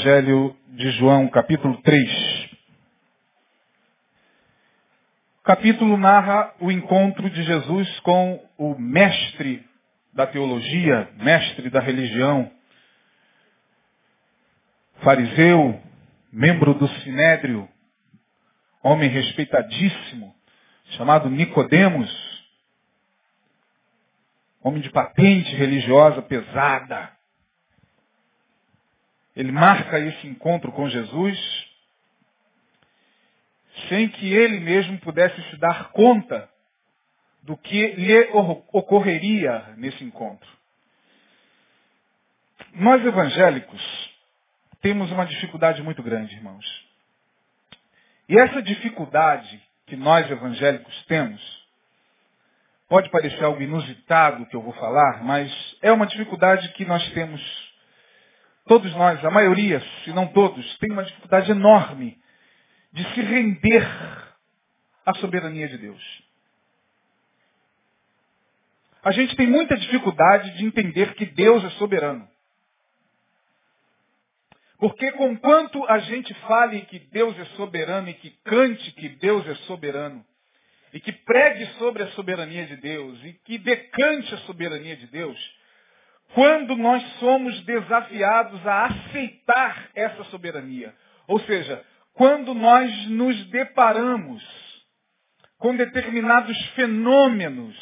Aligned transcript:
Evangelho 0.00 0.56
de 0.68 0.90
João, 0.92 1.28
capítulo 1.28 1.76
3. 1.82 2.50
O 5.40 5.42
capítulo 5.42 5.98
narra 5.98 6.54
o 6.58 6.72
encontro 6.72 7.28
de 7.28 7.42
Jesus 7.42 8.00
com 8.00 8.42
o 8.56 8.78
mestre 8.78 9.62
da 10.14 10.26
teologia, 10.26 11.10
mestre 11.16 11.68
da 11.68 11.80
religião, 11.80 12.50
fariseu, 15.02 15.78
membro 16.32 16.72
do 16.72 16.88
Sinédrio, 17.00 17.68
homem 18.82 19.10
respeitadíssimo, 19.10 20.34
chamado 20.92 21.28
Nicodemos, 21.28 22.10
homem 24.62 24.80
de 24.80 24.88
patente 24.88 25.54
religiosa 25.56 26.22
pesada. 26.22 27.19
Ele 29.36 29.52
marca 29.52 29.98
esse 29.98 30.26
encontro 30.26 30.72
com 30.72 30.88
Jesus 30.88 31.38
sem 33.88 34.08
que 34.08 34.32
ele 34.32 34.60
mesmo 34.60 34.98
pudesse 34.98 35.40
se 35.50 35.56
dar 35.56 35.90
conta 35.90 36.48
do 37.42 37.56
que 37.56 37.92
lhe 37.92 38.28
ocorreria 38.72 39.74
nesse 39.76 40.04
encontro. 40.04 40.48
Nós 42.74 43.04
evangélicos 43.04 44.10
temos 44.80 45.10
uma 45.10 45.26
dificuldade 45.26 45.82
muito 45.82 46.02
grande, 46.02 46.34
irmãos. 46.34 46.64
E 48.28 48.38
essa 48.38 48.62
dificuldade 48.62 49.60
que 49.86 49.96
nós 49.96 50.30
evangélicos 50.30 51.04
temos, 51.06 51.60
pode 52.88 53.10
parecer 53.10 53.42
algo 53.42 53.60
inusitado 53.60 54.46
que 54.46 54.54
eu 54.54 54.62
vou 54.62 54.72
falar, 54.74 55.24
mas 55.24 55.52
é 55.82 55.90
uma 55.90 56.06
dificuldade 56.06 56.68
que 56.72 56.84
nós 56.84 57.08
temos, 57.12 57.40
todos 58.70 58.94
nós, 58.94 59.24
a 59.24 59.32
maioria, 59.32 59.82
se 60.04 60.12
não 60.12 60.28
todos, 60.28 60.78
tem 60.78 60.92
uma 60.92 61.02
dificuldade 61.02 61.50
enorme 61.50 62.16
de 62.92 63.02
se 63.14 63.20
render 63.20 63.84
à 65.04 65.12
soberania 65.14 65.66
de 65.66 65.76
Deus. 65.76 66.22
A 69.02 69.10
gente 69.10 69.34
tem 69.34 69.48
muita 69.48 69.76
dificuldade 69.76 70.56
de 70.56 70.64
entender 70.64 71.14
que 71.14 71.26
Deus 71.26 71.64
é 71.64 71.70
soberano. 71.70 72.28
Porque 74.78 75.10
conquanto 75.12 75.84
a 75.88 75.98
gente 75.98 76.32
fale 76.46 76.82
que 76.82 77.00
Deus 77.00 77.36
é 77.40 77.46
soberano 77.56 78.08
e 78.08 78.14
que 78.14 78.30
cante 78.44 78.92
que 78.92 79.08
Deus 79.08 79.48
é 79.48 79.54
soberano, 79.66 80.24
e 80.92 81.00
que 81.00 81.10
pregue 81.10 81.66
sobre 81.78 82.04
a 82.04 82.12
soberania 82.12 82.66
de 82.66 82.76
Deus, 82.76 83.18
e 83.24 83.32
que 83.44 83.58
decante 83.58 84.32
a 84.32 84.38
soberania 84.38 84.96
de 84.96 85.08
Deus, 85.08 85.59
quando 86.34 86.76
nós 86.76 87.02
somos 87.18 87.60
desafiados 87.64 88.64
a 88.66 88.86
aceitar 88.86 89.88
essa 89.94 90.24
soberania, 90.24 90.94
ou 91.26 91.40
seja, 91.40 91.84
quando 92.14 92.54
nós 92.54 93.08
nos 93.08 93.44
deparamos 93.50 94.42
com 95.58 95.76
determinados 95.76 96.56
fenômenos 96.70 97.76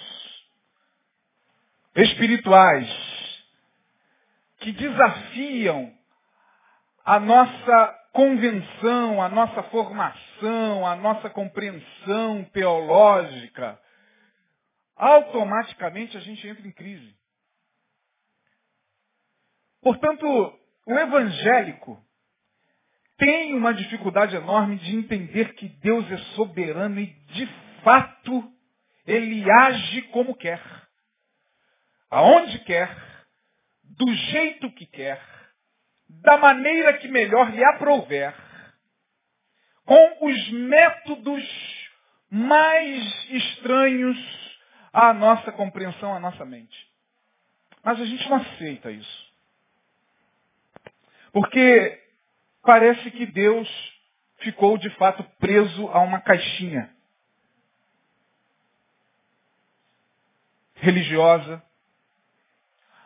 espirituais 1.95 2.89
que 4.61 4.73
desafiam 4.73 5.93
a 7.05 7.19
nossa 7.21 7.99
convenção, 8.13 9.23
a 9.23 9.29
nossa 9.29 9.63
formação, 9.65 10.87
a 10.87 10.97
nossa 10.97 11.31
compreensão 11.31 12.45
teológica, 12.53 13.79
automaticamente 14.97 16.17
a 16.17 16.21
gente 16.21 16.47
entra 16.47 16.67
em 16.67 16.73
crise. 16.73 17.18
Portanto, 19.89 20.27
o 20.85 20.99
evangélico 20.99 21.99
tem 23.17 23.55
uma 23.55 23.73
dificuldade 23.73 24.37
enorme 24.37 24.77
de 24.77 24.95
entender 24.95 25.55
que 25.55 25.67
Deus 25.67 26.05
é 26.13 26.19
soberano 26.35 27.01
e, 27.01 27.07
de 27.07 27.47
fato, 27.83 28.53
ele 29.07 29.51
age 29.51 30.03
como 30.13 30.35
quer, 30.35 30.63
aonde 32.11 32.59
quer, 32.65 32.95
do 33.83 34.13
jeito 34.15 34.71
que 34.73 34.85
quer 34.85 35.23
da 36.07 36.37
maneira 36.37 36.99
que 36.99 37.09
melhor 37.09 37.51
lhe 37.51 37.65
aprouver, 37.65 38.35
com 39.87 40.27
os 40.27 40.51
métodos 40.51 41.89
mais 42.31 43.31
estranhos 43.31 44.59
à 44.93 45.15
nossa 45.15 45.51
compreensão, 45.51 46.13
à 46.13 46.21
nossa 46.21 46.45
mente. 46.45 46.79
Mas 47.83 47.99
a 47.99 48.05
gente 48.05 48.29
não 48.29 48.37
aceita 48.37 48.91
isso. 48.91 49.28
Porque 51.33 52.03
parece 52.63 53.11
que 53.11 53.27
Deus 53.27 53.69
ficou 54.41 54.79
de 54.79 54.91
fato 54.91 55.23
preso 55.39 55.89
a 55.89 56.01
uma 56.01 56.21
caixinha 56.21 56.91
religiosa, 60.77 61.63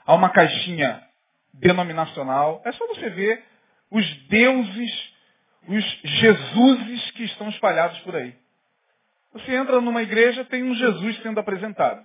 a 0.05 0.15
uma 0.15 0.31
caixinha 0.31 1.03
denominacional. 1.55 2.63
É 2.65 2.73
só 2.73 2.87
você 2.89 3.09
ver 3.11 3.45
os 3.91 4.29
deuses, 4.29 5.15
os 5.69 5.85
Jesuses 6.05 7.11
que 7.13 7.25
estão 7.25 7.49
espalhados 7.49 7.99
por 8.01 8.17
aí. 8.17 8.37
Você 9.33 9.55
entra 9.55 9.81
numa 9.81 10.03
igreja, 10.03 10.45
tem 10.45 10.63
um 10.63 10.75
Jesus 10.75 11.23
sendo 11.23 11.41
apresentado. 11.41 12.05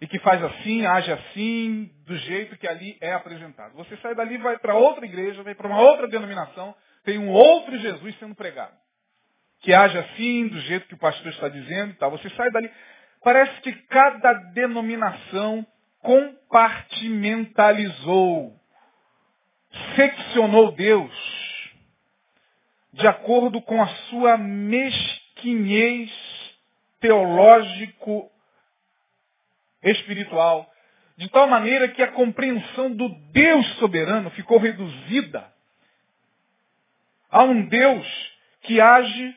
E 0.00 0.06
que 0.06 0.18
faz 0.20 0.42
assim, 0.44 0.86
age 0.86 1.10
assim, 1.10 1.90
do 2.06 2.16
jeito 2.16 2.56
que 2.56 2.68
ali 2.68 2.96
é 3.00 3.12
apresentado. 3.12 3.74
Você 3.74 3.96
sai 3.96 4.14
dali, 4.14 4.38
vai 4.38 4.56
para 4.58 4.76
outra 4.76 5.04
igreja, 5.04 5.42
vai 5.42 5.54
para 5.54 5.66
uma 5.66 5.80
outra 5.80 6.06
denominação, 6.06 6.74
tem 7.04 7.18
um 7.18 7.30
outro 7.30 7.76
Jesus 7.78 8.16
sendo 8.18 8.34
pregado. 8.34 8.74
Que 9.60 9.74
age 9.74 9.98
assim, 9.98 10.46
do 10.46 10.60
jeito 10.60 10.86
que 10.86 10.94
o 10.94 10.98
pastor 10.98 11.32
está 11.32 11.48
dizendo 11.48 11.90
e 11.90 11.96
tal. 11.96 12.12
Você 12.12 12.30
sai 12.30 12.48
dali. 12.50 12.70
Parece 13.24 13.60
que 13.60 13.72
cada 13.72 14.32
denominação 14.52 15.66
compartimentalizou, 16.00 18.54
seccionou 19.96 20.70
Deus 20.72 21.12
de 22.92 23.06
acordo 23.06 23.62
com 23.62 23.82
a 23.82 23.86
sua 23.86 24.36
mesquinhez 24.36 26.10
teológico 27.00 28.30
espiritual, 29.82 30.70
de 31.16 31.28
tal 31.30 31.48
maneira 31.48 31.88
que 31.88 32.02
a 32.02 32.12
compreensão 32.12 32.94
do 32.94 33.08
Deus 33.32 33.66
soberano 33.78 34.30
ficou 34.30 34.58
reduzida 34.58 35.52
a 37.30 37.42
um 37.42 37.66
Deus 37.66 38.06
que 38.62 38.80
age 38.80 39.36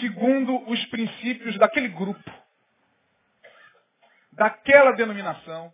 segundo 0.00 0.68
os 0.68 0.84
princípios 0.86 1.58
daquele 1.58 1.88
grupo, 1.88 2.30
daquela 4.32 4.92
denominação, 4.92 5.72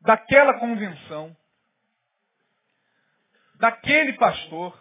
daquela 0.00 0.58
convenção, 0.58 1.36
daquele 3.54 4.14
pastor, 4.14 4.78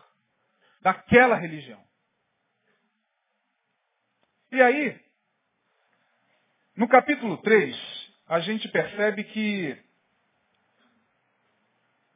daquela 0.81 1.35
religião. 1.35 1.83
E 4.51 4.61
aí, 4.61 5.08
no 6.79 6.87
capítulo 6.87 7.35
3, 7.39 7.77
a 8.25 8.39
gente 8.39 8.69
percebe 8.69 9.25
que 9.25 9.77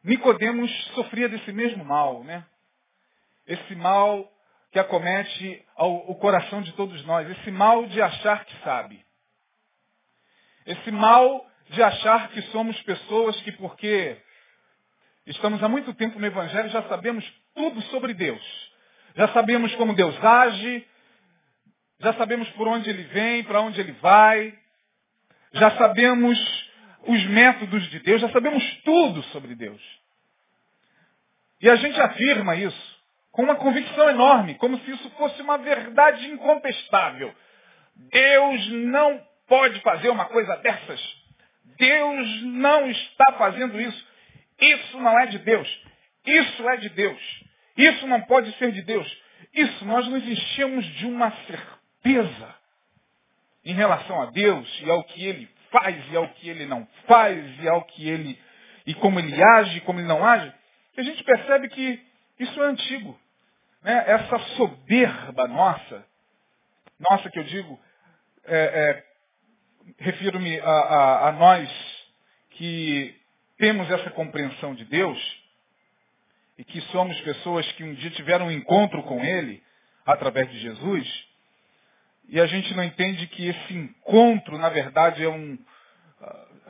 Nicodemos 0.01 0.71
sofria 0.95 1.27
desse 1.27 1.51
mesmo 1.51 1.83
mal, 1.83 2.24
né? 2.24 2.45
Esse 3.45 3.75
mal 3.75 4.31
que 4.71 4.80
acomete 4.80 5.62
ao, 5.75 6.10
o 6.10 6.15
coração 6.15 6.62
de 6.62 6.71
todos 6.77 7.04
nós, 7.04 7.30
esse 7.30 7.51
mal 7.51 7.86
de 7.88 8.01
achar 8.01 8.45
que 8.45 8.56
sabe. 8.63 9.06
Esse 10.66 10.92
mal 10.92 11.45
de 11.69 11.83
achar 11.83 12.30
que 12.30 12.42
somos 12.44 12.81
pessoas 12.83 13.36
que, 13.42 13.51
porque 13.51 14.16
estamos 15.25 15.62
há 15.62 15.68
muito 15.68 15.94
tempo 15.94 16.18
no 16.18 16.25
Evangelho, 16.25 16.69
já 16.69 16.83
sabemos 16.83 17.30
tudo 17.54 17.81
sobre 17.88 18.13
Deus. 18.13 18.71
Já 19.13 19.27
sabemos 19.33 19.75
como 19.75 19.94
Deus 19.94 20.18
age, 20.24 20.88
já 22.00 22.13
sabemos 22.13 22.50
por 22.51 22.68
onde 22.68 22.90
ele 22.90 23.04
vem, 23.04 23.44
para 23.44 23.62
onde 23.62 23.80
ele 23.80 23.94
vai, 23.94 24.54
já 25.54 25.72
sabemos 25.78 26.38
os 27.06 27.25
métodos 27.28 27.90
de 27.90 28.00
Deus, 28.00 28.22
já 28.22 28.30
sabemos 28.30 28.63
tudo 28.84 29.22
sobre 29.24 29.56
Deus. 29.56 29.81
E 31.62 31.69
a 31.69 31.75
gente 31.75 32.00
afirma 32.00 32.56
isso 32.56 32.94
com 33.31 33.44
uma 33.44 33.56
convicção 33.56 34.10
enorme, 34.10 34.56
como 34.56 34.78
se 34.80 34.92
isso 34.92 35.10
fosse 35.12 35.42
uma 35.42 35.57
verdade 35.57 36.28
incontestável. 36.28 37.34
Deus 37.95 38.69
não 38.69 39.22
pode 39.48 39.80
fazer 39.81 40.10
uma 40.10 40.25
coisa 40.25 40.56
dessas. 40.57 41.01
Deus 41.78 42.42
não 42.44 42.90
está 42.90 43.34
fazendo 43.34 43.80
isso. 43.80 44.07
Isso 44.60 45.00
não 45.00 45.19
é 45.19 45.28
de 45.28 45.40
Deus. 45.40 45.84
Isso 46.25 46.69
é 46.69 46.78
de 46.78 46.90
Deus. 46.90 47.44
Isso 47.78 48.07
não 48.07 48.22
pode 48.22 48.51
ser 48.57 48.72
de 48.72 48.81
Deus. 48.81 49.24
Isso 49.54 49.86
nós 49.86 50.07
nos 50.07 50.28
enchemos 50.28 50.86
de 50.86 51.06
uma 51.06 51.31
certeza 51.48 51.82
em 53.65 53.73
relação 53.73 54.21
a 54.21 54.25
Deus 54.27 54.81
e 54.81 54.89
ao 54.89 55.03
que 55.05 55.25
Ele 55.25 55.50
faz 55.71 56.11
e 56.11 56.15
ao 56.15 56.27
que 56.29 56.50
Ele 56.50 56.65
não 56.65 56.88
faz 57.07 57.61
e 57.61 57.67
ao 57.67 57.83
que 57.85 58.07
Ele 58.07 58.38
e 58.85 58.94
como 58.95 59.19
ele 59.19 59.41
age, 59.41 59.81
como 59.81 60.00
ele 60.00 60.07
não 60.07 60.25
age, 60.25 60.51
que 60.94 61.01
a 61.01 61.03
gente 61.03 61.23
percebe 61.23 61.69
que 61.69 62.05
isso 62.39 62.61
é 62.61 62.67
antigo. 62.67 63.19
Né? 63.81 64.03
Essa 64.07 64.39
soberba 64.57 65.47
nossa, 65.47 66.05
nossa 67.09 67.29
que 67.29 67.39
eu 67.39 67.44
digo, 67.44 67.79
é, 68.45 68.57
é, 68.57 69.06
refiro-me 69.99 70.59
a, 70.59 70.69
a, 70.69 71.29
a 71.29 71.31
nós 71.33 71.69
que 72.51 73.15
temos 73.57 73.89
essa 73.89 74.09
compreensão 74.11 74.75
de 74.75 74.85
Deus 74.85 75.44
e 76.57 76.63
que 76.63 76.81
somos 76.91 77.19
pessoas 77.21 77.69
que 77.73 77.83
um 77.83 77.94
dia 77.95 78.11
tiveram 78.11 78.47
um 78.47 78.51
encontro 78.51 79.01
com 79.03 79.23
Ele 79.23 79.63
através 80.06 80.49
de 80.49 80.59
Jesus, 80.59 81.27
e 82.29 82.39
a 82.39 82.45
gente 82.45 82.73
não 82.73 82.83
entende 82.83 83.27
que 83.27 83.47
esse 83.47 83.73
encontro, 83.73 84.57
na 84.57 84.69
verdade, 84.69 85.23
é, 85.23 85.29
um, 85.29 85.57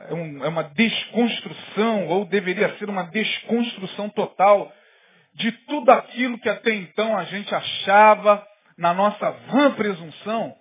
é, 0.08 0.14
um, 0.14 0.44
é 0.44 0.48
uma 0.48 0.64
desconstrução, 0.64 2.08
ou 2.08 2.24
deveria 2.24 2.76
ser 2.78 2.88
uma 2.88 3.04
desconstrução 3.04 4.08
total 4.10 4.72
de 5.34 5.50
tudo 5.66 5.90
aquilo 5.90 6.38
que 6.38 6.48
até 6.48 6.74
então 6.74 7.16
a 7.16 7.24
gente 7.24 7.54
achava 7.54 8.46
na 8.76 8.92
nossa 8.92 9.30
vã 9.30 9.72
presunção. 9.72 10.54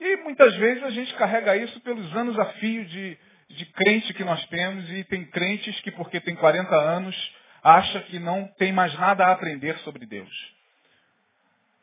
E 0.00 0.16
muitas 0.18 0.54
vezes 0.56 0.82
a 0.84 0.90
gente 0.90 1.12
carrega 1.14 1.56
isso 1.56 1.80
pelos 1.80 2.14
anos 2.16 2.38
a 2.38 2.46
fio 2.54 2.84
de, 2.84 3.18
de 3.50 3.66
crente 3.66 4.14
que 4.14 4.24
nós 4.24 4.44
temos, 4.46 4.88
e 4.90 5.04
tem 5.04 5.24
crentes 5.24 5.80
que, 5.80 5.90
porque 5.90 6.20
tem 6.20 6.36
40 6.36 6.74
anos, 6.74 7.34
acha 7.62 8.00
que 8.02 8.18
não 8.18 8.46
tem 8.58 8.72
mais 8.72 8.94
nada 8.98 9.26
a 9.26 9.32
aprender 9.32 9.76
sobre 9.78 10.06
Deus. 10.06 10.30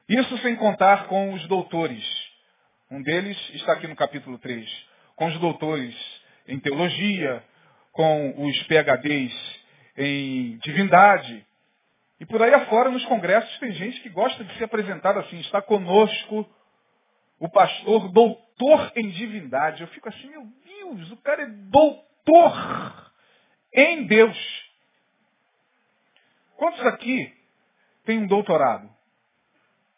Isso 0.08 0.38
sem 0.40 0.56
contar 0.56 1.08
com 1.08 1.34
os 1.34 1.46
doutores. 1.48 2.04
Um 2.90 3.02
deles 3.02 3.38
está 3.56 3.74
aqui 3.74 3.88
no 3.88 3.96
capítulo 3.96 4.38
3. 4.38 4.88
Com 5.16 5.26
os 5.26 5.40
doutores 5.40 5.96
em 6.48 6.60
teologia, 6.60 7.44
com 7.92 8.46
os 8.46 8.64
PHDs 8.64 9.34
em 9.98 10.58
divindade. 10.58 11.46
E 12.20 12.26
por 12.26 12.42
aí 12.44 12.54
afora, 12.54 12.92
nos 12.92 13.04
congressos, 13.06 13.58
tem 13.60 13.72
gente 13.72 14.02
que 14.02 14.10
gosta 14.10 14.44
de 14.44 14.56
se 14.58 14.64
apresentar 14.64 15.18
assim. 15.18 15.40
Está 15.40 15.62
conosco 15.64 16.48
o 17.40 17.50
pastor 17.50 18.12
doutor 18.12 18.92
em 18.96 19.10
divindade. 19.10 19.82
Eu 19.82 19.88
fico 19.88 20.08
assim, 20.08 20.30
meu 20.30 20.46
Deus, 20.64 21.12
o 21.12 21.18
cara 21.18 21.42
é 21.42 21.48
doutor 21.48 23.12
em 23.74 24.06
Deus. 24.06 24.38
Quantos 26.56 26.86
aqui 26.86 27.34
têm 28.06 28.20
um 28.20 28.28
doutorado? 28.28 28.90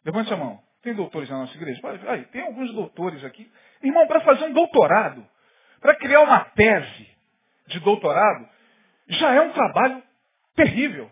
Levante 0.05 0.33
a 0.33 0.37
mão. 0.37 0.66
Tem 0.87 0.93
doutores 0.93 1.29
na 1.29 1.39
nossa 1.39 1.53
igreja? 1.53 1.81
Aí, 2.07 2.23
tem 2.27 2.43
alguns 2.43 2.73
doutores 2.73 3.21
aqui. 3.25 3.51
Irmão, 3.83 4.07
para 4.07 4.21
fazer 4.21 4.45
um 4.45 4.53
doutorado, 4.53 5.27
para 5.81 5.93
criar 5.95 6.21
uma 6.21 6.45
tese 6.45 7.09
de 7.67 7.81
doutorado, 7.81 8.47
já 9.09 9.33
é 9.33 9.41
um 9.41 9.51
trabalho 9.51 10.01
terrível. 10.55 11.11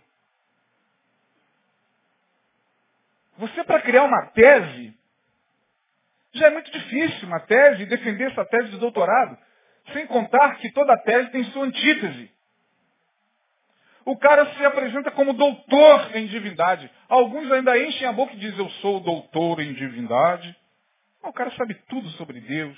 Você, 3.38 3.66
para 3.66 3.82
criar 3.82 4.04
uma 4.04 4.28
tese, 4.28 4.98
já 6.32 6.48
é 6.48 6.52
muito 6.52 6.72
difícil 6.72 7.28
uma 7.28 7.42
tese, 7.42 7.86
defender 7.86 8.32
essa 8.32 8.46
tese 8.46 8.70
de 8.70 8.78
doutorado, 8.78 9.38
sem 9.92 10.08
contar 10.08 10.56
que 10.56 10.72
toda 10.72 10.98
tese 11.00 11.32
tem 11.32 11.44
sua 11.52 11.66
antítese. 11.66 12.32
O 14.06 14.16
cara 14.18 14.54
se 14.54 14.64
apresenta 14.64 15.10
como 15.12 15.34
doutor 15.34 16.16
em 16.16 16.28
divindade. 16.28 16.90
Alguns 17.10 17.52
ainda 17.52 17.78
enchem 17.78 18.08
a 18.08 18.14
boca 18.14 18.34
e 18.34 18.38
dizem, 18.38 18.60
eu 18.60 18.70
sou 18.74 19.00
doutor 19.00 19.60
em 19.60 19.74
divindade. 19.74 20.56
O 21.24 21.34
cara 21.34 21.50
sabe 21.52 21.74
tudo 21.90 22.08
sobre 22.12 22.40
Deus. 22.40 22.78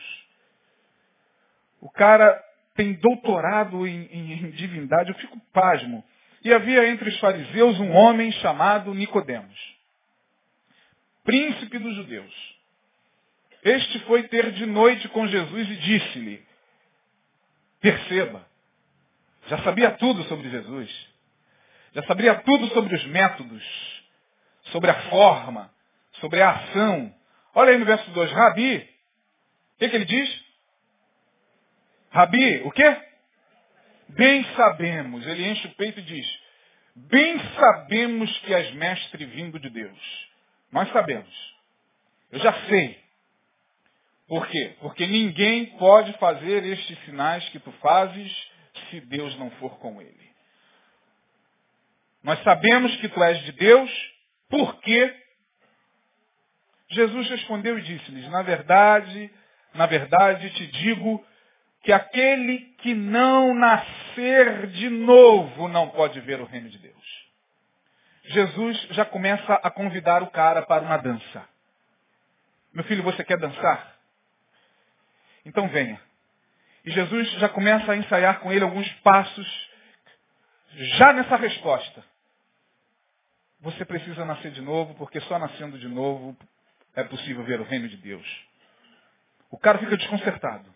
O 1.81 1.91
cara 1.91 2.41
tem 2.75 2.93
doutorado 2.93 3.85
em, 3.85 4.05
em, 4.05 4.33
em 4.33 4.51
divindade. 4.51 5.09
Eu 5.09 5.15
fico 5.15 5.37
pasmo. 5.51 6.01
E 6.43 6.53
havia 6.53 6.87
entre 6.89 7.09
os 7.09 7.19
fariseus 7.19 7.77
um 7.77 7.91
homem 7.91 8.31
chamado 8.31 8.93
Nicodemos, 8.93 9.77
príncipe 11.25 11.77
dos 11.77 11.93
judeus. 11.95 12.57
Este 13.63 13.99
foi 14.05 14.23
ter 14.29 14.51
de 14.51 14.65
noite 14.65 15.09
com 15.09 15.27
Jesus 15.27 15.69
e 15.69 15.75
disse-lhe, 15.75 16.45
perceba, 17.81 18.47
já 19.47 19.57
sabia 19.63 19.91
tudo 19.91 20.23
sobre 20.23 20.49
Jesus. 20.49 21.16
Já 21.93 22.03
sabia 22.03 22.35
tudo 22.35 22.67
sobre 22.69 22.95
os 22.95 23.05
métodos, 23.05 23.63
sobre 24.71 24.89
a 24.91 25.09
forma, 25.09 25.71
sobre 26.13 26.41
a 26.41 26.51
ação. 26.51 27.13
Olha 27.55 27.71
aí 27.71 27.77
no 27.77 27.85
verso 27.85 28.09
2, 28.11 28.31
Rabi, 28.31 28.77
o 28.77 29.79
que, 29.79 29.89
que 29.89 29.95
ele 29.95 30.05
diz? 30.05 30.45
Rabi, 32.11 32.61
o 32.63 32.71
quê? 32.71 33.01
Bem 34.09 34.43
sabemos, 34.55 35.25
ele 35.27 35.47
enche 35.49 35.67
o 35.67 35.75
peito 35.75 35.99
e 35.99 36.03
diz, 36.03 36.39
bem 36.95 37.39
sabemos 37.55 38.37
que 38.39 38.53
és 38.53 38.73
mestre 38.73 39.25
vindo 39.25 39.59
de 39.59 39.69
Deus. 39.69 40.29
Nós 40.71 40.89
sabemos. 40.91 41.55
Eu 42.31 42.39
já 42.39 42.53
sei. 42.67 42.99
Por 44.27 44.45
quê? 44.47 44.75
Porque 44.81 45.07
ninguém 45.07 45.77
pode 45.77 46.13
fazer 46.13 46.63
estes 46.65 46.97
sinais 47.05 47.47
que 47.49 47.59
tu 47.59 47.71
fazes 47.73 48.31
se 48.89 48.99
Deus 49.01 49.37
não 49.37 49.49
for 49.51 49.77
com 49.79 50.01
ele. 50.01 50.26
Nós 52.27 52.43
sabemos 52.43 52.93
que 52.97 53.07
tu 53.07 53.23
és 53.23 53.41
de 53.43 53.53
Deus, 53.53 53.89
porque 54.49 55.15
Jesus 56.89 57.29
respondeu 57.29 57.79
e 57.79 57.81
disse-lhes, 57.81 58.29
na 58.29 58.41
verdade, 58.41 59.31
na 59.73 59.85
verdade 59.85 60.49
te 60.49 60.67
digo 60.67 61.25
que 61.83 61.93
aquele 61.93 62.59
que 62.79 62.93
não 62.93 63.55
nascer 63.55 64.67
de 64.67 64.89
novo 64.89 65.69
não 65.69 65.87
pode 65.91 66.19
ver 66.19 66.41
o 66.41 66.45
reino 66.45 66.69
de 66.69 66.77
Deus. 66.79 67.27
Jesus 68.25 68.77
já 68.91 69.05
começa 69.05 69.53
a 69.63 69.71
convidar 69.71 70.21
o 70.21 70.29
cara 70.29 70.63
para 70.63 70.83
uma 70.83 70.97
dança. 70.97 71.47
Meu 72.73 72.83
filho, 72.83 73.03
você 73.03 73.23
quer 73.23 73.37
dançar? 73.37 73.95
Então 75.45 75.69
venha. 75.69 75.97
E 76.83 76.91
Jesus 76.91 77.31
já 77.39 77.47
começa 77.47 77.89
a 77.89 77.95
ensaiar 77.95 78.41
com 78.41 78.51
ele 78.51 78.65
alguns 78.65 78.91
passos 78.95 79.69
já 80.97 81.13
nessa 81.13 81.37
resposta. 81.37 82.16
Você 83.61 83.83
precisa 83.85 84.23
nascer 84.23 84.51
de 84.51 84.61
novo, 84.61 84.93
porque 84.95 85.19
só 85.21 85.39
nascendo 85.39 85.77
de 85.79 85.87
novo 85.87 86.37
é 86.95 87.03
possível 87.03 87.43
ver 87.43 87.59
o 87.59 87.63
reino 87.63 87.87
de 87.87 87.97
Deus. 87.97 88.47
O 89.49 89.57
cara 89.57 89.79
fica 89.79 89.97
desconcertado. 89.97 90.73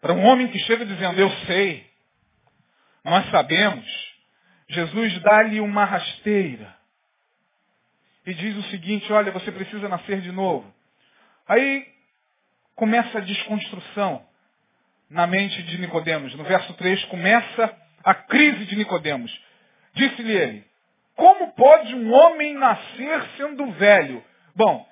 Para 0.00 0.12
um 0.12 0.24
homem 0.24 0.48
que 0.48 0.58
chega 0.60 0.84
dizendo, 0.84 1.20
eu 1.20 1.30
sei, 1.46 1.88
nós 3.02 3.28
sabemos, 3.30 3.86
Jesus 4.68 5.18
dá-lhe 5.22 5.60
uma 5.60 5.84
rasteira. 5.84 6.76
E 8.26 8.34
diz 8.34 8.56
o 8.56 8.62
seguinte, 8.70 9.10
olha, 9.12 9.30
você 9.30 9.52
precisa 9.52 9.88
nascer 9.88 10.20
de 10.20 10.32
novo. 10.32 10.72
Aí 11.48 11.86
começa 12.74 13.18
a 13.18 13.20
desconstrução 13.20 14.26
na 15.08 15.26
mente 15.26 15.62
de 15.62 15.78
Nicodemos. 15.78 16.34
No 16.34 16.44
verso 16.44 16.74
3 16.74 17.04
começa 17.04 17.76
a 18.02 18.14
crise 18.14 18.66
de 18.66 18.76
Nicodemos. 18.76 19.32
Disse-lhe 19.94 20.32
ele, 20.32 20.66
como 21.16 21.52
pode 21.54 21.94
um 21.94 22.12
homem 22.12 22.54
nascer 22.54 23.22
sendo 23.36 23.72
velho? 23.72 24.22
Bom, 24.54 24.86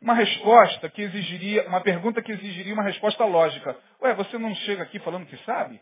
uma 0.00 0.14
resposta 0.14 0.88
que 0.88 1.02
exigiria, 1.02 1.66
uma 1.66 1.80
pergunta 1.80 2.22
que 2.22 2.30
exigiria 2.30 2.72
uma 2.72 2.84
resposta 2.84 3.24
lógica. 3.24 3.76
Ué, 4.00 4.14
você 4.14 4.38
não 4.38 4.54
chega 4.54 4.84
aqui 4.84 5.00
falando 5.00 5.26
que 5.26 5.36
sabe? 5.38 5.80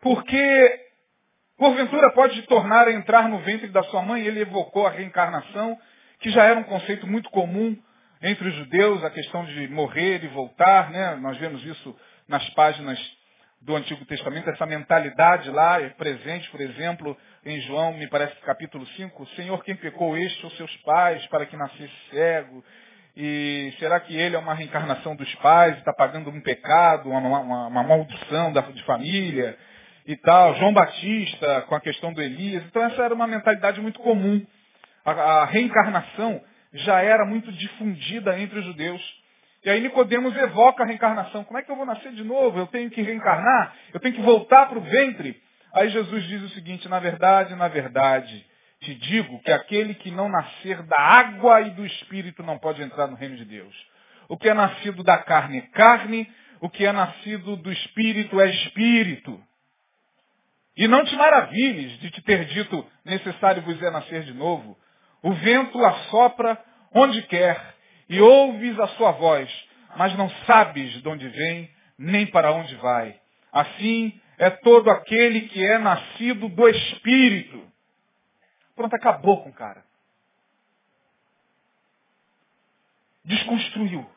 Porque, 0.00 0.80
porventura, 1.58 2.12
pode 2.12 2.40
tornar 2.42 2.88
a 2.88 2.92
entrar 2.92 3.28
no 3.28 3.38
ventre 3.40 3.68
da 3.68 3.82
sua 3.84 4.02
mãe, 4.02 4.24
ele 4.24 4.40
evocou 4.40 4.86
a 4.86 4.90
reencarnação, 4.90 5.78
que 6.20 6.30
já 6.30 6.44
era 6.44 6.58
um 6.58 6.64
conceito 6.64 7.06
muito 7.06 7.28
comum 7.30 7.76
entre 8.22 8.48
os 8.48 8.54
judeus, 8.54 9.04
a 9.04 9.10
questão 9.10 9.44
de 9.44 9.68
morrer 9.68 10.24
e 10.24 10.28
voltar, 10.28 10.90
né? 10.90 11.16
Nós 11.16 11.36
vemos 11.36 11.62
isso 11.64 11.94
nas 12.26 12.48
páginas 12.50 12.98
do 13.66 13.74
Antigo 13.74 14.04
Testamento, 14.04 14.48
essa 14.48 14.64
mentalidade 14.64 15.50
lá 15.50 15.82
é 15.82 15.88
presente, 15.88 16.48
por 16.50 16.60
exemplo, 16.60 17.16
em 17.44 17.60
João, 17.62 17.92
me 17.94 18.06
parece 18.06 18.34
capítulo 18.42 18.86
5, 18.86 19.26
Senhor, 19.34 19.62
quem 19.64 19.74
pecou 19.74 20.16
este 20.16 20.44
ou 20.44 20.52
seus 20.52 20.74
pais 20.78 21.26
para 21.26 21.44
que 21.46 21.56
nascesse 21.56 21.92
cego? 22.10 22.64
E 23.16 23.74
será 23.80 23.98
que 23.98 24.14
ele 24.14 24.36
é 24.36 24.38
uma 24.38 24.54
reencarnação 24.54 25.16
dos 25.16 25.34
pais, 25.36 25.76
está 25.78 25.92
pagando 25.92 26.30
um 26.30 26.40
pecado, 26.40 27.08
uma, 27.08 27.18
uma, 27.18 27.66
uma 27.66 27.82
maldição 27.82 28.52
da, 28.52 28.60
de 28.60 28.84
família 28.84 29.58
e 30.06 30.16
tal? 30.16 30.54
João 30.54 30.72
Batista 30.72 31.62
com 31.62 31.74
a 31.74 31.80
questão 31.80 32.12
do 32.12 32.22
Elias. 32.22 32.62
Então 32.66 32.84
essa 32.84 33.02
era 33.02 33.14
uma 33.14 33.26
mentalidade 33.26 33.80
muito 33.80 33.98
comum. 33.98 34.46
A, 35.04 35.10
a 35.10 35.44
reencarnação 35.46 36.40
já 36.72 37.02
era 37.02 37.24
muito 37.24 37.50
difundida 37.50 38.38
entre 38.38 38.60
os 38.60 38.64
judeus. 38.64 39.02
E 39.66 39.70
aí 39.70 39.80
Nicodemos 39.80 40.36
evoca 40.36 40.84
a 40.84 40.86
reencarnação. 40.86 41.42
Como 41.42 41.58
é 41.58 41.62
que 41.62 41.68
eu 41.68 41.74
vou 41.74 41.84
nascer 41.84 42.12
de 42.12 42.22
novo? 42.22 42.56
Eu 42.56 42.68
tenho 42.68 42.88
que 42.88 43.02
reencarnar? 43.02 43.74
Eu 43.92 43.98
tenho 43.98 44.14
que 44.14 44.22
voltar 44.22 44.66
para 44.68 44.78
o 44.78 44.80
ventre? 44.80 45.42
Aí 45.74 45.88
Jesus 45.88 46.22
diz 46.28 46.40
o 46.40 46.48
seguinte, 46.50 46.88
na 46.88 47.00
verdade, 47.00 47.52
na 47.56 47.66
verdade, 47.66 48.46
te 48.80 48.94
digo 48.94 49.42
que 49.42 49.50
aquele 49.50 49.94
que 49.94 50.12
não 50.12 50.28
nascer 50.28 50.80
da 50.84 51.00
água 51.00 51.62
e 51.62 51.70
do 51.70 51.84
Espírito 51.84 52.44
não 52.44 52.58
pode 52.58 52.80
entrar 52.80 53.08
no 53.08 53.16
reino 53.16 53.36
de 53.36 53.44
Deus. 53.44 53.74
O 54.28 54.36
que 54.36 54.48
é 54.48 54.54
nascido 54.54 55.02
da 55.02 55.18
carne 55.18 55.58
é 55.58 55.62
carne, 55.62 56.32
o 56.60 56.70
que 56.70 56.86
é 56.86 56.92
nascido 56.92 57.56
do 57.56 57.72
Espírito 57.72 58.40
é 58.40 58.48
Espírito. 58.48 59.42
E 60.76 60.86
não 60.86 61.04
te 61.04 61.16
maravilhes 61.16 61.98
de 61.98 62.10
te 62.12 62.22
ter 62.22 62.44
dito, 62.44 62.86
necessário 63.04 63.62
vos 63.62 63.82
é 63.82 63.90
nascer 63.90 64.22
de 64.22 64.32
novo. 64.32 64.78
O 65.24 65.32
vento 65.32 65.84
assopra 65.84 66.56
onde 66.94 67.20
quer, 67.22 67.75
e 68.08 68.20
ouves 68.20 68.78
a 68.78 68.88
sua 68.88 69.12
voz, 69.12 69.50
mas 69.96 70.16
não 70.16 70.28
sabes 70.46 71.02
de 71.02 71.08
onde 71.08 71.28
vem, 71.28 71.70
nem 71.98 72.26
para 72.26 72.52
onde 72.52 72.74
vai. 72.76 73.18
Assim 73.52 74.20
é 74.38 74.50
todo 74.50 74.90
aquele 74.90 75.42
que 75.48 75.64
é 75.64 75.78
nascido 75.78 76.48
do 76.48 76.68
Espírito. 76.68 77.66
Pronto, 78.74 78.94
acabou 78.94 79.42
com 79.42 79.48
o 79.48 79.54
cara. 79.54 79.84
Desconstruiu. 83.24 84.08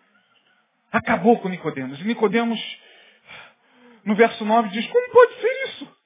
Acabou 0.91 1.39
com 1.39 1.49
Nicodemos. 1.49 1.99
E 1.99 2.03
Nicodemos, 2.03 2.59
no 4.03 4.15
verso 4.15 4.43
9, 4.43 4.69
diz, 4.69 4.85
como 4.87 5.11
pode 5.11 5.41
ser 5.41 5.63
isso? 5.67 5.97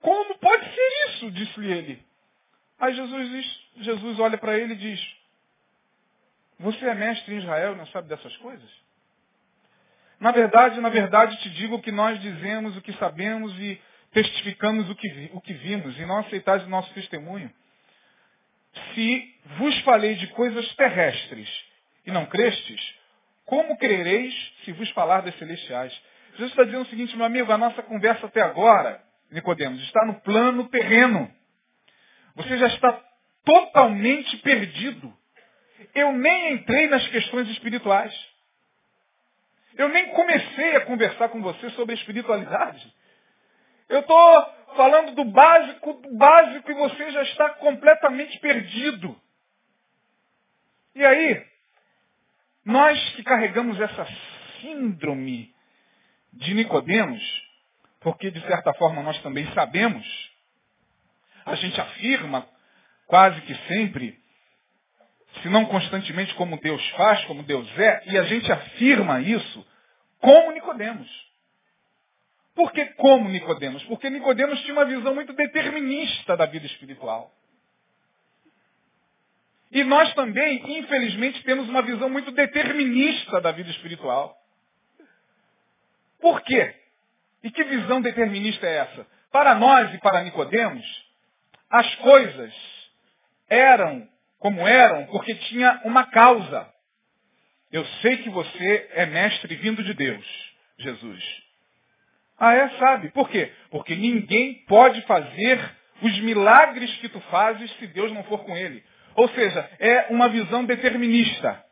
Como 0.00 0.38
pode 0.38 0.64
ser 0.74 1.08
isso? 1.08 1.30
Disse-lhe 1.30 1.70
ele. 1.70 2.06
Aí 2.78 2.94
Jesus, 2.94 3.60
Jesus 3.76 4.18
olha 4.20 4.38
para 4.38 4.56
ele 4.56 4.74
e 4.74 4.76
diz, 4.76 5.17
você 6.58 6.84
é 6.86 6.94
mestre 6.94 7.34
em 7.34 7.38
Israel 7.38 7.76
não 7.76 7.86
sabe 7.86 8.08
dessas 8.08 8.36
coisas? 8.38 8.70
Na 10.18 10.32
verdade, 10.32 10.80
na 10.80 10.88
verdade 10.88 11.36
te 11.38 11.50
digo 11.50 11.80
que 11.80 11.92
nós 11.92 12.20
dizemos, 12.20 12.76
o 12.76 12.82
que 12.82 12.92
sabemos 12.94 13.56
e 13.60 13.80
testificamos 14.12 14.90
o 14.90 14.94
que, 14.94 15.30
o 15.32 15.40
que 15.40 15.52
vimos, 15.52 15.96
e 15.98 16.04
não 16.04 16.18
aceitais 16.18 16.64
o 16.64 16.68
nosso 16.68 16.92
testemunho. 16.92 17.52
Se 18.94 19.34
vos 19.58 19.78
falei 19.80 20.16
de 20.16 20.26
coisas 20.28 20.74
terrestres 20.74 21.48
e 22.04 22.10
não 22.10 22.26
crestes, 22.26 22.94
como 23.44 23.78
crereis 23.78 24.34
se 24.64 24.72
vos 24.72 24.90
falar 24.90 25.22
das 25.22 25.36
celestiais? 25.38 25.92
Jesus 26.32 26.50
está 26.50 26.64
dizendo 26.64 26.82
o 26.82 26.86
seguinte, 26.86 27.16
meu 27.16 27.26
amigo, 27.26 27.50
a 27.50 27.58
nossa 27.58 27.82
conversa 27.82 28.26
até 28.26 28.40
agora, 28.40 29.02
Nicodemos, 29.30 29.82
está 29.82 30.04
no 30.04 30.20
plano 30.20 30.68
terreno. 30.68 31.32
Você 32.34 32.58
já 32.58 32.66
está 32.68 33.02
totalmente 33.44 34.36
perdido. 34.38 35.16
Eu 35.94 36.12
nem 36.12 36.54
entrei 36.54 36.88
nas 36.88 37.06
questões 37.08 37.48
espirituais. 37.50 38.12
Eu 39.76 39.88
nem 39.88 40.10
comecei 40.10 40.76
a 40.76 40.84
conversar 40.86 41.28
com 41.28 41.40
você 41.40 41.70
sobre 41.70 41.94
espiritualidade. 41.94 42.92
Eu 43.88 44.00
estou 44.00 44.54
falando 44.76 45.14
do 45.14 45.24
básico, 45.24 45.94
do 45.94 46.16
básico 46.16 46.70
e 46.70 46.74
você 46.74 47.10
já 47.10 47.22
está 47.22 47.50
completamente 47.54 48.38
perdido. 48.40 49.18
E 50.94 51.04
aí, 51.04 51.46
nós 52.64 52.98
que 53.10 53.22
carregamos 53.22 53.80
essa 53.80 54.06
síndrome 54.60 55.54
de 56.32 56.54
Nicodemos, 56.54 57.22
porque 58.00 58.30
de 58.30 58.40
certa 58.42 58.74
forma 58.74 59.02
nós 59.02 59.20
também 59.22 59.46
sabemos, 59.52 60.06
a 61.46 61.54
gente 61.54 61.80
afirma 61.80 62.46
quase 63.06 63.40
que 63.42 63.54
sempre, 63.68 64.20
se 65.42 65.48
não 65.48 65.66
constantemente 65.66 66.34
como 66.34 66.60
Deus 66.60 66.86
faz, 66.90 67.24
como 67.24 67.42
Deus 67.42 67.66
é, 67.78 68.02
e 68.06 68.18
a 68.18 68.22
gente 68.24 68.50
afirma 68.50 69.20
isso 69.20 69.66
como 70.20 70.52
Nicodemos. 70.52 71.08
Por 72.54 72.72
que 72.72 72.84
como 72.94 73.28
Nicodemos? 73.28 73.84
Porque 73.84 74.10
Nicodemos 74.10 74.60
tinha 74.62 74.72
uma 74.72 74.84
visão 74.84 75.14
muito 75.14 75.32
determinista 75.32 76.36
da 76.36 76.46
vida 76.46 76.66
espiritual. 76.66 77.32
E 79.70 79.84
nós 79.84 80.12
também, 80.14 80.78
infelizmente, 80.78 81.42
temos 81.44 81.68
uma 81.68 81.82
visão 81.82 82.08
muito 82.08 82.32
determinista 82.32 83.40
da 83.40 83.52
vida 83.52 83.70
espiritual. 83.70 84.36
Por 86.20 86.40
quê? 86.40 86.74
E 87.44 87.50
que 87.50 87.62
visão 87.64 88.00
determinista 88.00 88.66
é 88.66 88.78
essa? 88.78 89.06
Para 89.30 89.54
nós 89.54 89.94
e 89.94 89.98
para 89.98 90.22
Nicodemos, 90.24 90.84
as 91.70 91.94
coisas 91.96 92.54
eram 93.48 94.08
como 94.38 94.66
eram 94.66 95.06
porque 95.06 95.34
tinha 95.34 95.80
uma 95.84 96.06
causa. 96.06 96.68
Eu 97.70 97.84
sei 98.00 98.18
que 98.18 98.30
você 98.30 98.88
é 98.92 99.06
mestre 99.06 99.54
vindo 99.56 99.82
de 99.82 99.92
Deus, 99.94 100.26
Jesus. 100.78 101.42
Ah, 102.38 102.54
é? 102.54 102.68
Sabe. 102.78 103.10
Por 103.10 103.28
quê? 103.28 103.52
Porque 103.70 103.94
ninguém 103.94 104.64
pode 104.66 105.02
fazer 105.02 105.76
os 106.00 106.18
milagres 106.20 106.94
que 106.98 107.08
tu 107.08 107.20
fazes 107.22 107.70
se 107.78 107.86
Deus 107.88 108.12
não 108.12 108.22
for 108.24 108.44
com 108.44 108.56
ele. 108.56 108.82
Ou 109.16 109.28
seja, 109.30 109.68
é 109.80 110.06
uma 110.10 110.28
visão 110.28 110.64
determinista. 110.64 111.64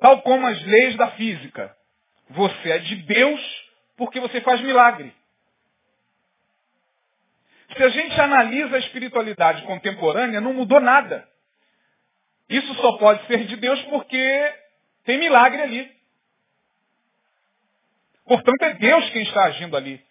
Tal 0.00 0.20
como 0.22 0.46
as 0.46 0.60
leis 0.64 0.96
da 0.96 1.12
física. 1.12 1.74
Você 2.30 2.70
é 2.70 2.78
de 2.78 2.96
Deus 2.96 3.40
porque 3.96 4.18
você 4.18 4.40
faz 4.40 4.60
milagre. 4.60 5.14
Se 7.76 7.82
a 7.82 7.88
gente 7.88 8.20
analisa 8.20 8.76
a 8.76 8.80
espiritualidade 8.80 9.62
contemporânea, 9.62 10.40
não 10.40 10.52
mudou 10.52 10.80
nada. 10.80 11.26
Isso 12.52 12.74
só 12.74 12.98
pode 12.98 13.26
ser 13.26 13.46
de 13.46 13.56
Deus 13.56 13.80
porque 13.84 14.54
tem 15.04 15.18
milagre 15.18 15.62
ali. 15.62 15.90
Portanto, 18.26 18.62
é 18.62 18.74
Deus 18.74 19.08
quem 19.10 19.22
está 19.22 19.44
agindo 19.44 19.74
ali. 19.74 20.04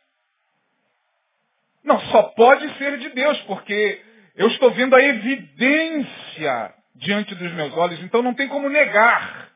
Não, 1.84 2.00
só 2.08 2.24
pode 2.24 2.68
ser 2.78 2.98
de 2.98 3.10
Deus, 3.10 3.40
porque 3.42 4.02
eu 4.36 4.48
estou 4.48 4.72
vendo 4.72 4.96
a 4.96 5.04
evidência 5.04 6.74
diante 6.96 7.36
dos 7.36 7.52
meus 7.54 7.76
olhos, 7.78 8.02
então 8.02 8.24
não 8.24 8.34
tem 8.34 8.48
como 8.48 8.70
negar 8.70 9.50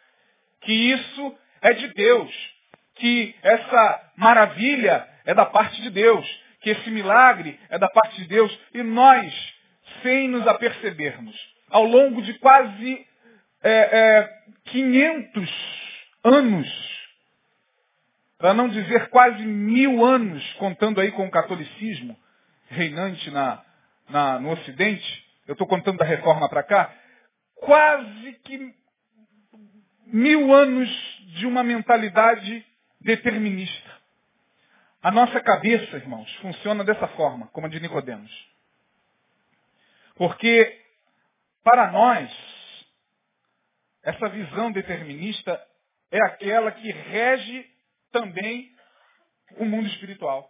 que 0.62 0.72
isso 0.72 1.38
é 1.62 1.74
de 1.74 1.88
Deus, 1.90 2.32
que 2.96 3.36
essa 3.42 4.12
maravilha 4.16 5.08
é 5.26 5.34
da 5.34 5.46
parte 5.46 5.82
de 5.82 5.90
Deus, 5.90 6.26
que 6.62 6.70
esse 6.70 6.90
milagre 6.92 7.60
é 7.70 7.80
da 7.80 7.90
parte 7.90 8.16
de 8.18 8.28
Deus, 8.28 8.60
e 8.74 8.84
nós, 8.84 9.34
sem 10.02 10.28
nos 10.28 10.48
apercebermos, 10.48 11.55
ao 11.70 11.84
longo 11.84 12.22
de 12.22 12.34
quase 12.40 13.08
é, 13.64 13.72
é, 13.72 14.44
500 14.66 15.50
anos 16.24 16.96
para 18.38 18.54
não 18.54 18.68
dizer 18.68 19.10
quase 19.10 19.44
mil 19.44 20.06
anos, 20.06 20.54
contando 20.54 21.00
aí 21.00 21.12
com 21.12 21.26
o 21.26 21.32
catolicismo 21.32 22.18
reinante 22.68 23.32
na, 23.32 23.64
na, 24.10 24.40
no 24.40 24.52
Ocidente, 24.52 25.26
eu 25.48 25.54
estou 25.54 25.66
contando 25.66 25.98
da 25.98 26.06
reforma 26.06 26.50
para 26.50 26.64
cá, 26.64 26.94
quase 27.56 28.34
que 28.44 28.76
mil 30.08 30.54
anos 30.54 30.90
de 31.38 31.48
uma 31.48 31.64
mentalidade 31.64 32.66
determinista. 33.00 33.96
A 35.02 35.12
nossa 35.12 35.40
cabeça, 35.40 35.98
irmãos, 35.98 36.32
funciona 36.36 36.84
dessa 36.84 37.08
forma, 37.10 37.48
como 37.48 37.68
a 37.68 37.70
de 37.70 37.80
Nicodemos. 37.80 38.32
Porque, 40.16 40.85
para 41.66 41.92
nós, 41.92 42.32
essa 44.04 44.30
visão 44.30 44.72
determinista 44.72 45.60
é 46.12 46.20
aquela 46.28 46.72
que 46.72 46.92
rege 46.92 47.68
também 48.12 48.72
o 49.58 49.66
mundo 49.66 49.88
espiritual. 49.88 50.48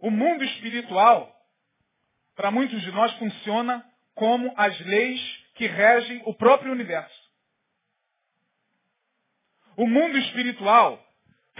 O 0.00 0.10
mundo 0.10 0.42
espiritual, 0.42 1.32
para 2.34 2.50
muitos 2.50 2.82
de 2.82 2.90
nós, 2.90 3.12
funciona 3.12 3.88
como 4.16 4.52
as 4.56 4.76
leis 4.80 5.20
que 5.54 5.68
regem 5.68 6.20
o 6.26 6.34
próprio 6.34 6.72
universo. 6.72 7.30
O 9.76 9.86
mundo 9.86 10.18
espiritual 10.18 11.00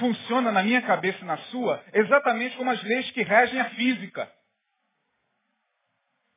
funciona 0.01 0.51
na 0.51 0.65
minha 0.65 0.83
cabeça 0.83 1.21
e 1.21 1.27
na 1.27 1.39
sua 1.45 1.85
exatamente 1.93 2.57
como 2.57 2.71
as 2.71 2.83
leis 2.83 3.09
que 3.13 3.23
regem 3.23 3.61
a 3.61 3.71
física. 3.71 4.40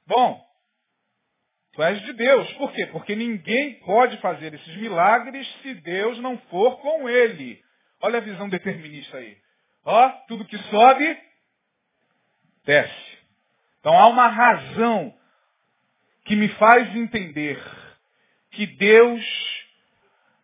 Bom, 0.06 0.44
Tu 1.74 1.82
és 1.82 2.00
de 2.04 2.14
Deus. 2.14 2.54
Por 2.54 2.72
quê? 2.72 2.86
Porque 2.88 3.16
ninguém 3.16 3.80
pode 3.80 4.18
fazer 4.18 4.54
esses 4.54 4.76
milagres 4.78 5.48
se 5.62 5.74
Deus 5.74 6.20
não 6.20 6.38
for 6.50 6.80
com 6.80 7.10
ele. 7.10 7.60
Olha 8.00 8.20
a 8.20 8.22
visão 8.22 8.48
determinista 8.48 9.18
aí. 9.18 9.36
Ó, 9.84 10.10
tudo 10.28 10.46
que 10.46 10.58
sobe, 10.58 11.18
desce. 12.64 13.18
Então 13.80 13.98
há 13.98 14.08
uma 14.08 14.28
razão 14.28 15.14
que 16.26 16.36
me 16.36 16.48
faz 16.50 16.96
entender 16.96 17.60
que 18.52 18.68
Deus 18.68 19.24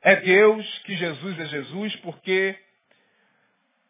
é 0.01 0.15
Deus, 0.15 0.79
que 0.79 0.95
Jesus 0.95 1.39
é 1.39 1.45
Jesus, 1.45 1.95
porque 1.97 2.57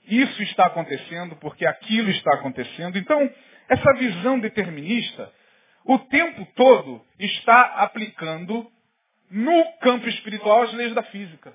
isso 0.08 0.44
está 0.44 0.66
acontecendo, 0.66 1.38
porque 1.38 1.66
aquilo 1.66 2.10
está 2.10 2.34
acontecendo. 2.36 2.98
Então, 2.98 3.34
essa 3.70 3.94
visão 3.94 4.40
determinista 4.40 5.32
o 5.86 5.98
tempo 6.00 6.46
todo 6.56 7.06
está 7.18 7.62
aplicando 7.84 8.70
no 9.30 9.74
campo 9.80 10.08
espiritual 10.08 10.64
as 10.64 10.74
leis 10.74 10.94
da 10.94 11.04
física. 11.04 11.54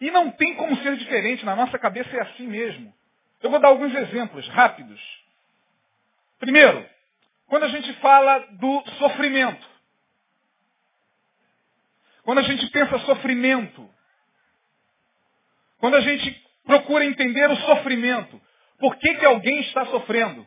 E 0.00 0.10
não 0.10 0.30
tem 0.30 0.54
como 0.54 0.76
ser 0.78 0.96
diferente, 0.96 1.44
na 1.44 1.56
nossa 1.56 1.78
cabeça 1.78 2.14
é 2.16 2.20
assim 2.20 2.46
mesmo. 2.46 2.94
Eu 3.42 3.50
vou 3.50 3.58
dar 3.58 3.68
alguns 3.68 3.94
exemplos 3.94 4.46
rápidos. 4.48 5.00
Primeiro, 6.38 6.88
quando 7.46 7.64
a 7.64 7.68
gente 7.68 7.92
fala 7.94 8.38
do 8.52 8.84
sofrimento. 8.98 9.66
quando 12.22 12.38
a 12.40 12.42
gente 12.42 12.66
pensa 12.70 12.98
sofrimento, 13.00 13.88
quando 15.78 15.96
a 15.96 16.00
gente 16.00 16.30
procura 16.64 17.06
entender 17.06 17.50
o 17.50 17.56
sofrimento, 17.56 18.38
por 18.78 18.96
que, 18.96 19.14
que 19.14 19.24
alguém 19.24 19.60
está 19.60 19.86
sofrendo? 19.86 20.46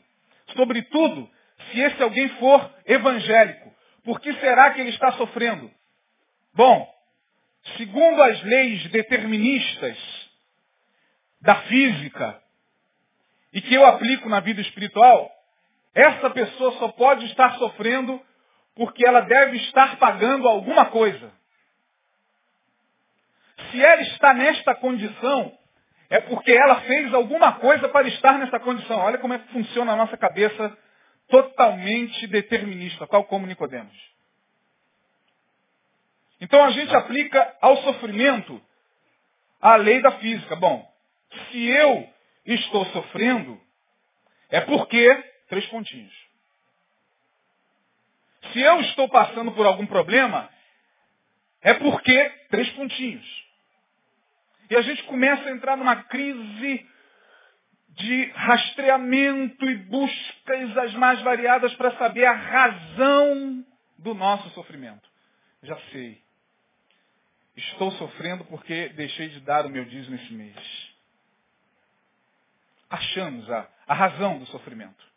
Sobretudo, 0.55 1.29
se 1.69 1.79
esse 1.79 2.01
alguém 2.01 2.29
for 2.29 2.73
evangélico, 2.85 3.73
por 4.03 4.19
que 4.19 4.33
será 4.35 4.71
que 4.71 4.81
ele 4.81 4.89
está 4.89 5.11
sofrendo? 5.13 5.71
Bom, 6.53 6.87
segundo 7.77 8.21
as 8.23 8.41
leis 8.43 8.89
deterministas 8.89 9.97
da 11.41 11.55
física, 11.63 12.41
e 13.53 13.61
que 13.61 13.73
eu 13.73 13.85
aplico 13.85 14.29
na 14.29 14.39
vida 14.39 14.61
espiritual, 14.61 15.29
essa 15.93 16.29
pessoa 16.29 16.71
só 16.79 16.87
pode 16.89 17.25
estar 17.25 17.57
sofrendo 17.57 18.21
porque 18.75 19.05
ela 19.05 19.21
deve 19.21 19.57
estar 19.57 19.97
pagando 19.97 20.47
alguma 20.47 20.85
coisa. 20.85 21.31
Se 23.69 23.83
ela 23.83 24.01
está 24.01 24.33
nesta 24.33 24.73
condição, 24.75 25.57
é 26.09 26.19
porque 26.21 26.51
ela 26.51 26.81
fez 26.81 27.13
alguma 27.13 27.53
coisa 27.53 27.89
para 27.89 28.07
estar 28.07 28.37
nessa 28.37 28.59
condição. 28.59 28.99
Olha 28.99 29.17
como 29.17 29.33
é 29.33 29.39
que 29.39 29.51
funciona 29.51 29.93
a 29.93 29.95
nossa 29.95 30.17
cabeça 30.17 30.77
totalmente 31.31 32.27
determinista, 32.27 33.07
tal 33.07 33.23
como 33.23 33.47
Nicodemos. 33.47 33.95
Então 36.39 36.63
a 36.63 36.71
gente 36.71 36.93
aplica 36.95 37.57
ao 37.61 37.77
sofrimento 37.77 38.61
a 39.59 39.75
lei 39.77 40.01
da 40.01 40.11
física. 40.13 40.55
Bom, 40.55 40.91
se 41.49 41.67
eu 41.67 42.09
estou 42.45 42.85
sofrendo, 42.87 43.59
é 44.49 44.59
porque, 44.61 45.23
três 45.47 45.65
pontinhos. 45.67 46.13
Se 48.51 48.59
eu 48.59 48.81
estou 48.81 49.07
passando 49.07 49.51
por 49.53 49.65
algum 49.65 49.85
problema, 49.85 50.49
é 51.61 51.75
porque, 51.75 52.29
três 52.49 52.69
pontinhos. 52.71 53.45
E 54.69 54.75
a 54.75 54.81
gente 54.81 55.03
começa 55.03 55.47
a 55.47 55.51
entrar 55.51 55.77
numa 55.77 56.03
crise 56.03 56.85
de 57.91 58.25
rastreamento 58.31 59.69
e 59.69 59.77
buscas 59.77 60.77
as 60.77 60.93
mais 60.93 61.21
variadas 61.21 61.73
para 61.75 61.97
saber 61.97 62.25
a 62.25 62.33
razão 62.33 63.65
do 63.97 64.13
nosso 64.13 64.49
sofrimento. 64.51 65.09
Já 65.63 65.77
sei. 65.91 66.21
Estou 67.55 67.91
sofrendo 67.93 68.45
porque 68.45 68.89
deixei 68.89 69.29
de 69.29 69.41
dar 69.41 69.65
o 69.65 69.69
meu 69.69 69.85
dízimo 69.85 70.15
esse 70.15 70.33
mês 70.33 70.91
achamos 72.91 73.49
a, 73.49 73.67
a 73.87 73.93
razão 73.93 74.37
do 74.37 74.45
sofrimento. 74.47 75.09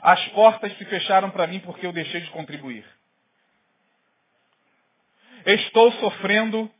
As 0.00 0.24
portas 0.28 0.72
se 0.78 0.84
fecharam 0.86 1.30
para 1.30 1.46
mim 1.48 1.60
porque 1.60 1.84
eu 1.84 1.92
deixei 1.92 2.20
de 2.20 2.30
contribuir. 2.30 2.86
Estou 5.44 5.92
sofrendo 5.94 6.70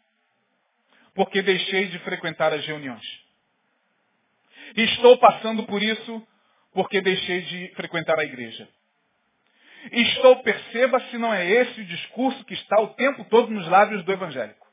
porque 1.14 1.42
deixei 1.42 1.88
de 1.88 1.98
frequentar 1.98 2.52
as 2.54 2.64
reuniões. 2.64 3.23
Estou 4.76 5.18
passando 5.18 5.64
por 5.64 5.82
isso 5.82 6.26
porque 6.72 7.00
deixei 7.00 7.42
de 7.42 7.68
frequentar 7.76 8.18
a 8.18 8.24
igreja. 8.24 8.68
Estou, 9.92 10.42
perceba 10.42 10.98
se 11.08 11.18
não 11.18 11.32
é 11.32 11.46
esse 11.46 11.80
o 11.80 11.86
discurso 11.86 12.44
que 12.44 12.54
está 12.54 12.80
o 12.80 12.94
tempo 12.94 13.24
todo 13.26 13.50
nos 13.50 13.68
lábios 13.68 14.04
do 14.04 14.12
evangélico. 14.12 14.66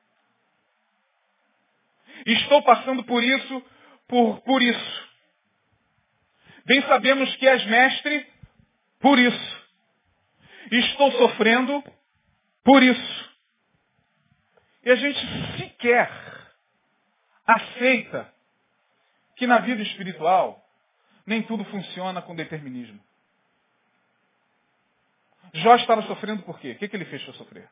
Estou 2.26 2.64
passando 2.64 3.04
por 3.04 3.24
isso 3.24 3.64
por, 4.08 4.42
por 4.42 4.62
isso. 4.62 5.10
Bem 6.66 6.82
sabemos 6.84 7.36
que 7.38 7.48
és 7.48 7.66
mestre 7.66 8.28
por 9.00 9.18
isso. 9.18 9.62
Estou 10.72 11.12
sofrendo 11.14 11.84
por 12.64 12.84
isso. 12.84 13.32
E 14.84 14.92
a 14.92 14.96
gente 14.96 15.20
sequer 15.58 16.10
aceita 17.46 18.34
que 19.41 19.47
na 19.47 19.58
vida 19.58 19.82
espiritual 19.82 20.63
nem 21.25 21.41
tudo 21.41 21.65
funciona 21.65 22.21
com 22.21 22.36
determinismo. 22.36 23.04
Jó 25.51 25.75
estava 25.77 26.04
sofrendo 26.04 26.43
por 26.43 26.60
quê? 26.60 26.73
O 26.73 26.75
que, 26.75 26.88
que 26.88 26.95
ele 26.95 27.06
fez 27.06 27.23
para 27.23 27.34
sofrer? 27.34 27.67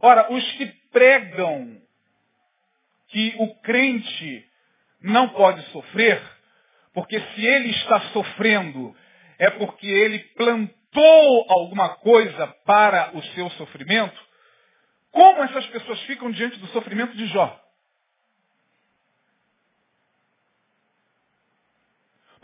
Ora, 0.00 0.32
os 0.32 0.52
que 0.52 0.66
pregam 0.92 1.82
que 3.08 3.34
o 3.40 3.52
crente 3.56 4.48
não 5.00 5.30
pode 5.30 5.60
sofrer, 5.72 6.22
porque 6.92 7.18
se 7.18 7.44
ele 7.44 7.70
está 7.70 8.00
sofrendo, 8.12 8.96
é 9.40 9.50
porque 9.50 9.88
ele 9.88 10.20
plantou 10.36 11.46
alguma 11.48 11.96
coisa 11.96 12.46
para 12.64 13.10
o 13.16 13.22
seu 13.34 13.50
sofrimento. 13.50 14.24
Como 15.10 15.42
essas 15.42 15.66
pessoas 15.66 16.00
ficam 16.02 16.30
diante 16.30 16.60
do 16.60 16.68
sofrimento 16.68 17.16
de 17.16 17.26
Jó? 17.26 17.63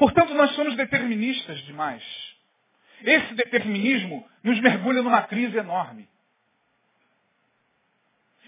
Portanto, 0.01 0.35
nós 0.35 0.53
somos 0.57 0.75
deterministas 0.75 1.61
demais. 1.67 2.03
Esse 3.05 3.35
determinismo 3.35 4.29
nos 4.43 4.59
mergulha 4.61 5.01
numa 5.01 5.23
crise 5.23 5.57
enorme. 5.57 6.09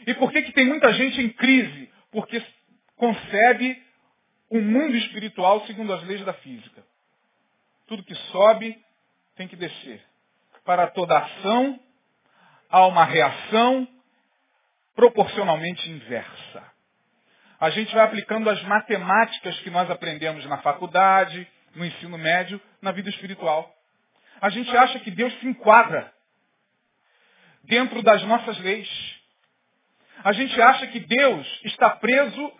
E 0.05 0.15
por 0.15 0.33
que, 0.33 0.43
que 0.43 0.53
tem 0.53 0.67
muita 0.67 0.93
gente 0.93 1.21
em 1.21 1.29
crise? 1.29 1.93
porque 2.13 2.45
concebe 2.95 3.83
um 4.51 4.61
mundo 4.61 4.95
espiritual 4.97 5.67
segundo 5.67 5.93
as 5.95 6.03
leis 6.05 6.23
da 6.25 6.35
física. 6.35 6.85
Tudo 7.89 8.05
que 8.05 8.15
sobe 8.15 8.79
tem 9.35 9.49
que 9.49 9.57
descer. 9.57 10.01
Para 10.63 10.89
toda 10.89 11.19
ação, 11.19 11.81
há 12.69 12.87
uma 12.87 13.05
reação 13.05 13.89
proporcionalmente 14.95 15.91
inversa. 15.91 16.72
A 17.63 17.71
gente 17.71 17.95
vai 17.95 18.05
aplicando 18.05 18.51
as 18.51 18.63
matemáticas 18.65 19.59
que 19.61 19.71
nós 19.71 19.91
aprendemos 19.91 20.45
na 20.47 20.59
faculdade, 20.59 21.47
no 21.75 21.85
ensino 21.87 22.19
médio, 22.19 22.61
na 22.83 22.93
vida 22.93 23.09
espiritual. 23.09 23.73
A 24.41 24.51
gente 24.51 24.77
acha 24.77 24.99
que 24.99 25.11
Deus 25.11 25.33
se 25.41 25.47
enquadra 25.47 26.13
dentro 27.65 28.03
das 28.03 28.23
nossas 28.25 28.59
leis 28.59 29.23
a 30.25 30.33
gente 30.33 30.61
acha 30.61 30.87
que 30.87 31.01
Deus 31.01 31.61
está 31.65 31.91
preso 31.91 32.53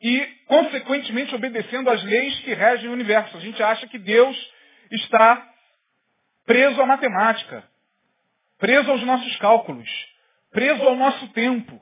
e, 0.00 0.26
consequentemente, 0.46 1.34
obedecendo 1.34 1.90
às 1.90 2.02
leis 2.02 2.38
que 2.40 2.54
regem 2.54 2.88
o 2.88 2.92
universo. 2.92 3.36
A 3.36 3.40
gente 3.40 3.62
acha 3.62 3.86
que 3.86 3.98
Deus 3.98 4.36
está 4.90 5.46
preso 6.46 6.80
à 6.80 6.86
matemática, 6.86 7.64
preso 8.58 8.90
aos 8.90 9.02
nossos 9.02 9.36
cálculos, 9.36 9.88
preso 10.50 10.82
ao 10.84 10.96
nosso 10.96 11.28
tempo. 11.32 11.80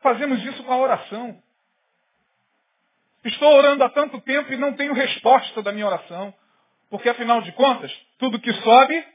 Fazemos 0.00 0.42
isso 0.44 0.62
com 0.64 0.72
a 0.72 0.78
oração. 0.78 1.42
Estou 3.24 3.52
orando 3.54 3.84
há 3.84 3.90
tanto 3.90 4.20
tempo 4.22 4.52
e 4.52 4.56
não 4.56 4.74
tenho 4.74 4.94
resposta 4.94 5.62
da 5.62 5.72
minha 5.72 5.86
oração. 5.86 6.34
Porque, 6.88 7.08
afinal 7.08 7.42
de 7.42 7.52
contas, 7.52 7.92
tudo 8.18 8.40
que 8.40 8.52
sobe, 8.52 9.06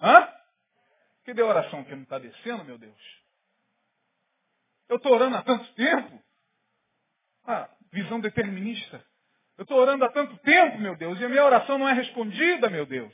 hã? 0.00 0.28
Cadê 1.24 1.42
a 1.42 1.46
oração 1.46 1.82
que 1.84 1.94
não 1.94 2.02
está 2.02 2.18
descendo, 2.18 2.64
meu 2.64 2.78
Deus? 2.78 2.94
Eu 4.88 4.96
estou 4.96 5.12
orando 5.12 5.36
há 5.36 5.42
tanto 5.42 5.66
tempo. 5.74 6.22
Ah, 7.46 7.68
visão 7.90 8.20
determinista. 8.20 9.04
Eu 9.58 9.62
estou 9.62 9.78
orando 9.78 10.04
há 10.04 10.10
tanto 10.10 10.36
tempo, 10.38 10.78
meu 10.78 10.96
Deus, 10.96 11.18
e 11.18 11.24
a 11.24 11.28
minha 11.28 11.44
oração 11.44 11.78
não 11.78 11.88
é 11.88 11.94
respondida, 11.94 12.68
meu 12.68 12.84
Deus. 12.84 13.12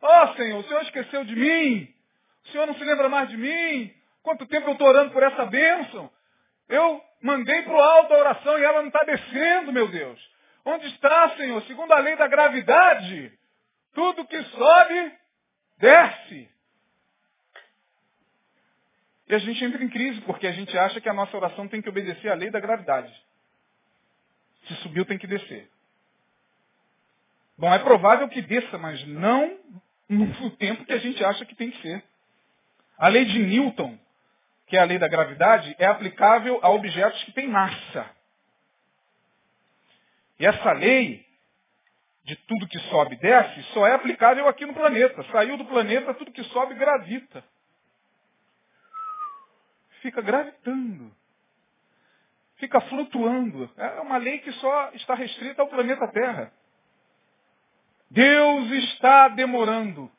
Ó 0.00 0.24
oh, 0.24 0.34
Senhor, 0.34 0.58
o 0.58 0.64
Senhor 0.66 0.82
esqueceu 0.82 1.24
de 1.24 1.36
mim. 1.36 1.94
O 2.44 2.48
Senhor 2.48 2.66
não 2.66 2.74
se 2.74 2.82
lembra 2.82 3.08
mais 3.08 3.28
de 3.28 3.36
mim. 3.36 3.94
Quanto 4.22 4.46
tempo 4.46 4.68
eu 4.68 4.72
estou 4.72 4.88
orando 4.88 5.12
por 5.12 5.22
essa 5.22 5.46
bênção? 5.46 6.10
Eu 6.68 7.02
mandei 7.22 7.62
para 7.62 7.72
o 7.72 7.80
alto 7.80 8.14
a 8.14 8.18
oração 8.18 8.58
e 8.58 8.64
ela 8.64 8.80
não 8.80 8.88
está 8.88 9.04
descendo, 9.04 9.72
meu 9.72 9.88
Deus. 9.88 10.30
Onde 10.64 10.86
está, 10.88 11.36
Senhor? 11.36 11.62
Segundo 11.62 11.92
a 11.92 11.98
lei 11.98 12.16
da 12.16 12.28
gravidade, 12.28 13.32
tudo 13.94 14.26
que 14.26 14.42
sobe, 14.42 15.12
desce. 15.78 16.50
E 19.28 19.34
a 19.34 19.38
gente 19.38 19.64
entra 19.64 19.82
em 19.82 19.88
crise, 19.88 20.20
porque 20.22 20.46
a 20.46 20.52
gente 20.52 20.76
acha 20.76 21.00
que 21.00 21.08
a 21.08 21.14
nossa 21.14 21.36
oração 21.36 21.68
tem 21.68 21.80
que 21.80 21.88
obedecer 21.88 22.28
à 22.30 22.34
lei 22.34 22.50
da 22.50 22.60
gravidade. 22.60 23.12
Se 24.66 24.74
subiu, 24.76 25.04
tem 25.04 25.18
que 25.18 25.26
descer. 25.26 25.70
Bom, 27.56 27.72
é 27.72 27.78
provável 27.78 28.28
que 28.28 28.42
desça, 28.42 28.76
mas 28.76 29.06
não 29.06 29.58
no 30.08 30.50
tempo 30.56 30.84
que 30.84 30.92
a 30.92 30.98
gente 30.98 31.24
acha 31.24 31.44
que 31.44 31.54
tem 31.54 31.70
que 31.70 31.80
ser. 31.80 32.02
A 32.98 33.08
lei 33.08 33.24
de 33.24 33.38
Newton, 33.38 33.98
que 34.70 34.76
é 34.76 34.80
a 34.80 34.84
lei 34.84 34.98
da 34.98 35.08
gravidade, 35.08 35.76
é 35.78 35.84
aplicável 35.84 36.58
a 36.62 36.70
objetos 36.70 37.22
que 37.24 37.32
têm 37.32 37.48
massa. 37.48 38.08
E 40.38 40.46
essa 40.46 40.72
lei 40.72 41.26
de 42.24 42.36
tudo 42.36 42.68
que 42.68 42.78
sobe 42.88 43.16
e 43.16 43.18
desce 43.18 43.62
só 43.74 43.86
é 43.86 43.92
aplicável 43.92 44.48
aqui 44.48 44.64
no 44.64 44.72
planeta. 44.72 45.22
Saiu 45.32 45.58
do 45.58 45.66
planeta, 45.66 46.14
tudo 46.14 46.32
que 46.32 46.44
sobe 46.44 46.74
gravita 46.74 47.44
fica 50.00 50.20
gravitando. 50.20 51.14
Fica 52.56 52.80
flutuando. 52.82 53.70
É 53.76 54.00
uma 54.00 54.18
lei 54.18 54.38
que 54.38 54.52
só 54.52 54.90
está 54.94 55.14
restrita 55.14 55.62
ao 55.62 55.68
planeta 55.68 56.06
Terra. 56.08 56.52
Deus 58.10 58.70
está 58.70 59.28
demorando. 59.28 60.10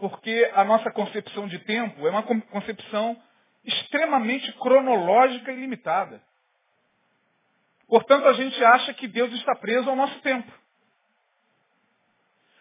Porque 0.00 0.50
a 0.54 0.64
nossa 0.64 0.90
concepção 0.90 1.46
de 1.46 1.58
tempo 1.60 2.06
é 2.06 2.10
uma 2.10 2.22
concepção 2.22 3.16
extremamente 3.64 4.50
cronológica 4.54 5.52
e 5.52 5.56
limitada. 5.56 6.22
Portanto, 7.86 8.26
a 8.26 8.32
gente 8.32 8.64
acha 8.64 8.94
que 8.94 9.06
Deus 9.06 9.32
está 9.34 9.54
preso 9.54 9.90
ao 9.90 9.96
nosso 9.96 10.18
tempo. 10.20 10.50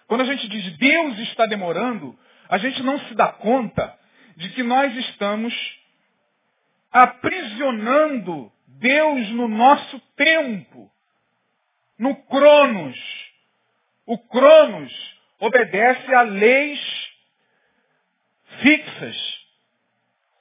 Quando 0.08 0.22
a 0.22 0.26
gente 0.26 0.48
diz 0.50 0.78
Deus 0.78 1.20
está 1.20 1.46
demorando, 1.46 2.18
a 2.50 2.58
gente 2.58 2.84
não 2.84 3.00
se 3.00 3.14
dá 3.14 3.32
conta 3.32 3.98
de 4.36 4.50
que 4.50 4.64
nós 4.64 4.94
estamos 4.96 5.54
aprisionando 6.92 8.52
Deus 8.68 9.30
no 9.30 9.48
nosso 9.48 10.00
tempo, 10.16 10.92
no 11.98 12.16
Cronos. 12.26 12.98
O 14.06 14.18
Cronos 14.18 15.20
obedece 15.40 16.14
a 16.14 16.22
leis 16.24 17.09
fixas. 18.62 19.40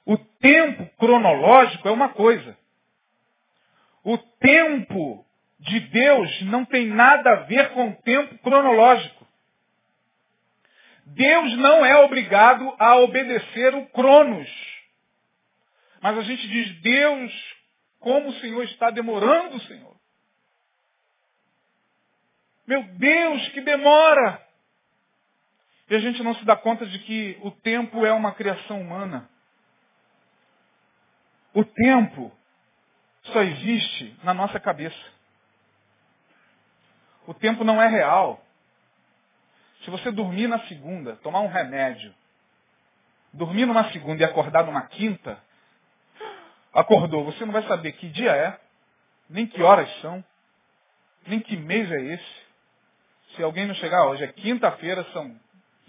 O 0.05 0.17
tempo 0.17 0.85
cronológico 0.97 1.87
é 1.87 1.91
uma 1.91 2.09
coisa. 2.09 2.57
O 4.03 4.17
tempo 4.17 5.25
de 5.59 5.79
Deus 5.79 6.41
não 6.43 6.65
tem 6.65 6.87
nada 6.87 7.31
a 7.31 7.43
ver 7.43 7.69
com 7.73 7.89
o 7.89 7.95
tempo 7.97 8.37
cronológico. 8.39 9.27
Deus 11.05 11.57
não 11.57 11.85
é 11.85 11.97
obrigado 11.97 12.73
a 12.77 12.97
obedecer 12.97 13.75
o 13.75 13.85
Cronos. 13.87 14.49
Mas 16.01 16.17
a 16.17 16.21
gente 16.21 16.47
diz, 16.47 16.81
Deus, 16.81 17.55
como 17.99 18.29
o 18.29 18.39
Senhor 18.39 18.63
está 18.63 18.89
demorando, 18.89 19.59
Senhor. 19.63 19.95
Meu 22.65 22.83
Deus, 22.83 23.49
que 23.49 23.61
demora! 23.61 24.48
E 25.89 25.95
a 25.95 25.99
gente 25.99 26.21
não 26.21 26.35
se 26.35 26.45
dá 26.45 26.55
conta 26.55 26.85
de 26.85 26.99
que 26.99 27.37
o 27.41 27.49
tempo 27.49 28.05
é 28.05 28.13
uma 28.13 28.31
criação 28.31 28.79
humana. 28.79 29.27
O 31.53 31.65
tempo 31.65 32.31
só 33.23 33.41
existe 33.41 34.15
na 34.23 34.33
nossa 34.33 34.59
cabeça. 34.59 35.19
O 37.25 37.33
tempo 37.33 37.63
não 37.63 37.81
é 37.81 37.87
real. 37.87 38.43
Se 39.83 39.89
você 39.89 40.11
dormir 40.11 40.47
na 40.47 40.59
segunda, 40.67 41.15
tomar 41.17 41.39
um 41.39 41.47
remédio, 41.47 42.13
dormir 43.33 43.65
numa 43.65 43.91
segunda 43.91 44.21
e 44.21 44.25
acordar 44.25 44.65
numa 44.65 44.83
quinta, 44.83 45.41
acordou, 46.73 47.25
você 47.25 47.45
não 47.45 47.53
vai 47.53 47.63
saber 47.63 47.93
que 47.93 48.09
dia 48.09 48.31
é, 48.31 48.59
nem 49.29 49.47
que 49.47 49.61
horas 49.61 49.89
são, 50.01 50.23
nem 51.25 51.39
que 51.39 51.57
mês 51.57 51.91
é 51.91 52.01
esse. 52.13 52.49
Se 53.35 53.43
alguém 53.43 53.65
não 53.65 53.75
chegar 53.75 54.07
hoje, 54.07 54.23
é 54.23 54.27
quinta-feira, 54.27 55.03
são 55.13 55.39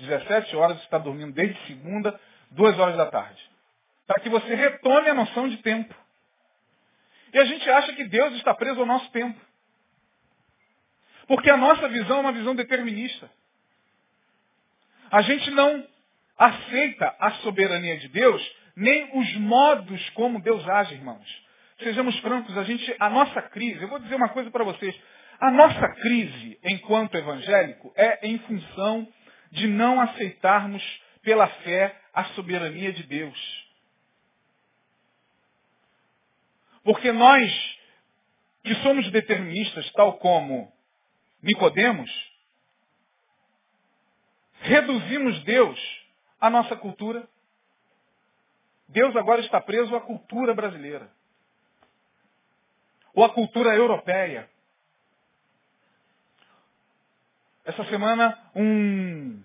17 0.01 0.57
horas, 0.57 0.81
está 0.83 0.99
dormindo 0.99 1.33
desde 1.33 1.59
segunda, 1.67 2.19
duas 2.51 2.79
horas 2.79 2.97
da 2.97 3.07
tarde. 3.07 3.41
Para 4.07 4.21
que 4.21 4.29
você 4.29 4.55
retome 4.55 5.09
a 5.09 5.15
noção 5.15 5.49
de 5.49 5.59
tempo. 5.59 5.95
E 7.33 7.39
a 7.39 7.45
gente 7.45 7.69
acha 7.71 7.93
que 7.93 8.05
Deus 8.05 8.35
está 8.35 8.55
preso 8.55 8.81
ao 8.81 8.87
nosso 8.87 9.11
tempo. 9.13 9.39
Porque 11.27 11.49
a 11.51 11.57
nossa 11.57 11.89
visão 11.89 12.19
é 12.19 12.21
uma 12.21 12.33
visão 12.33 12.57
determinista. 12.57 13.31
A 15.11 15.23
gente 15.23 15.51
não 15.51 15.87
aceita 16.37 17.15
a 17.21 17.33
soberania 17.43 17.99
de 17.99 18.09
Deus, 18.09 18.57
nem 18.75 19.11
os 19.19 19.37
modos 19.37 20.11
como 20.11 20.41
Deus 20.41 20.67
age, 20.69 20.95
irmãos. 20.95 21.45
Sejamos 21.83 22.19
francos, 22.21 22.57
a 22.57 22.65
gente, 22.65 22.97
a 22.99 23.09
nossa 23.11 23.43
crise, 23.43 23.83
eu 23.83 23.89
vou 23.89 23.99
dizer 23.99 24.15
uma 24.15 24.29
coisa 24.31 24.51
para 24.51 24.65
vocês, 24.65 24.95
a 25.41 25.51
nossa 25.51 25.89
crise 25.97 26.59
enquanto 26.65 27.17
evangélico 27.17 27.93
é 27.97 28.27
em 28.27 28.39
função 28.41 29.09
de 29.51 29.67
não 29.67 30.01
aceitarmos 30.01 30.83
pela 31.23 31.47
fé 31.47 32.01
a 32.13 32.25
soberania 32.35 32.93
de 32.93 33.03
Deus. 33.03 33.71
Porque 36.83 37.13
nós, 37.13 37.79
que 38.63 38.75
somos 38.77 39.11
deterministas, 39.11 39.91
tal 39.93 40.19
como 40.19 40.73
Nicodemos, 41.43 42.11
reduzimos 44.61 45.43
Deus 45.45 45.79
à 46.41 46.49
nossa 46.49 46.77
cultura. 46.77 47.29
Deus 48.89 49.15
agora 49.17 49.41
está 49.41 49.61
preso 49.61 49.95
à 49.95 50.01
cultura 50.01 50.55
brasileira. 50.55 51.11
Ou 53.15 53.25
à 53.25 53.31
cultura 53.31 53.75
europeia. 53.75 54.49
Essa 57.65 57.85
semana, 57.85 58.39
um, 58.55 59.43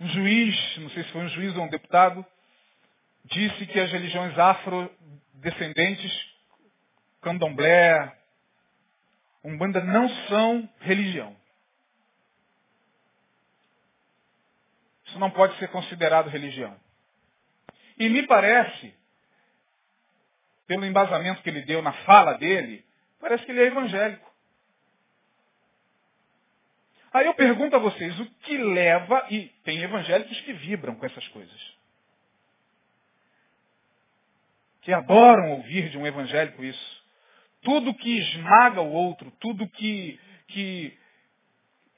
um 0.00 0.08
juiz, 0.08 0.78
não 0.78 0.90
sei 0.90 1.04
se 1.04 1.12
foi 1.12 1.22
um 1.22 1.28
juiz 1.28 1.56
ou 1.56 1.64
um 1.64 1.68
deputado, 1.68 2.24
disse 3.24 3.66
que 3.66 3.78
as 3.78 3.90
religiões 3.90 4.38
afrodescendentes, 4.38 6.12
candomblé, 7.20 8.16
umbanda, 9.44 9.82
não 9.84 10.08
são 10.28 10.68
religião. 10.80 11.36
Isso 15.06 15.18
não 15.18 15.30
pode 15.30 15.56
ser 15.58 15.68
considerado 15.68 16.28
religião. 16.28 16.78
E 17.98 18.08
me 18.08 18.26
parece, 18.26 18.94
pelo 20.66 20.84
embasamento 20.84 21.42
que 21.42 21.50
ele 21.50 21.62
deu 21.62 21.80
na 21.82 21.92
fala 22.04 22.34
dele, 22.34 22.84
parece 23.20 23.44
que 23.44 23.52
ele 23.52 23.62
é 23.62 23.66
evangélico. 23.66 24.25
Aí 27.16 27.24
eu 27.24 27.32
pergunto 27.32 27.74
a 27.74 27.78
vocês, 27.78 28.20
o 28.20 28.26
que 28.42 28.58
leva, 28.58 29.26
e 29.30 29.48
tem 29.64 29.80
evangélicos 29.80 30.38
que 30.42 30.52
vibram 30.52 30.96
com 30.96 31.06
essas 31.06 31.26
coisas. 31.28 31.76
Que 34.82 34.92
adoram 34.92 35.52
ouvir 35.52 35.88
de 35.88 35.96
um 35.96 36.06
evangélico 36.06 36.62
isso. 36.62 37.04
Tudo 37.62 37.94
que 37.94 38.18
esmaga 38.18 38.82
o 38.82 38.92
outro, 38.92 39.30
tudo 39.40 39.66
que, 39.66 40.20
que 40.48 40.94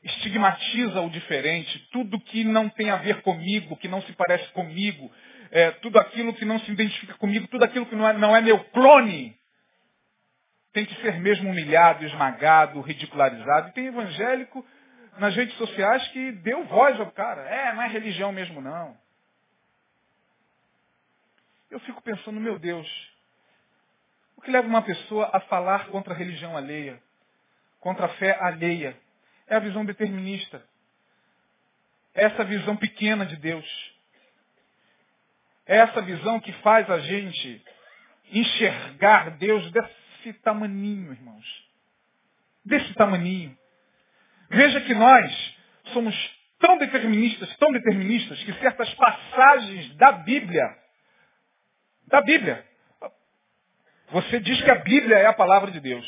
estigmatiza 0.04 1.00
o 1.00 1.10
diferente, 1.10 1.76
tudo 1.90 2.20
que 2.20 2.44
não 2.44 2.68
tem 2.68 2.88
a 2.88 2.96
ver 2.98 3.20
comigo, 3.22 3.76
que 3.76 3.88
não 3.88 4.00
se 4.02 4.12
parece 4.12 4.48
comigo, 4.52 5.12
é, 5.50 5.72
tudo 5.72 5.98
aquilo 5.98 6.32
que 6.32 6.44
não 6.44 6.60
se 6.60 6.70
identifica 6.70 7.14
comigo, 7.14 7.48
tudo 7.48 7.64
aquilo 7.64 7.86
que 7.86 7.96
não 7.96 8.08
é, 8.08 8.12
não 8.12 8.36
é 8.36 8.40
meu 8.40 8.62
clone, 8.66 9.36
tem 10.72 10.86
que 10.86 10.94
ser 11.02 11.18
mesmo 11.18 11.50
humilhado, 11.50 12.04
esmagado, 12.04 12.80
ridicularizado. 12.80 13.70
E 13.70 13.72
tem 13.72 13.86
evangélico 13.86 14.64
nas 15.18 15.34
redes 15.34 15.56
sociais 15.56 16.06
que 16.08 16.32
deu 16.32 16.64
voz 16.64 16.98
ao 17.00 17.10
cara. 17.10 17.42
É, 17.42 17.72
não 17.74 17.82
é 17.82 17.88
religião 17.88 18.32
mesmo 18.32 18.60
não. 18.60 18.96
Eu 21.70 21.80
fico 21.80 22.00
pensando, 22.00 22.40
meu 22.40 22.58
Deus, 22.58 22.88
o 24.36 24.40
que 24.40 24.50
leva 24.50 24.66
uma 24.66 24.82
pessoa 24.82 25.28
a 25.32 25.40
falar 25.40 25.88
contra 25.88 26.14
a 26.14 26.16
religião 26.16 26.56
alheia, 26.56 27.02
contra 27.80 28.06
a 28.06 28.10
fé 28.10 28.38
alheia? 28.40 28.96
É 29.48 29.56
a 29.56 29.60
visão 29.60 29.84
determinista. 29.84 30.62
É 32.14 32.24
essa 32.24 32.44
visão 32.44 32.76
pequena 32.76 33.26
de 33.26 33.36
Deus. 33.36 33.66
É 35.66 35.78
essa 35.78 36.00
visão 36.00 36.40
que 36.40 36.52
faz 36.62 36.88
a 36.88 37.00
gente 37.00 37.62
enxergar 38.30 39.30
Deus 39.38 39.70
desse 39.72 40.32
tamaninho, 40.42 41.12
irmãos. 41.12 41.68
Desse 42.64 42.94
tamaninho. 42.94 43.57
Veja 44.50 44.80
que 44.80 44.94
nós 44.94 45.56
somos 45.92 46.14
tão 46.58 46.78
deterministas, 46.78 47.56
tão 47.56 47.70
deterministas, 47.72 48.42
que 48.42 48.52
certas 48.54 48.92
passagens 48.94 49.94
da 49.96 50.12
Bíblia, 50.12 50.64
da 52.06 52.20
Bíblia, 52.22 52.66
você 54.10 54.40
diz 54.40 54.60
que 54.62 54.70
a 54.70 54.76
Bíblia 54.76 55.18
é 55.18 55.26
a 55.26 55.34
palavra 55.34 55.70
de 55.70 55.80
Deus. 55.80 56.06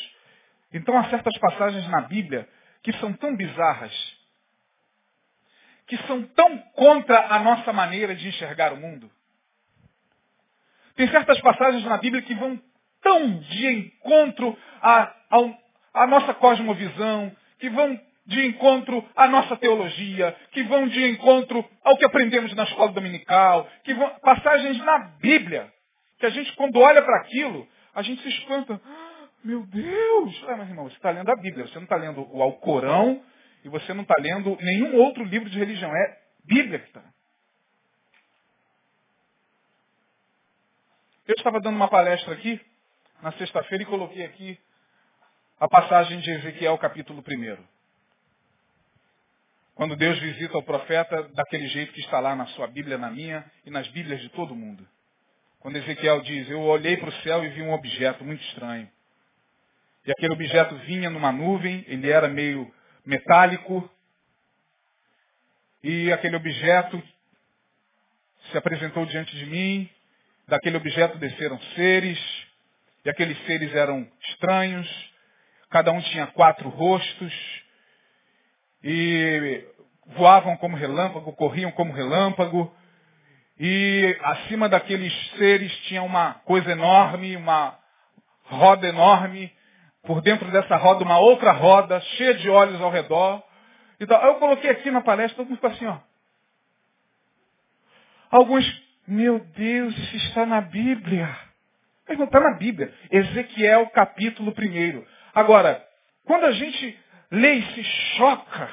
Então 0.73 0.97
há 0.97 1.09
certas 1.09 1.37
passagens 1.37 1.87
na 1.89 2.01
Bíblia 2.01 2.47
que 2.81 2.91
são 2.93 3.13
tão 3.13 3.35
bizarras, 3.35 3.93
que 5.87 5.97
são 6.07 6.23
tão 6.23 6.57
contra 6.73 7.33
a 7.33 7.39
nossa 7.39 7.71
maneira 7.71 8.15
de 8.15 8.27
enxergar 8.27 8.73
o 8.73 8.77
mundo. 8.77 9.11
Tem 10.95 11.07
certas 11.09 11.39
passagens 11.41 11.83
na 11.85 11.97
Bíblia 11.97 12.21
que 12.21 12.33
vão 12.35 12.59
tão 13.01 13.39
de 13.39 13.67
encontro 13.67 14.57
à, 14.81 15.13
à, 15.93 16.07
nossa 16.07 16.33
cosmovisão, 16.33 17.35
que 17.59 17.69
vão 17.69 17.99
de 18.25 18.45
encontro 18.45 19.03
à 19.15 19.27
nossa 19.27 19.55
teologia, 19.57 20.35
que 20.51 20.63
vão 20.63 20.87
de 20.87 21.09
encontro 21.09 21.65
ao 21.83 21.97
que 21.97 22.05
aprendemos 22.05 22.53
na 22.55 22.63
escola 22.63 22.91
dominical, 22.91 23.67
que 23.83 23.93
vão, 23.93 24.09
passagens 24.21 24.77
na 24.79 24.99
Bíblia, 25.19 25.71
que 26.19 26.25
a 26.25 26.29
gente 26.29 26.53
quando 26.55 26.79
olha 26.79 27.01
para 27.01 27.17
aquilo, 27.21 27.67
a 27.93 28.01
gente 28.01 28.21
se 28.21 28.29
espanta. 28.29 28.79
Meu 29.43 29.65
Deus! 29.65 30.45
Ah, 30.47 30.55
mas 30.57 30.69
irmão, 30.69 30.87
você 30.87 30.95
está 30.95 31.09
lendo 31.09 31.29
a 31.29 31.35
Bíblia, 31.35 31.65
você 31.67 31.75
não 31.75 31.83
está 31.83 31.95
lendo 31.95 32.27
o 32.31 32.41
Alcorão 32.41 33.23
e 33.63 33.69
você 33.69 33.93
não 33.93 34.03
está 34.03 34.15
lendo 34.19 34.55
nenhum 34.61 34.95
outro 34.97 35.23
livro 35.23 35.49
de 35.49 35.57
religião. 35.57 35.91
É 35.95 36.17
Bíblia 36.45 36.79
que 36.79 36.87
está. 36.87 37.03
Eu 41.27 41.35
estava 41.35 41.59
dando 41.59 41.75
uma 41.75 41.87
palestra 41.87 42.33
aqui, 42.33 42.59
na 43.21 43.31
sexta-feira, 43.33 43.83
e 43.83 43.87
coloquei 43.87 44.25
aqui 44.25 44.59
a 45.59 45.67
passagem 45.67 46.19
de 46.19 46.31
Ezequiel, 46.31 46.77
capítulo 46.77 47.23
1. 47.25 47.80
Quando 49.81 49.95
Deus 49.95 50.19
visita 50.19 50.55
o 50.59 50.61
profeta 50.61 51.23
daquele 51.33 51.67
jeito 51.69 51.91
que 51.91 52.01
está 52.01 52.19
lá 52.19 52.35
na 52.35 52.45
sua 52.49 52.67
Bíblia, 52.67 52.99
na 52.99 53.09
minha 53.09 53.43
e 53.65 53.71
nas 53.71 53.87
Bíblias 53.87 54.21
de 54.21 54.29
todo 54.29 54.55
mundo. 54.55 54.87
Quando 55.59 55.75
Ezequiel 55.75 56.21
diz, 56.21 56.47
eu 56.51 56.61
olhei 56.61 56.97
para 56.97 57.09
o 57.09 57.21
céu 57.23 57.43
e 57.43 57.49
vi 57.49 57.63
um 57.63 57.73
objeto 57.73 58.23
muito 58.23 58.43
estranho. 58.43 58.87
E 60.05 60.11
aquele 60.11 60.33
objeto 60.33 60.75
vinha 60.85 61.09
numa 61.09 61.31
nuvem, 61.31 61.83
ele 61.87 62.11
era 62.11 62.27
meio 62.27 62.71
metálico. 63.03 63.89
E 65.83 66.11
aquele 66.11 66.35
objeto 66.35 67.01
se 68.51 68.57
apresentou 68.59 69.03
diante 69.07 69.35
de 69.35 69.47
mim. 69.47 69.89
Daquele 70.47 70.77
objeto 70.77 71.17
desceram 71.17 71.59
seres. 71.75 72.19
E 73.03 73.09
aqueles 73.09 73.35
seres 73.47 73.73
eram 73.73 74.07
estranhos. 74.29 75.11
Cada 75.71 75.91
um 75.91 75.99
tinha 76.01 76.27
quatro 76.27 76.69
rostos. 76.69 77.60
E 78.83 79.63
voavam 80.07 80.57
como 80.57 80.75
relâmpago, 80.75 81.33
corriam 81.33 81.71
como 81.71 81.93
relâmpago. 81.93 82.73
E 83.59 84.17
acima 84.23 84.67
daqueles 84.67 85.13
seres 85.37 85.71
tinha 85.87 86.01
uma 86.01 86.35
coisa 86.45 86.71
enorme, 86.71 87.35
uma 87.35 87.77
roda 88.43 88.87
enorme, 88.87 89.51
por 90.03 90.21
dentro 90.21 90.49
dessa 90.51 90.75
roda 90.75 91.03
uma 91.03 91.19
outra 91.19 91.51
roda, 91.51 91.99
cheia 92.01 92.33
de 92.33 92.49
olhos 92.49 92.81
ao 92.81 92.89
redor. 92.89 93.43
Então, 93.99 94.19
eu 94.21 94.35
coloquei 94.35 94.69
aqui 94.71 94.89
na 94.89 95.01
palestra, 95.01 95.37
todo 95.37 95.47
mundo 95.47 95.57
ficou 95.57 95.69
assim, 95.69 95.85
ó. 95.85 95.97
Alguns, 98.31 98.65
meu 99.07 99.39
Deus, 99.39 99.95
isso 99.95 100.27
está 100.27 100.45
na 100.45 100.61
Bíblia. 100.61 101.29
Mas 102.07 102.17
não 102.17 102.25
está 102.25 102.39
na 102.39 102.55
Bíblia. 102.55 102.93
Ezequiel 103.11 103.87
capítulo 103.89 104.51
1. 104.57 105.03
Agora, 105.35 105.85
quando 106.25 106.45
a 106.45 106.51
gente 106.51 106.99
lê 107.31 107.53
e 107.53 107.73
se 107.73 107.83
choca 108.17 108.69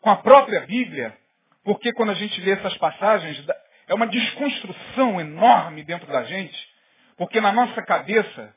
com 0.00 0.10
a 0.10 0.16
própria 0.16 0.60
Bíblia, 0.62 1.16
porque 1.62 1.92
quando 1.92 2.10
a 2.10 2.14
gente 2.14 2.40
lê 2.40 2.52
essas 2.52 2.76
passagens, 2.78 3.44
é 3.86 3.94
uma 3.94 4.06
desconstrução 4.06 5.20
enorme 5.20 5.84
dentro 5.84 6.06
da 6.10 6.24
gente, 6.24 6.68
porque 7.16 7.40
na 7.40 7.52
nossa 7.52 7.82
cabeça 7.82 8.54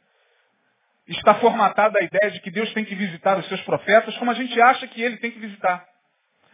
está 1.08 1.36
formatada 1.36 2.00
a 2.00 2.04
ideia 2.04 2.32
de 2.32 2.40
que 2.40 2.50
Deus 2.50 2.72
tem 2.74 2.86
que 2.86 2.96
visitar 2.96 3.38
os 3.38 3.46
seus 3.48 3.62
profetas 3.64 4.18
como 4.18 4.32
a 4.32 4.36
gente 4.36 4.60
acha 4.62 4.88
que 4.88 5.02
ele 5.02 5.18
tem 5.18 5.32
que 5.32 5.40
visitar. 5.40 5.86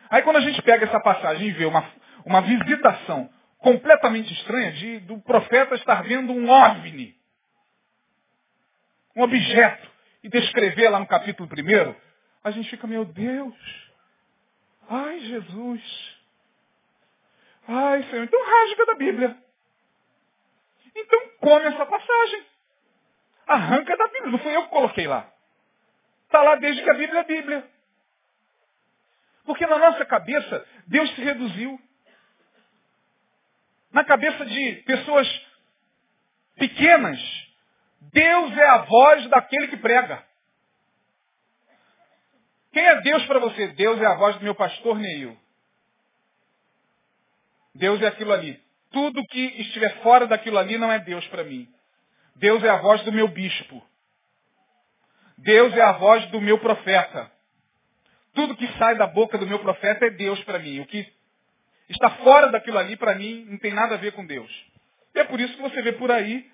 Aí 0.09 0.23
quando 0.23 0.38
a 0.38 0.41
gente 0.41 0.59
pega 0.63 0.85
essa 0.85 0.99
passagem 0.99 1.49
e 1.49 1.51
vê 1.51 1.65
uma, 1.65 1.85
uma 2.25 2.41
visitação 2.41 3.29
completamente 3.59 4.33
estranha 4.33 4.71
de, 4.71 4.99
do 5.01 5.19
profeta 5.19 5.75
estar 5.75 6.01
vendo 6.01 6.33
um 6.33 6.49
OVNI, 6.49 7.15
um 9.15 9.21
objeto, 9.21 9.89
e 10.23 10.29
descrever 10.29 10.89
lá 10.89 10.99
no 10.99 11.07
capítulo 11.07 11.47
1, 11.49 12.09
a 12.43 12.52
gente 12.52 12.69
fica, 12.69 12.88
meu 12.88 13.06
Deus, 13.06 13.56
ai 14.89 15.19
Jesus, 15.19 16.17
ai 17.67 18.04
Senhor, 18.04 18.23
então 18.23 18.45
rasga 18.45 18.86
da 18.86 18.95
Bíblia. 18.95 19.38
Então 20.95 21.30
come 21.39 21.65
essa 21.65 21.86
passagem. 21.86 22.45
Arranca 23.47 23.97
da 23.97 24.08
Bíblia. 24.08 24.32
Não 24.32 24.39
fui 24.39 24.56
eu 24.56 24.63
que 24.63 24.69
coloquei 24.69 25.08
lá. 25.08 25.32
Está 26.25 26.43
lá 26.43 26.56
desde 26.56 26.84
que 26.84 26.89
a 26.89 26.93
Bíblia 26.93 27.21
é 27.21 27.23
Bíblia. 27.23 27.69
Porque 29.45 29.65
na 29.65 29.80
nossa 29.80 30.06
cabeça, 30.06 30.67
Deus 30.88 31.10
se 31.15 31.21
reduziu. 31.21 31.80
Na 33.91 34.04
cabeça 34.04 34.45
de 34.45 34.75
pessoas 34.86 35.28
pequenas, 36.56 37.19
Deus 38.13 38.56
é 38.56 38.67
a 38.67 38.78
voz 38.80 39.28
daquele 39.30 39.69
que 39.69 39.78
prega. 39.78 40.23
Quem 42.80 42.88
é 42.88 43.02
Deus 43.02 43.26
para 43.26 43.39
você? 43.39 43.68
Deus 43.74 44.00
é 44.00 44.06
a 44.06 44.15
voz 44.15 44.38
do 44.38 44.44
meu 44.46 44.56
pastor 44.56 44.98
Neil. 44.98 45.38
Deus 47.76 48.02
é 48.02 48.08
aquilo 48.08 48.32
ali. 48.32 48.58
Tudo 48.89 49.28
que 49.28 49.38
estiver 49.60 50.02
fora 50.02 50.26
daquilo 50.26 50.58
ali 50.58 50.78
não 50.78 50.89
é 50.89 50.98
Deus 50.98 51.28
para 51.28 51.44
mim. 51.44 51.68
Deus 52.38 52.63
é 52.63 52.70
a 52.70 52.78
voz 52.78 53.04
do 53.04 53.12
meu 53.12 53.28
bispo. 53.28 53.86
Deus 55.39 55.74
é 55.74 55.82
a 55.82 55.92
voz 55.92 56.26
do 56.28 56.39
meu 56.39 56.58
profeta. 56.58 57.30
Tudo 58.34 58.56
que 58.56 58.65
sai 58.78 58.96
da 58.96 59.08
boca 59.08 59.38
do 59.38 59.46
meu 59.46 59.60
profeta 59.60 60.06
é 60.06 60.12
Deus 60.12 60.42
para 60.46 60.60
mim. 60.60 60.80
O 60.80 60.86
que 60.86 61.06
está 61.89 62.10
fora 62.12 62.50
daquilo 62.50 62.78
ali, 62.78 62.96
para 62.96 63.13
mim, 63.13 63.46
não 63.50 63.58
tem 63.58 63.74
nada 63.74 63.96
a 63.96 63.98
ver 63.98 64.13
com 64.13 64.26
Deus. 64.26 64.50
E 65.13 65.20
é 65.20 65.26
por 65.26 65.38
isso 65.42 65.54
que 65.54 65.62
você 65.62 65.82
vê 65.82 65.92
por 65.92 66.10
aí 66.10 66.50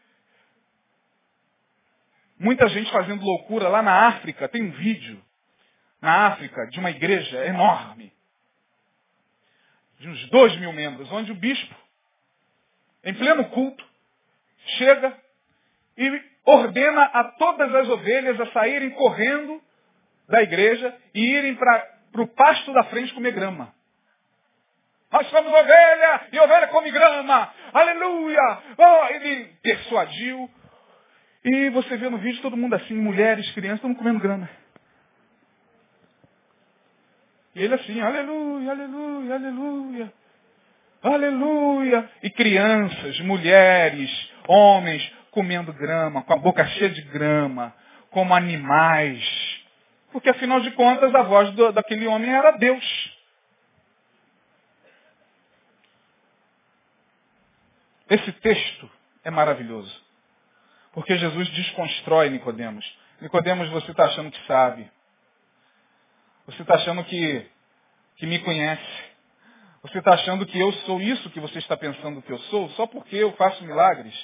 muita 2.40 2.68
gente 2.70 2.92
fazendo 2.92 3.24
loucura. 3.24 3.70
Lá 3.70 3.84
na 3.84 4.08
África, 4.08 4.50
tem 4.50 4.64
um 4.64 4.72
vídeo 4.72 5.24
na 6.02 6.28
África 6.28 6.68
de 6.68 6.80
uma 6.80 6.92
igreja 6.92 7.46
enorme, 7.46 8.14
de 10.00 10.10
uns 10.10 10.30
dois 10.30 10.56
mil 10.58 10.74
membros, 10.74 11.12
onde 11.12 11.32
o 11.32 11.36
bispo, 11.36 11.76
em 13.04 13.14
pleno 13.14 13.46
culto, 13.50 13.86
chega 14.78 15.18
e 15.98 16.24
ordena 16.46 17.04
a 17.06 17.24
todas 17.24 17.74
as 17.74 17.90
ovelhas 17.90 18.40
a 18.40 18.52
saírem 18.52 18.92
correndo 18.92 19.62
da 20.28 20.42
igreja 20.42 20.96
e 21.14 21.22
irem 21.22 21.56
para 21.56 21.88
o 22.16 22.28
pasto 22.28 22.74
da 22.74 22.84
frente 22.86 23.14
comer 23.14 23.32
grama. 23.32 23.74
Nós 25.12 25.28
somos 25.30 25.52
ovelha 25.52 26.28
e 26.32 26.40
ovelha 26.40 26.68
come 26.68 26.92
grama. 26.92 27.54
Aleluia! 27.72 28.60
Oh, 28.78 29.14
ele 29.14 29.46
persuadiu. 29.62 30.50
E 31.44 31.70
você 31.70 31.96
vê 31.96 32.10
no 32.10 32.18
vídeo 32.18 32.42
todo 32.42 32.58
mundo 32.58 32.74
assim, 32.76 32.96
mulheres, 32.96 33.50
crianças, 33.52 33.84
mundo 33.86 33.98
comendo 33.98 34.20
grama. 34.20 34.50
E 37.56 37.64
ele 37.64 37.74
assim, 37.74 38.02
aleluia, 38.02 38.72
aleluia, 38.72 39.36
aleluia. 39.36 40.14
Aleluia! 41.02 42.10
E 42.24 42.30
crianças, 42.32 43.20
mulheres, 43.22 44.32
homens, 44.48 45.10
comendo 45.32 45.72
grama, 45.72 46.24
com 46.24 46.34
a 46.34 46.38
boca 46.38 46.66
cheia 46.66 46.90
de 46.90 47.02
grama, 47.04 47.74
como 48.10 48.34
animais. 48.34 49.24
Porque 50.12 50.30
afinal 50.30 50.60
de 50.62 50.72
contas 50.72 51.14
a 51.14 51.24
voz 51.24 51.52
do, 51.52 51.72
daquele 51.72 52.08
homem 52.08 52.34
era 52.34 52.52
Deus. 52.52 53.16
Esse 58.10 58.32
texto 58.34 58.90
é 59.24 59.32
maravilhoso. 59.32 60.04
Porque 60.92 61.18
Jesus 61.18 61.50
desconstrói 61.50 62.30
Nicodemos. 62.30 62.86
Nicodemos, 63.22 63.70
você 63.70 63.92
está 63.92 64.06
achando 64.06 64.32
que 64.32 64.46
sabe. 64.46 64.90
Você 66.46 66.62
está 66.62 66.76
achando 66.76 67.04
que, 67.04 67.50
que 68.18 68.26
me 68.28 68.40
conhece. 68.40 69.16
Você 69.82 70.00
está 70.00 70.14
achando 70.14 70.46
que 70.46 70.60
eu 70.60 70.72
sou 70.74 71.02
isso 71.02 71.30
que 71.30 71.40
você 71.40 71.60
está 71.60 71.78
pensando 71.78 72.22
que 72.22 72.32
eu 72.32 72.40
sou, 72.40 72.70
só 72.72 72.88
porque 72.88 73.16
eu 73.16 73.32
faço 73.34 73.64
milagres. 73.64 74.16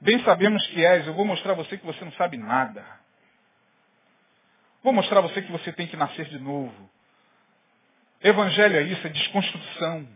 Bem 0.00 0.22
sabemos 0.24 0.66
que 0.68 0.84
és, 0.84 1.06
eu 1.06 1.14
vou 1.14 1.24
mostrar 1.24 1.52
a 1.52 1.56
você 1.56 1.76
que 1.78 1.86
você 1.86 2.04
não 2.04 2.12
sabe 2.12 2.36
nada. 2.36 2.84
Vou 4.82 4.92
mostrar 4.92 5.18
a 5.18 5.22
você 5.22 5.42
que 5.42 5.50
você 5.50 5.72
tem 5.72 5.86
que 5.86 5.96
nascer 5.96 6.26
de 6.26 6.38
novo. 6.38 6.90
Evangelho 8.22 8.76
é 8.76 8.82
isso, 8.82 9.06
é 9.06 9.10
desconstrução. 9.10 10.08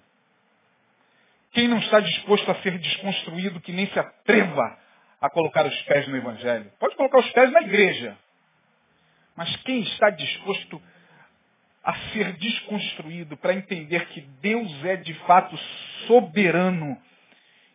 Quem 1.52 1.68
não 1.68 1.78
está 1.78 2.00
disposto 2.00 2.50
a 2.50 2.54
ser 2.62 2.78
desconstruído, 2.78 3.60
que 3.60 3.72
nem 3.72 3.86
se 3.88 3.98
atreva 3.98 4.78
a 5.20 5.28
colocar 5.28 5.66
os 5.66 5.82
pés 5.82 6.06
no 6.08 6.16
Evangelho. 6.16 6.70
Pode 6.78 6.94
colocar 6.96 7.18
os 7.18 7.30
pés 7.32 7.50
na 7.50 7.62
igreja. 7.62 8.16
Mas 9.36 9.54
quem 9.56 9.80
está 9.80 10.10
disposto 10.10 10.80
a 10.80 10.80
ser 12.12 12.32
desconstruído 12.34 13.36
para 13.36 13.54
entender 13.54 14.06
que 14.08 14.20
Deus 14.42 14.84
é 14.84 14.96
de 14.96 15.14
fato 15.14 15.56
soberano 16.06 17.00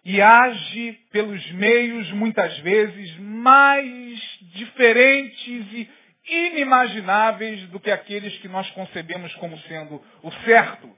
e 0.06 0.22
age 0.22 0.94
pelos 1.12 1.52
meios, 1.54 2.12
muitas 2.12 2.56
vezes, 2.60 3.18
mais 3.18 4.20
diferentes 4.54 5.66
e 5.74 5.90
inimagináveis 6.28 7.68
do 7.70 7.80
que 7.80 7.90
aqueles 7.90 8.38
que 8.38 8.48
nós 8.48 8.70
concebemos 8.72 9.34
como 9.36 9.58
sendo 9.62 10.00
o 10.22 10.32
certo. 10.44 10.96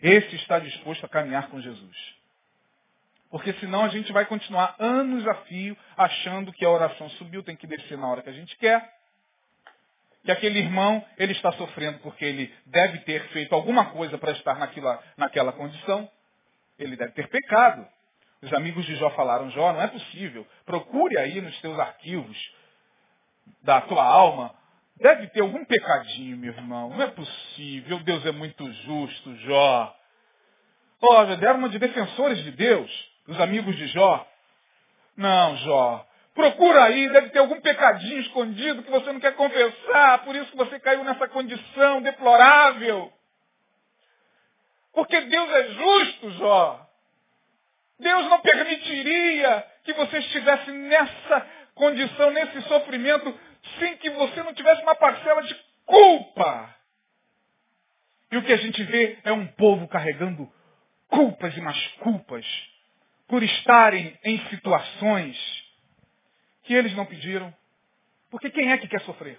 Esse 0.00 0.34
está 0.34 0.58
disposto 0.58 1.06
a 1.06 1.08
caminhar 1.08 1.48
com 1.48 1.60
Jesus. 1.60 1.96
Porque 3.30 3.52
senão 3.54 3.84
a 3.84 3.88
gente 3.88 4.12
vai 4.12 4.26
continuar 4.26 4.74
anos 4.80 5.26
a 5.26 5.34
fio 5.46 5.76
achando 5.96 6.52
que 6.52 6.64
a 6.64 6.70
oração 6.70 7.08
subiu, 7.10 7.42
tem 7.44 7.54
que 7.54 7.68
descer 7.68 7.96
na 7.96 8.08
hora 8.08 8.20
que 8.20 8.28
a 8.28 8.34
gente 8.34 8.56
quer. 8.58 9.01
Que 10.24 10.30
aquele 10.30 10.60
irmão, 10.60 11.04
ele 11.18 11.32
está 11.32 11.50
sofrendo 11.52 11.98
porque 11.98 12.24
ele 12.24 12.54
deve 12.66 12.98
ter 13.00 13.26
feito 13.28 13.54
alguma 13.54 13.86
coisa 13.86 14.16
para 14.18 14.32
estar 14.32 14.58
naquela, 14.58 15.02
naquela 15.16 15.52
condição. 15.52 16.08
Ele 16.78 16.96
deve 16.96 17.12
ter 17.12 17.28
pecado. 17.28 17.86
Os 18.40 18.52
amigos 18.52 18.84
de 18.84 18.96
Jó 18.96 19.10
falaram, 19.10 19.50
Jó, 19.50 19.72
não 19.72 19.82
é 19.82 19.88
possível. 19.88 20.46
Procure 20.64 21.18
aí 21.18 21.40
nos 21.40 21.60
teus 21.60 21.78
arquivos 21.78 22.36
da 23.62 23.80
tua 23.80 24.04
alma. 24.04 24.54
Deve 24.96 25.28
ter 25.28 25.40
algum 25.40 25.64
pecadinho, 25.64 26.36
meu 26.36 26.52
irmão. 26.52 26.90
Não 26.90 27.02
é 27.02 27.08
possível. 27.08 27.98
Deus 28.00 28.24
é 28.26 28.32
muito 28.32 28.70
justo, 28.72 29.36
Jó. 29.38 29.96
Olha, 31.00 31.36
deram 31.36 31.58
uma 31.58 31.68
de 31.68 31.78
defensores 31.80 32.42
de 32.44 32.52
Deus, 32.52 33.10
os 33.26 33.40
amigos 33.40 33.76
de 33.76 33.88
Jó. 33.88 34.24
Não, 35.16 35.56
Jó. 35.56 36.06
Procura 36.34 36.84
aí, 36.84 37.08
deve 37.10 37.30
ter 37.30 37.40
algum 37.40 37.60
pecadinho 37.60 38.20
escondido 38.20 38.82
que 38.82 38.90
você 38.90 39.12
não 39.12 39.20
quer 39.20 39.34
confessar, 39.34 40.24
por 40.24 40.34
isso 40.34 40.50
que 40.50 40.56
você 40.56 40.80
caiu 40.80 41.04
nessa 41.04 41.28
condição 41.28 42.00
deplorável. 42.00 43.12
Porque 44.94 45.20
Deus 45.20 45.50
é 45.50 45.68
justo, 45.68 46.30
Jó. 46.32 46.88
Deus 47.98 48.28
não 48.30 48.40
permitiria 48.40 49.66
que 49.84 49.92
você 49.92 50.18
estivesse 50.18 50.70
nessa 50.70 51.46
condição, 51.74 52.30
nesse 52.30 52.62
sofrimento, 52.62 53.38
sem 53.78 53.96
que 53.98 54.10
você 54.10 54.42
não 54.42 54.54
tivesse 54.54 54.82
uma 54.82 54.94
parcela 54.94 55.42
de 55.42 55.54
culpa. 55.84 56.74
E 58.30 58.36
o 58.38 58.42
que 58.42 58.52
a 58.52 58.56
gente 58.56 58.82
vê 58.84 59.18
é 59.24 59.32
um 59.32 59.46
povo 59.48 59.86
carregando 59.86 60.50
culpas 61.08 61.54
e 61.56 61.60
mais 61.60 61.86
culpas 61.98 62.46
por 63.28 63.42
estarem 63.42 64.18
em 64.24 64.38
situações 64.48 65.61
que 66.62 66.74
eles 66.74 66.94
não 66.94 67.06
pediram. 67.06 67.52
Porque 68.30 68.50
quem 68.50 68.72
é 68.72 68.78
que 68.78 68.88
quer 68.88 69.00
sofrer? 69.02 69.38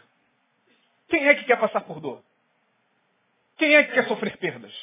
Quem 1.08 1.28
é 1.28 1.36
que 1.36 1.44
quer 1.46 1.60
passar 1.60 1.82
por 1.82 2.00
dor? 2.00 2.24
Quem 3.58 3.76
é 3.76 3.84
que 3.84 3.94
quer 3.94 4.08
sofrer 4.08 4.38
perdas? 4.38 4.74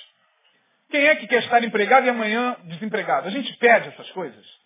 Quem 0.90 1.06
é 1.06 1.16
que 1.16 1.26
quer 1.26 1.42
estar 1.42 1.62
empregado 1.62 2.06
e 2.06 2.10
amanhã 2.10 2.56
desempregado? 2.64 3.28
A 3.28 3.30
gente 3.30 3.56
pede 3.56 3.88
essas 3.88 4.10
coisas. 4.10 4.60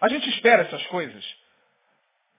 A 0.00 0.08
gente 0.08 0.28
espera 0.30 0.62
essas 0.62 0.86
coisas. 0.86 1.24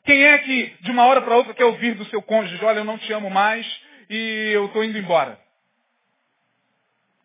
Quem 0.06 0.24
é 0.24 0.38
que 0.40 0.68
de 0.82 0.92
uma 0.92 1.06
hora 1.06 1.22
para 1.22 1.36
outra 1.36 1.54
quer 1.54 1.66
ouvir 1.66 1.96
do 1.96 2.06
seu 2.06 2.22
cônjuge, 2.22 2.64
olha, 2.64 2.80
eu 2.80 2.86
não 2.86 2.98
te 2.98 3.12
amo 3.12 3.30
mais 3.30 3.66
e 4.10 4.52
eu 4.54 4.68
estou 4.68 4.84
indo 4.84 4.98
embora? 4.98 5.40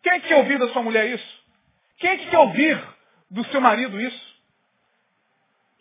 Quem 0.03 0.13
é 0.13 0.19
que 0.19 0.27
quer 0.27 0.35
ouvir 0.35 0.59
da 0.59 0.67
sua 0.69 0.83
mulher 0.83 1.09
isso? 1.09 1.45
Quem 1.97 2.11
é 2.11 2.17
que 2.17 2.29
quer 2.29 2.37
ouvir 2.37 2.83
do 3.29 3.43
seu 3.45 3.61
marido 3.61 3.99
isso? 3.99 4.34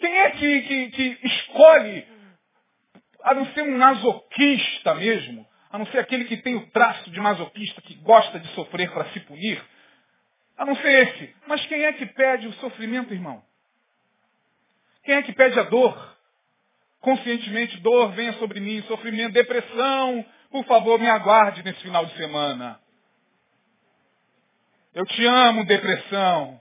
Quem 0.05 0.19
é 0.19 0.31
que, 0.33 0.61
que, 0.61 0.91
que 0.91 1.27
escolhe, 1.27 2.07
a 3.23 3.33
não 3.33 3.47
ser 3.55 3.63
um 3.63 3.79
masoquista 3.79 4.95
mesmo, 4.97 5.49
a 5.71 5.79
não 5.79 5.87
ser 5.87 6.01
aquele 6.01 6.27
que 6.27 6.37
tem 6.37 6.57
o 6.57 6.71
traço 6.73 7.11
de 7.11 7.19
masoquista, 7.19 7.81
que 7.81 7.95
gosta 7.95 8.39
de 8.39 8.47
sofrer 8.49 8.93
para 8.93 9.07
se 9.13 9.21
punir, 9.21 9.65
a 10.59 10.67
não 10.67 10.77
ser 10.77 11.09
esse. 11.09 11.35
Mas 11.47 11.65
quem 11.69 11.87
é 11.87 11.93
que 11.95 12.05
pede 12.05 12.47
o 12.47 12.53
sofrimento, 12.55 13.15
irmão? 13.15 13.43
Quem 15.05 15.15
é 15.15 15.23
que 15.23 15.33
pede 15.33 15.59
a 15.59 15.63
dor? 15.63 16.19
Conscientemente, 17.01 17.81
dor, 17.81 18.13
venha 18.13 18.35
sobre 18.35 18.61
mim, 18.61 18.83
sofrimento, 18.83 19.33
depressão, 19.33 20.23
por 20.51 20.67
favor, 20.67 21.01
me 21.01 21.09
aguarde 21.09 21.63
nesse 21.63 21.81
final 21.81 22.05
de 22.05 22.15
semana. 22.19 22.79
Eu 24.93 25.07
te 25.07 25.25
amo, 25.25 25.65
depressão. 25.65 26.61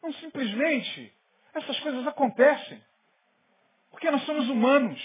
Não 0.00 0.12
simplesmente. 0.12 1.13
Essas 1.54 1.78
coisas 1.80 2.06
acontecem. 2.06 2.82
Porque 3.90 4.10
nós 4.10 4.24
somos 4.24 4.48
humanos. 4.48 5.00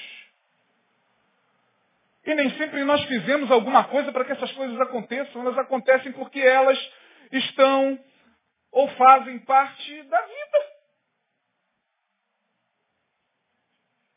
E 2.25 2.35
nem 2.35 2.49
sempre 2.57 2.83
nós 2.83 3.03
fizemos 3.05 3.49
alguma 3.51 3.85
coisa 3.85 4.11
para 4.11 4.25
que 4.25 4.31
essas 4.31 4.51
coisas 4.53 4.79
aconteçam. 4.81 5.41
Elas 5.41 5.57
acontecem 5.57 6.11
porque 6.11 6.39
elas 6.39 6.77
estão 7.31 7.99
ou 8.71 8.87
fazem 8.89 9.39
parte 9.39 10.03
da 10.03 10.21
vida. 10.21 10.69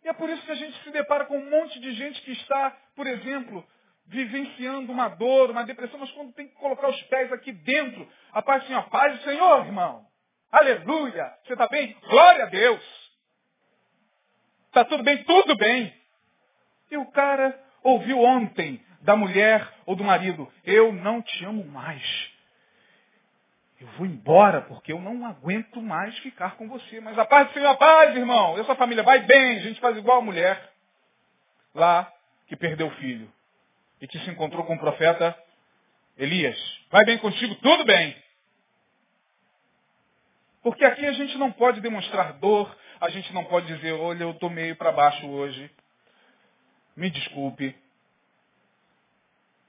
E 0.05 0.09
é 0.09 0.13
por 0.13 0.29
isso 0.29 0.45
que 0.45 0.51
a 0.53 0.57
gente 0.57 0.83
se 0.83 0.91
depara 0.91 1.27
com 1.27 1.39
um 1.39 1.51
monte 1.51 1.79
de 1.79 1.93
gente 1.93 2.21
que 2.23 2.33
está, 2.33 2.71
por 2.97 3.07
exemplo, 3.07 3.65
vivenciando 4.07 4.91
uma 4.91 5.09
dor, 5.09 5.51
uma 5.51 5.65
depressão, 5.65 6.01
mas 6.01 6.11
quando 6.11 6.33
tem 6.33 6.49
que 6.49 6.55
colocar 6.55 6.89
os 6.89 7.03
pés 7.05 7.33
aqui 7.33 7.53
dentro, 7.53 8.11
a 8.33 8.43
paz, 8.43 8.65
assim, 8.65 8.75
a 8.75 8.83
paz 8.83 9.17
do 9.19 9.25
Senhor, 9.25 9.65
irmão. 9.65 10.12
Aleluia! 10.53 11.33
Você 11.45 11.55
está 11.55 11.67
bem? 11.67 11.97
Glória 12.09 12.45
a 12.45 12.49
Deus! 12.49 13.11
Está 14.67 14.85
tudo 14.85 15.03
bem? 15.03 15.25
Tudo 15.25 15.57
bem! 15.57 15.95
E 16.91 16.97
o 16.99 17.07
cara 17.07 17.59
ouviu 17.83 18.21
ontem 18.21 18.85
da 19.01 19.17
mulher 19.17 19.67
ou 19.87 19.97
do 19.97 20.05
marido, 20.05 20.51
eu 20.65 20.93
não 20.93 21.23
te 21.23 21.45
amo 21.45 21.65
mais. 21.65 22.31
Eu 23.81 23.87
vou 23.99 24.07
embora 24.07 24.61
porque 24.61 24.93
eu 24.93 25.01
não 25.01 25.27
aguento 25.27 25.81
mais 25.81 26.17
ficar 26.19 26.57
com 26.57 26.69
você. 26.69 27.01
Mas 27.01 27.19
a 27.19 27.25
paz 27.25 27.49
do 27.49 27.55
Senhor, 27.55 27.69
a 27.69 27.75
paz, 27.75 28.15
irmão. 28.15 28.57
Essa 28.59 28.77
família 28.77 29.03
vai 29.03 29.21
bem, 29.21 29.57
a 29.57 29.63
gente 29.63 29.81
faz 29.81 29.97
igual 29.97 30.19
a 30.19 30.25
mulher 30.25 30.73
lá 31.75 32.13
que 32.47 32.55
perdeu 32.55 32.89
o 32.89 32.95
filho 32.97 33.33
e 34.01 34.07
que 34.07 34.19
se 34.21 34.31
encontrou 34.31 34.65
com 34.65 34.75
o 34.75 34.79
profeta 34.79 35.37
Elias. 36.17 36.57
Vai 36.91 37.05
bem 37.05 37.19
contigo? 37.19 37.55
Tudo 37.57 37.85
bem. 37.85 38.22
Porque 40.63 40.85
aqui 40.85 41.05
a 41.05 41.13
gente 41.13 41.37
não 41.39 41.51
pode 41.51 41.81
demonstrar 41.81 42.35
dor, 42.35 42.75
a 43.01 43.09
gente 43.11 43.33
não 43.35 43.45
pode 43.45 43.67
dizer, 43.67 43.93
olha, 43.93 44.23
eu 44.23 44.31
estou 44.31 44.49
meio 44.49 44.77
para 44.77 44.93
baixo 44.93 45.27
hoje. 45.27 45.71
Me 46.97 47.11
desculpe. 47.11 47.77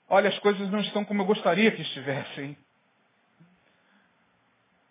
Olha, 0.08 0.30
as 0.30 0.38
coisas 0.40 0.70
não 0.70 0.82
estão 0.82 1.04
como 1.04 1.22
eu 1.24 1.26
gostaria 1.26 1.72
que 1.72 1.82
estivessem. 1.82 2.56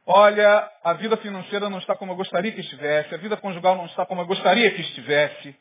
Olha, 0.04 0.68
a 0.82 0.94
vida 0.94 1.16
financeira 1.18 1.70
não 1.70 1.78
está 1.78 1.94
como 1.94 2.10
eu 2.10 2.16
gostaria 2.16 2.50
que 2.50 2.60
estivesse. 2.60 3.14
A 3.14 3.18
vida 3.18 3.36
conjugal 3.36 3.76
não 3.76 3.86
está 3.86 4.04
como 4.04 4.22
eu 4.22 4.26
gostaria 4.26 4.74
que 4.74 4.80
estivesse. 4.80 5.54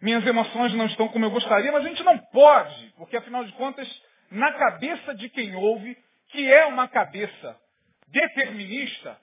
Minhas 0.00 0.24
emoções 0.24 0.72
não 0.74 0.86
estão 0.86 1.08
como 1.08 1.24
eu 1.24 1.30
gostaria, 1.30 1.72
mas 1.72 1.84
a 1.84 1.88
gente 1.88 2.04
não 2.04 2.18
pode, 2.18 2.92
porque 2.96 3.16
afinal 3.16 3.44
de 3.44 3.52
contas, 3.54 3.88
na 4.30 4.52
cabeça 4.52 5.14
de 5.14 5.28
quem 5.30 5.56
ouve, 5.56 5.96
que 6.28 6.46
é 6.46 6.66
uma 6.66 6.86
cabeça 6.86 7.63
determinista, 8.08 9.18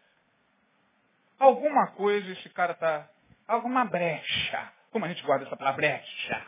alguma 1.39 1.88
coisa 1.91 2.32
esse 2.32 2.50
cara 2.50 2.74
está. 2.74 3.10
Alguma 3.48 3.86
brecha. 3.86 4.72
Como 4.91 5.06
a 5.06 5.08
gente 5.08 5.24
guarda 5.24 5.46
essa 5.46 5.58
palavra 5.58 5.82
brecha? 5.82 6.46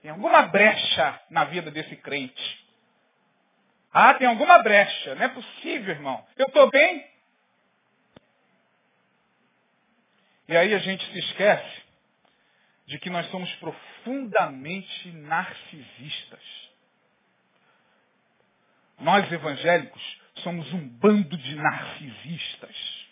Tem 0.00 0.10
alguma 0.10 0.42
brecha 0.42 1.20
na 1.30 1.44
vida 1.44 1.70
desse 1.70 1.96
crente. 1.96 2.66
Ah, 3.92 4.14
tem 4.14 4.26
alguma 4.26 4.62
brecha. 4.62 5.14
Não 5.14 5.24
é 5.24 5.28
possível, 5.28 5.94
irmão. 5.94 6.26
Eu 6.36 6.46
estou 6.46 6.70
bem. 6.70 7.06
E 10.48 10.56
aí 10.56 10.74
a 10.74 10.78
gente 10.78 11.04
se 11.12 11.18
esquece 11.18 11.82
de 12.86 12.98
que 12.98 13.10
nós 13.10 13.26
somos 13.30 13.50
profundamente 13.56 15.12
narcisistas. 15.12 16.70
Nós 18.98 19.30
evangélicos 19.30 20.21
somos 20.36 20.72
um 20.72 20.88
bando 20.88 21.36
de 21.36 21.54
narcisistas. 21.54 23.02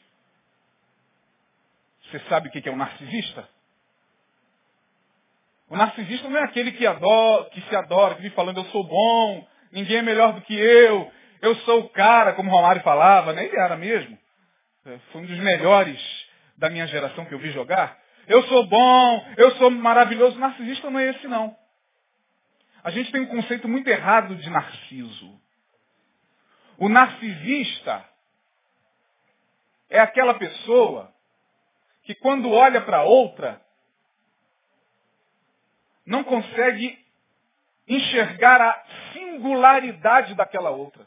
Você 2.04 2.18
sabe 2.28 2.48
o 2.48 2.50
que 2.50 2.68
é 2.68 2.72
um 2.72 2.76
narcisista? 2.76 3.48
O 5.68 5.76
narcisista 5.76 6.28
não 6.28 6.38
é 6.38 6.42
aquele 6.42 6.72
que, 6.72 6.84
adora, 6.84 7.48
que 7.50 7.60
se 7.60 7.76
adora, 7.76 8.16
que 8.16 8.22
vive 8.22 8.34
falando 8.34 8.58
eu 8.58 8.64
sou 8.66 8.82
bom, 8.84 9.46
ninguém 9.70 9.98
é 9.98 10.02
melhor 10.02 10.32
do 10.32 10.40
que 10.40 10.54
eu, 10.54 11.12
eu 11.40 11.54
sou 11.56 11.80
o 11.80 11.88
cara, 11.90 12.32
como 12.32 12.50
o 12.50 12.52
Romário 12.52 12.82
falava, 12.82 13.32
né? 13.32 13.44
Ele 13.44 13.56
era 13.56 13.76
mesmo. 13.76 14.18
É, 14.84 14.98
foi 15.12 15.22
um 15.22 15.26
dos 15.26 15.38
melhores 15.38 16.00
da 16.56 16.68
minha 16.68 16.86
geração 16.88 17.24
que 17.24 17.34
eu 17.34 17.38
vi 17.38 17.50
jogar. 17.52 17.96
Eu 18.26 18.42
sou 18.48 18.66
bom, 18.66 19.26
eu 19.36 19.52
sou 19.56 19.70
maravilhoso. 19.70 20.38
Narcisista 20.38 20.90
não 20.90 20.98
é 20.98 21.10
esse 21.10 21.28
não. 21.28 21.56
A 22.82 22.90
gente 22.90 23.12
tem 23.12 23.20
um 23.20 23.26
conceito 23.26 23.68
muito 23.68 23.88
errado 23.88 24.34
de 24.34 24.50
narciso. 24.50 25.40
O 26.80 26.88
narcisista 26.88 28.08
é 29.90 30.00
aquela 30.00 30.32
pessoa 30.32 31.12
que 32.04 32.14
quando 32.14 32.50
olha 32.50 32.80
para 32.80 33.02
outra, 33.02 33.60
não 36.06 36.24
consegue 36.24 36.98
enxergar 37.86 38.62
a 38.62 38.84
singularidade 39.12 40.34
daquela 40.34 40.70
outra. 40.70 41.06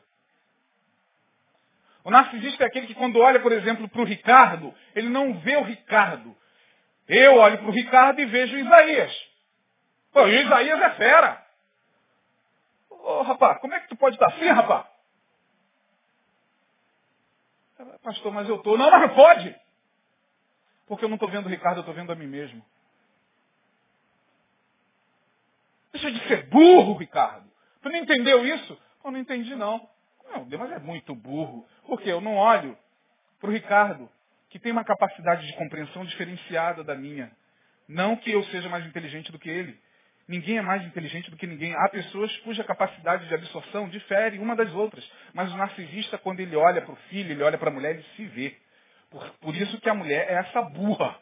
O 2.03 2.11
narcisista 2.11 2.65
é 2.65 2.67
aquele 2.67 2.85
que 2.85 2.93
quando 2.93 3.19
olha, 3.19 3.39
por 3.39 3.51
exemplo, 3.51 3.89
para 3.89 4.01
o 4.01 4.05
Ricardo, 4.05 4.75
ele 4.93 5.09
não 5.09 5.39
vê 5.39 5.55
o 5.55 5.63
Ricardo. 5.63 6.37
Eu 7.07 7.37
olho 7.37 7.57
para 7.57 7.67
o 7.67 7.71
Ricardo 7.71 8.21
e 8.21 8.25
vejo 8.27 8.55
Isaías. 8.55 9.27
Pô, 10.11 10.27
e 10.27 10.39
Isaías 10.39 10.79
é 10.79 10.89
fera. 10.91 11.43
Ô, 12.91 13.23
rapaz, 13.23 13.59
como 13.59 13.73
é 13.73 13.79
que 13.79 13.87
tu 13.87 13.95
pode 13.95 14.17
estar 14.17 14.27
assim, 14.27 14.47
rapaz? 14.49 14.92
Pastor, 18.03 18.31
mas 18.31 18.47
eu 18.47 18.57
estou. 18.57 18.77
Não, 18.77 18.89
mas 18.89 19.01
não 19.01 19.15
pode. 19.15 19.55
Porque 20.87 21.05
eu 21.05 21.09
não 21.09 21.15
estou 21.15 21.29
vendo 21.29 21.45
o 21.45 21.49
Ricardo, 21.49 21.77
eu 21.77 21.81
estou 21.81 21.95
vendo 21.95 22.11
a 22.11 22.15
mim 22.15 22.27
mesmo. 22.27 22.63
Deixa 25.91 26.11
de 26.11 26.27
ser 26.27 26.47
burro, 26.47 26.97
Ricardo. 26.97 27.49
Tu 27.81 27.89
não 27.89 27.97
entendeu 27.97 28.45
isso? 28.45 28.77
Eu 29.03 29.11
não 29.11 29.19
entendi, 29.19 29.55
não. 29.55 29.87
Não, 30.31 30.47
mas 30.57 30.71
é 30.71 30.79
muito 30.79 31.13
burro. 31.13 31.65
Porque 31.85 32.09
eu 32.09 32.19
não 32.19 32.35
olho 32.35 32.77
para 33.39 33.49
o 33.49 33.53
Ricardo, 33.53 34.09
que 34.49 34.59
tem 34.59 34.71
uma 34.71 34.83
capacidade 34.83 35.45
de 35.45 35.53
compreensão 35.55 36.05
diferenciada 36.05 36.83
da 36.83 36.95
minha. 36.95 37.31
Não 37.87 38.15
que 38.15 38.31
eu 38.31 38.43
seja 38.45 38.69
mais 38.69 38.85
inteligente 38.85 39.31
do 39.31 39.39
que 39.39 39.49
ele. 39.49 39.79
Ninguém 40.27 40.57
é 40.57 40.61
mais 40.61 40.83
inteligente 40.85 41.29
do 41.29 41.35
que 41.35 41.45
ninguém. 41.45 41.75
Há 41.75 41.89
pessoas 41.89 42.35
cuja 42.37 42.63
capacidade 42.63 43.27
de 43.27 43.33
absorção 43.33 43.89
difere 43.89 44.39
uma 44.39 44.55
das 44.55 44.71
outras. 44.73 45.09
Mas 45.33 45.51
o 45.51 45.57
narcisista, 45.57 46.17
quando 46.17 46.39
ele 46.39 46.55
olha 46.55 46.81
para 46.81 46.93
o 46.93 46.97
filho, 47.09 47.31
ele 47.31 47.43
olha 47.43 47.57
para 47.57 47.69
a 47.69 47.73
mulher, 47.73 47.95
ele 47.95 48.05
se 48.15 48.25
vê. 48.27 48.55
Por, 49.09 49.29
por 49.41 49.55
isso 49.55 49.79
que 49.81 49.89
a 49.89 49.93
mulher 49.93 50.27
é 50.29 50.35
essa 50.35 50.61
burra. 50.61 51.19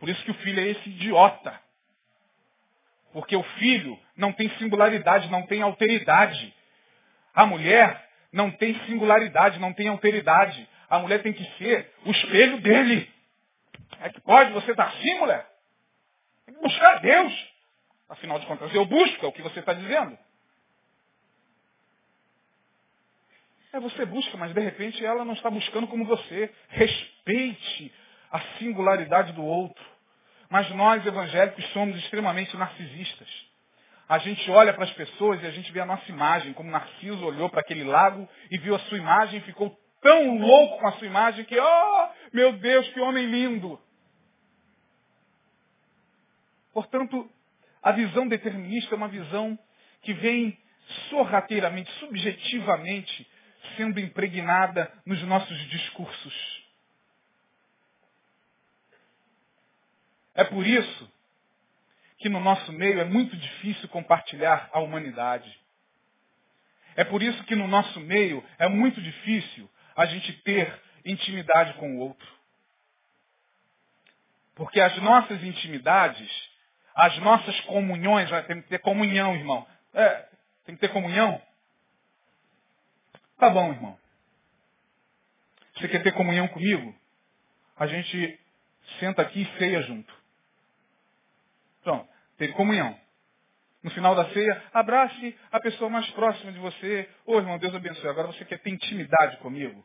Por 0.00 0.08
isso 0.08 0.22
que 0.24 0.32
o 0.32 0.34
filho 0.34 0.60
é 0.60 0.66
esse 0.66 0.88
idiota. 0.88 1.60
Porque 3.12 3.36
o 3.36 3.42
filho 3.42 3.98
não 4.16 4.32
tem 4.32 4.50
singularidade, 4.58 5.30
não 5.30 5.46
tem 5.46 5.62
alteridade. 5.62 6.52
A 7.32 7.46
mulher 7.46 8.08
não 8.32 8.50
tem 8.50 8.74
singularidade, 8.86 9.60
não 9.60 9.72
tem 9.72 9.86
alteridade. 9.86 10.68
A 10.90 10.98
mulher 10.98 11.22
tem 11.22 11.32
que 11.32 11.44
ser 11.58 11.92
o 12.04 12.10
espelho 12.10 12.60
dele. 12.60 13.08
É 14.00 14.08
que 14.08 14.20
pode, 14.20 14.52
você 14.52 14.72
está 14.72 14.84
assim, 14.84 15.14
mulher? 15.14 15.46
Tem 16.44 16.54
que 16.54 16.60
buscar 16.60 17.00
Deus. 17.00 17.51
Afinal 18.12 18.38
de 18.38 18.44
contas, 18.44 18.74
eu 18.74 18.84
busco, 18.84 19.24
é 19.24 19.28
o 19.28 19.32
que 19.32 19.40
você 19.40 19.60
está 19.60 19.72
dizendo. 19.72 20.18
É, 23.72 23.80
você 23.80 24.04
busca, 24.04 24.36
mas 24.36 24.52
de 24.52 24.60
repente 24.60 25.02
ela 25.02 25.24
não 25.24 25.32
está 25.32 25.48
buscando 25.48 25.88
como 25.88 26.04
você. 26.04 26.52
Respeite 26.68 27.90
a 28.30 28.38
singularidade 28.58 29.32
do 29.32 29.42
outro. 29.42 29.82
Mas 30.50 30.68
nós, 30.72 31.06
evangélicos, 31.06 31.64
somos 31.72 31.96
extremamente 31.96 32.54
narcisistas. 32.54 33.28
A 34.06 34.18
gente 34.18 34.50
olha 34.50 34.74
para 34.74 34.84
as 34.84 34.92
pessoas 34.92 35.42
e 35.42 35.46
a 35.46 35.50
gente 35.50 35.72
vê 35.72 35.80
a 35.80 35.86
nossa 35.86 36.06
imagem, 36.10 36.52
como 36.52 36.70
Narciso 36.70 37.24
olhou 37.24 37.48
para 37.48 37.62
aquele 37.62 37.82
lago 37.82 38.28
e 38.50 38.58
viu 38.58 38.74
a 38.74 38.80
sua 38.80 38.98
imagem 38.98 39.40
e 39.40 39.44
ficou 39.44 39.74
tão 40.02 40.36
louco 40.36 40.80
com 40.80 40.88
a 40.88 40.92
sua 40.92 41.06
imagem 41.06 41.46
que, 41.46 41.58
oh, 41.58 42.08
meu 42.30 42.52
Deus, 42.58 42.86
que 42.90 43.00
homem 43.00 43.24
lindo. 43.24 43.80
Portanto, 46.74 47.30
a 47.82 47.92
visão 47.92 48.28
determinista 48.28 48.94
é 48.94 48.96
uma 48.96 49.08
visão 49.08 49.58
que 50.02 50.12
vem 50.14 50.58
sorrateiramente, 51.10 51.90
subjetivamente, 51.98 53.28
sendo 53.76 53.98
impregnada 54.00 54.92
nos 55.06 55.22
nossos 55.22 55.58
discursos. 55.68 56.62
É 60.34 60.44
por 60.44 60.66
isso 60.66 61.12
que 62.18 62.28
no 62.28 62.40
nosso 62.40 62.72
meio 62.72 63.00
é 63.00 63.04
muito 63.04 63.36
difícil 63.36 63.88
compartilhar 63.88 64.70
a 64.72 64.80
humanidade. 64.80 65.60
É 66.94 67.04
por 67.04 67.22
isso 67.22 67.42
que 67.44 67.56
no 67.56 67.66
nosso 67.66 67.98
meio 68.00 68.44
é 68.58 68.68
muito 68.68 69.00
difícil 69.00 69.68
a 69.96 70.06
gente 70.06 70.32
ter 70.42 70.80
intimidade 71.04 71.74
com 71.74 71.96
o 71.96 71.98
outro. 71.98 72.28
Porque 74.54 74.80
as 74.80 74.96
nossas 74.98 75.42
intimidades, 75.42 76.30
as 76.94 77.16
nossas 77.18 77.58
comunhões, 77.62 78.28
tem 78.46 78.62
que 78.62 78.68
ter 78.68 78.78
comunhão, 78.78 79.34
irmão. 79.34 79.66
É, 79.94 80.28
tem 80.64 80.74
que 80.74 80.80
ter 80.80 80.92
comunhão. 80.92 81.40
Tá 83.38 83.50
bom, 83.50 83.72
irmão. 83.72 83.98
Você 85.76 85.88
quer 85.88 86.02
ter 86.02 86.12
comunhão 86.12 86.48
comigo? 86.48 86.94
A 87.76 87.86
gente 87.86 88.40
senta 89.00 89.22
aqui 89.22 89.42
e 89.42 89.58
ceia 89.58 89.82
junto. 89.82 90.14
Pronto, 91.82 92.08
teve 92.36 92.52
comunhão. 92.52 92.98
No 93.82 93.90
final 93.90 94.14
da 94.14 94.30
ceia, 94.30 94.62
abrace 94.72 95.36
a 95.50 95.58
pessoa 95.58 95.90
mais 95.90 96.08
próxima 96.10 96.52
de 96.52 96.58
você. 96.58 97.08
Ô 97.26 97.38
irmão, 97.38 97.58
Deus 97.58 97.74
abençoe. 97.74 98.08
Agora 98.08 98.28
você 98.28 98.44
quer 98.44 98.60
ter 98.60 98.70
intimidade 98.70 99.38
comigo? 99.38 99.84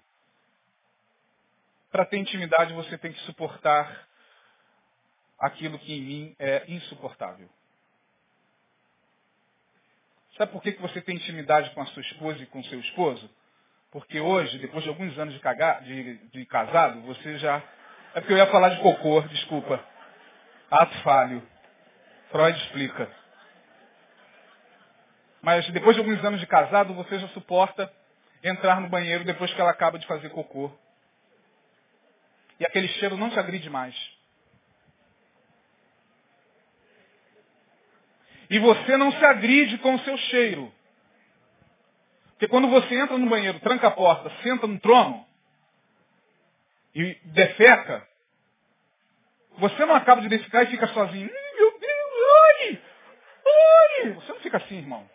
Para 1.91 2.05
ter 2.05 2.17
intimidade, 2.17 2.73
você 2.73 2.97
tem 2.97 3.11
que 3.11 3.19
suportar 3.21 4.07
aquilo 5.39 5.77
que 5.79 5.93
em 5.93 6.01
mim 6.01 6.35
é 6.39 6.63
insuportável. 6.67 7.49
Sabe 10.37 10.51
por 10.51 10.61
que, 10.61 10.71
que 10.71 10.81
você 10.81 11.01
tem 11.01 11.15
intimidade 11.15 11.71
com 11.71 11.81
a 11.81 11.85
sua 11.87 12.01
esposa 12.01 12.41
e 12.43 12.45
com 12.45 12.59
o 12.59 12.63
seu 12.65 12.79
esposo? 12.79 13.29
Porque 13.91 14.19
hoje, 14.19 14.59
depois 14.59 14.83
de 14.83 14.89
alguns 14.89 15.17
anos 15.17 15.33
de, 15.33 15.39
cagar, 15.39 15.81
de, 15.81 16.17
de 16.29 16.45
casado, 16.45 17.01
você 17.01 17.37
já. 17.39 17.61
É 18.13 18.19
porque 18.19 18.33
eu 18.33 18.37
ia 18.37 18.47
falar 18.47 18.69
de 18.69 18.81
cocô, 18.81 19.21
desculpa. 19.21 19.83
Ato 20.69 20.97
falho. 20.99 21.41
Freud 22.29 22.57
explica. 22.59 23.09
Mas 25.41 25.67
depois 25.69 25.95
de 25.95 26.01
alguns 26.01 26.23
anos 26.23 26.39
de 26.39 26.47
casado, 26.47 26.93
você 26.93 27.19
já 27.19 27.27
suporta 27.29 27.91
entrar 28.43 28.81
no 28.81 28.89
banheiro 28.89 29.23
depois 29.23 29.51
que 29.53 29.61
ela 29.61 29.71
acaba 29.71 29.97
de 29.97 30.05
fazer 30.05 30.29
cocô. 30.29 30.71
E 32.59 32.65
aquele 32.65 32.87
cheiro 32.89 33.17
não 33.17 33.29
te 33.29 33.39
agride 33.39 33.69
mais. 33.69 33.95
E 38.49 38.59
você 38.59 38.97
não 38.97 39.11
se 39.11 39.25
agride 39.25 39.77
com 39.79 39.95
o 39.95 39.99
seu 39.99 40.17
cheiro. 40.17 40.71
Porque 42.29 42.47
quando 42.47 42.69
você 42.69 42.95
entra 42.95 43.17
no 43.17 43.29
banheiro, 43.29 43.59
tranca 43.59 43.87
a 43.87 43.91
porta, 43.91 44.31
senta 44.43 44.67
no 44.67 44.79
trono 44.79 45.25
e 46.93 47.15
defeca, 47.25 48.07
você 49.57 49.85
não 49.85 49.95
acaba 49.95 50.21
de 50.21 50.29
defecar 50.29 50.63
e 50.63 50.67
fica 50.67 50.87
sozinho. 50.87 51.29
Meu 51.55 51.79
Deus, 51.79 52.11
ai! 52.61 52.81
Ai! 53.47 54.11
Você 54.13 54.31
não 54.31 54.39
fica 54.39 54.57
assim, 54.57 54.77
irmão. 54.77 55.09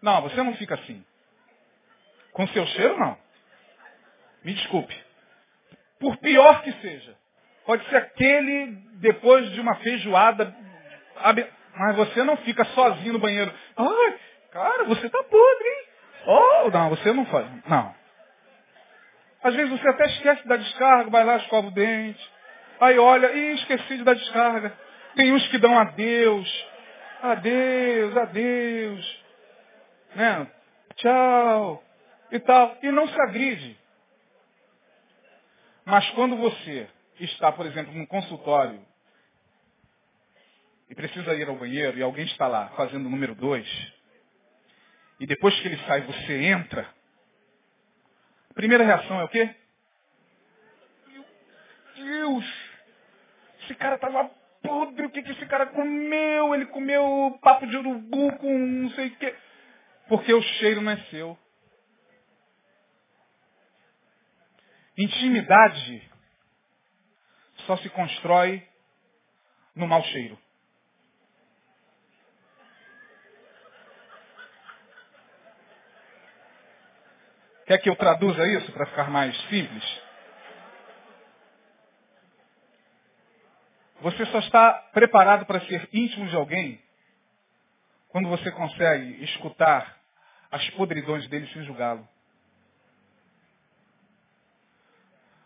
Não, 0.00 0.22
você 0.22 0.42
não 0.42 0.54
fica 0.56 0.74
assim. 0.74 1.04
Com 2.32 2.46
seu 2.48 2.66
cheiro, 2.68 2.98
não. 2.98 3.18
Me 4.42 4.54
desculpe. 4.54 4.96
Por 5.98 6.16
pior 6.18 6.62
que 6.62 6.72
seja. 6.80 7.14
Pode 7.66 7.86
ser 7.90 7.96
aquele 7.96 8.66
depois 8.94 9.50
de 9.52 9.60
uma 9.60 9.74
feijoada. 9.76 10.56
Mas 11.76 11.96
você 11.96 12.22
não 12.22 12.36
fica 12.38 12.64
sozinho 12.66 13.14
no 13.14 13.18
banheiro. 13.18 13.52
Ai, 13.76 14.18
Cara, 14.50 14.84
você 14.84 15.08
tá 15.08 15.22
podre, 15.22 15.68
hein? 15.68 15.86
Oh, 16.26 16.70
não, 16.70 16.90
você 16.90 17.12
não 17.12 17.24
faz. 17.26 17.46
Não. 17.66 17.94
Às 19.42 19.54
vezes 19.54 19.70
você 19.70 19.88
até 19.88 20.06
esquece 20.06 20.46
da 20.46 20.56
descarga, 20.56 21.10
vai 21.10 21.24
lá, 21.24 21.36
escova 21.36 21.68
o 21.68 21.70
dente. 21.70 22.32
Aí 22.80 22.98
olha, 22.98 23.32
e 23.32 23.54
esqueci 23.54 23.96
de 23.96 24.04
dar 24.04 24.14
descarga. 24.14 24.76
Tem 25.14 25.32
uns 25.32 25.46
que 25.48 25.58
dão 25.58 25.78
adeus. 25.78 26.66
Adeus, 27.22 28.16
adeus. 28.16 29.24
Né? 30.14 30.46
Tchau. 30.96 31.82
E 32.32 32.38
tal. 32.40 32.76
E 32.82 32.90
não 32.90 33.06
se 33.06 33.20
agride. 33.22 33.78
Mas 35.84 36.08
quando 36.10 36.36
você 36.36 36.88
está, 37.20 37.52
por 37.52 37.66
exemplo, 37.66 37.92
num 37.94 38.06
consultório 38.06 38.80
e 40.90 40.94
precisa 40.94 41.34
ir 41.34 41.48
ao 41.48 41.56
banheiro 41.56 41.96
e 41.96 42.02
alguém 42.02 42.26
está 42.26 42.48
lá 42.48 42.68
fazendo 42.70 43.06
o 43.06 43.10
número 43.10 43.34
dois, 43.34 43.66
e 45.20 45.26
depois 45.26 45.58
que 45.60 45.68
ele 45.68 45.78
sai, 45.86 46.00
você 46.02 46.44
entra, 46.46 46.88
a 48.50 48.54
primeira 48.54 48.84
reação 48.84 49.20
é 49.20 49.24
o 49.24 49.28
quê? 49.28 49.54
Meu 51.06 51.24
Deus! 51.94 52.44
Esse 53.62 53.74
cara 53.76 53.94
estava 53.94 54.28
podre, 54.62 55.06
o 55.06 55.10
que, 55.10 55.22
que 55.22 55.30
esse 55.30 55.46
cara 55.46 55.66
comeu? 55.66 56.54
Ele 56.54 56.66
comeu 56.66 57.38
papo 57.40 57.66
de 57.66 57.76
urubu 57.76 58.36
com 58.38 58.58
não 58.58 58.90
sei 58.90 59.08
o 59.08 59.16
quê. 59.16 59.34
Porque 60.08 60.32
o 60.32 60.42
cheiro 60.42 60.80
não 60.80 60.90
é 60.90 60.96
seu. 61.04 61.38
Intimidade 64.96 66.10
só 67.66 67.76
se 67.76 67.88
constrói 67.90 68.66
no 69.74 69.86
mau 69.86 70.02
cheiro. 70.04 70.38
Quer 77.70 77.78
que 77.78 77.88
eu 77.88 77.94
traduza 77.94 78.44
isso 78.48 78.72
para 78.72 78.84
ficar 78.86 79.08
mais 79.08 79.32
simples? 79.42 80.02
Você 84.00 84.26
só 84.26 84.40
está 84.40 84.72
preparado 84.92 85.46
para 85.46 85.60
ser 85.60 85.88
íntimo 85.92 86.26
de 86.26 86.34
alguém 86.34 86.82
quando 88.08 88.28
você 88.28 88.50
consegue 88.50 89.22
escutar 89.22 90.00
as 90.50 90.68
podridões 90.70 91.28
dele 91.28 91.46
sem 91.52 91.62
julgá-lo. 91.62 92.08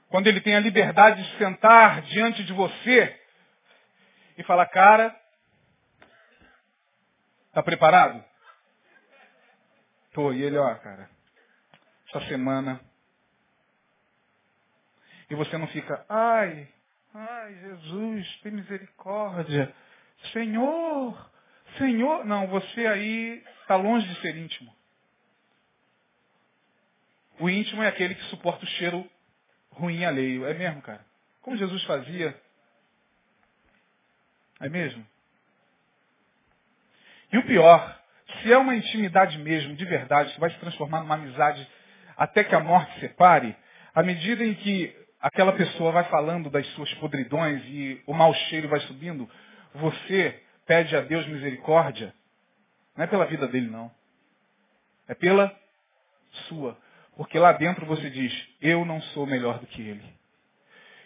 Quando 0.08 0.26
ele 0.26 0.40
tem 0.40 0.56
a 0.56 0.60
liberdade 0.60 1.22
de 1.22 1.36
sentar 1.36 2.00
diante 2.00 2.42
de 2.42 2.54
você 2.54 3.20
e 4.38 4.42
falar, 4.44 4.64
cara, 4.68 5.14
está 7.48 7.62
preparado? 7.62 8.24
Tô. 10.14 10.32
E 10.32 10.42
ele, 10.42 10.56
ó, 10.56 10.74
cara, 10.76 11.12
essa 12.14 12.28
semana. 12.28 12.80
E 15.28 15.34
você 15.34 15.58
não 15.58 15.66
fica, 15.68 16.04
ai, 16.08 16.68
ai, 17.12 17.54
Jesus, 17.54 18.40
tem 18.42 18.52
misericórdia. 18.52 19.74
Senhor, 20.32 21.30
Senhor. 21.78 22.24
Não, 22.24 22.46
você 22.46 22.86
aí 22.86 23.42
está 23.62 23.76
longe 23.76 24.06
de 24.06 24.20
ser 24.20 24.36
íntimo. 24.36 24.74
O 27.40 27.50
íntimo 27.50 27.82
é 27.82 27.88
aquele 27.88 28.14
que 28.14 28.22
suporta 28.24 28.64
o 28.64 28.68
cheiro 28.68 29.08
ruim 29.70 30.04
alheio. 30.04 30.46
É 30.46 30.54
mesmo, 30.54 30.80
cara? 30.82 31.04
Como 31.42 31.56
Jesus 31.56 31.82
fazia. 31.84 32.40
É 34.60 34.68
mesmo? 34.68 35.04
E 37.32 37.38
o 37.38 37.44
pior, 37.44 38.00
se 38.40 38.52
é 38.52 38.56
uma 38.56 38.76
intimidade 38.76 39.36
mesmo, 39.38 39.74
de 39.74 39.84
verdade, 39.84 40.32
que 40.32 40.40
vai 40.40 40.50
se 40.50 40.58
transformar 40.58 41.00
numa 41.00 41.16
amizade 41.16 41.68
até 42.16 42.44
que 42.44 42.54
a 42.54 42.60
morte 42.60 43.00
separe, 43.00 43.56
à 43.94 44.02
medida 44.02 44.44
em 44.44 44.54
que 44.54 44.94
aquela 45.20 45.52
pessoa 45.52 45.92
vai 45.92 46.04
falando 46.04 46.50
das 46.50 46.66
suas 46.74 46.92
podridões 46.94 47.62
e 47.66 48.02
o 48.06 48.12
mau 48.12 48.32
cheiro 48.34 48.68
vai 48.68 48.80
subindo, 48.80 49.28
você 49.74 50.42
pede 50.66 50.94
a 50.96 51.00
Deus 51.00 51.26
misericórdia, 51.26 52.14
não 52.96 53.04
é 53.04 53.06
pela 53.06 53.26
vida 53.26 53.48
dele, 53.48 53.68
não. 53.68 53.90
É 55.08 55.14
pela 55.14 55.54
sua. 56.48 56.78
Porque 57.16 57.38
lá 57.38 57.52
dentro 57.52 57.86
você 57.86 58.08
diz, 58.10 58.48
eu 58.60 58.84
não 58.84 59.00
sou 59.00 59.26
melhor 59.26 59.58
do 59.58 59.66
que 59.66 59.82
ele. 59.82 60.04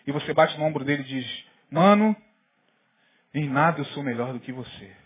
E 0.07 0.13
você 0.13 0.33
bate 0.33 0.57
no 0.59 0.65
ombro 0.65 0.85
dele 0.85 1.03
e 1.03 1.07
diz, 1.07 1.45
mano, 1.71 2.17
em 3.35 3.49
nada 3.49 3.81
eu 3.81 3.85
sou 3.87 4.03
melhor 4.03 4.33
do 4.33 4.41
que 4.41 4.53
você. 4.53 4.97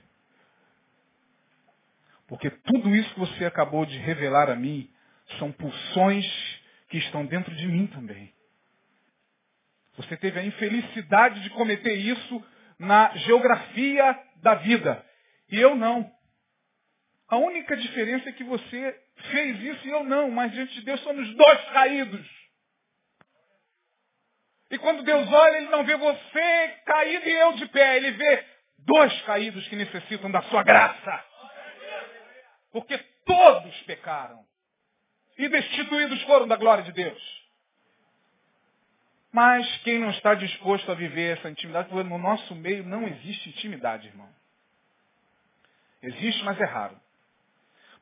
Porque 2.28 2.50
tudo 2.50 2.94
isso 2.94 3.12
que 3.14 3.20
você 3.20 3.44
acabou 3.44 3.84
de 3.84 3.98
revelar 3.98 4.48
a 4.48 4.57
mim 4.57 4.88
são 5.39 5.53
pulsões 5.53 6.26
que 6.89 6.99
estão 6.99 7.24
dentro 7.26 7.55
de 7.55 7.66
mim 7.66 7.87
também. 7.87 8.33
Você 9.97 10.16
teve 10.16 10.41
a 10.41 10.45
infelicidade 10.45 11.43
de 11.43 11.51
cometer 11.51 11.95
isso 11.95 12.45
na 12.78 13.14
geografia 13.16 14.18
da 14.37 14.55
vida. 14.57 15.05
E 15.51 15.59
eu 15.59 15.74
não. 15.74 16.11
A 17.28 17.37
única 17.37 17.76
diferença 17.76 18.28
é 18.28 18.33
que 18.33 18.45
você 18.45 19.01
fez 19.30 19.61
isso 19.61 19.87
e 19.87 19.91
eu 19.91 20.05
não, 20.05 20.30
mas 20.30 20.53
diante 20.53 20.74
de 20.74 20.83
Deus 20.83 21.01
somos 21.01 21.35
dois 21.35 21.64
caídos. 21.70 22.26
E 24.70 24.78
quando 24.78 25.03
Deus 25.03 25.30
olha, 25.30 25.59
Ele 25.59 25.68
não 25.68 25.85
vê 25.85 25.97
você 25.97 26.68
caído 26.87 27.28
e 27.28 27.33
eu 27.33 27.53
de 27.53 27.66
pé, 27.66 27.97
Ele 27.97 28.12
vê 28.12 28.47
dois 28.78 29.22
caídos 29.22 29.66
que 29.68 29.76
necessitam 29.76 30.30
da 30.30 30.43
sua 30.43 30.62
graça. 30.62 31.24
Porque 32.72 32.99
todos 33.26 33.83
pecaram. 33.83 34.45
E 35.39 35.49
destituídos 35.49 36.22
foram 36.22 36.47
da 36.47 36.57
glória 36.57 36.85
de 36.85 36.93
Deus. 36.93 37.43
Mas 39.33 39.66
quem 39.78 39.99
não 39.99 40.11
está 40.11 40.35
disposto 40.35 40.93
a 40.93 40.95
viver 40.95 41.39
essa 41.39 41.49
intimidade, 41.49 41.93
no 41.93 42.18
nosso 42.18 42.55
meio 42.55 42.85
não 42.85 43.09
existe 43.09 43.49
intimidade, 43.49 44.09
irmão. 44.09 44.28
Existe, 46.03 46.45
mas 46.45 46.61
é 46.61 46.64
raro. 46.64 47.01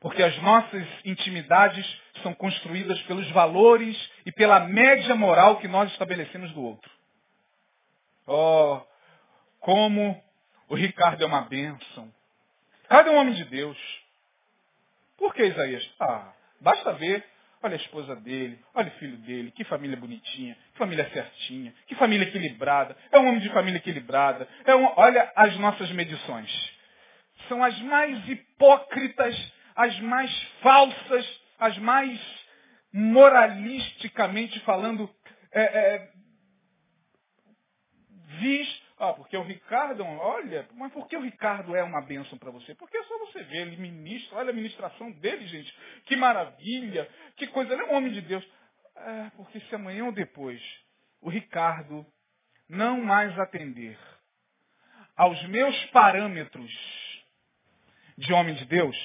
Porque 0.01 0.21
as 0.21 0.35
nossas 0.41 0.85
intimidades 1.05 1.85
são 2.23 2.33
construídas 2.33 2.99
pelos 3.03 3.29
valores 3.31 3.95
e 4.25 4.31
pela 4.31 4.59
média 4.61 5.15
moral 5.15 5.59
que 5.59 5.67
nós 5.67 5.91
estabelecemos 5.91 6.51
do 6.53 6.61
outro. 6.61 6.91
Oh, 8.27 8.81
como 9.59 10.21
o 10.67 10.75
Ricardo 10.75 11.23
é 11.23 11.25
uma 11.25 11.41
bênção. 11.41 12.11
Ricardo 12.83 13.09
é 13.09 13.11
um 13.11 13.17
homem 13.17 13.35
de 13.35 13.45
Deus. 13.45 13.77
Por 15.17 15.33
que 15.33 15.43
Isaías? 15.43 15.87
Ah, 15.99 16.33
basta 16.61 16.93
ver. 16.93 17.23
Olha 17.63 17.75
a 17.75 17.77
esposa 17.77 18.15
dele, 18.15 18.59
olha 18.73 18.87
o 18.87 18.97
filho 18.97 19.17
dele, 19.17 19.51
que 19.51 19.63
família 19.65 19.95
bonitinha, 19.95 20.57
que 20.71 20.79
família 20.79 21.07
certinha, 21.11 21.71
que 21.85 21.93
família 21.93 22.27
equilibrada. 22.27 22.97
É 23.11 23.19
um 23.19 23.27
homem 23.27 23.39
de 23.39 23.49
família 23.49 23.77
equilibrada. 23.77 24.47
É 24.65 24.75
um, 24.75 24.91
olha 24.95 25.31
as 25.35 25.55
nossas 25.57 25.91
medições. 25.91 26.51
São 27.47 27.63
as 27.63 27.79
mais 27.81 28.27
hipócritas, 28.27 29.53
as 29.75 29.99
mais 29.99 30.31
falsas, 30.63 31.41
as 31.59 31.77
mais 31.77 32.19
moralisticamente 32.91 34.59
falando, 34.61 35.09
é, 35.51 35.61
é, 35.61 36.11
ah, 39.03 39.13
porque 39.13 39.35
o 39.35 39.41
Ricardo, 39.41 40.03
olha, 40.05 40.69
mas 40.75 40.93
por 40.93 41.07
que 41.07 41.17
o 41.17 41.23
Ricardo 41.23 41.75
é 41.75 41.81
uma 41.81 42.03
bênção 42.03 42.37
para 42.37 42.51
você? 42.51 42.75
Porque 42.75 42.95
é 42.95 43.03
só 43.05 43.17
você 43.17 43.41
ver, 43.45 43.67
ele 43.67 43.77
ministra, 43.77 44.37
olha 44.37 44.51
a 44.51 44.53
ministração 44.53 45.09
dele, 45.13 45.47
gente. 45.47 45.75
Que 46.05 46.15
maravilha, 46.15 47.09
que 47.35 47.47
coisa, 47.47 47.73
ele 47.73 47.81
é 47.81 47.85
um 47.85 47.95
homem 47.95 48.11
de 48.11 48.21
Deus. 48.21 48.47
É, 48.95 49.31
porque 49.35 49.59
se 49.59 49.73
amanhã 49.73 50.05
ou 50.05 50.11
depois 50.11 50.61
o 51.19 51.31
Ricardo 51.31 52.05
não 52.69 53.01
mais 53.01 53.37
atender 53.39 53.97
aos 55.17 55.41
meus 55.47 55.85
parâmetros 55.87 56.71
de 58.19 58.31
homem 58.33 58.53
de 58.53 58.65
Deus, 58.65 58.95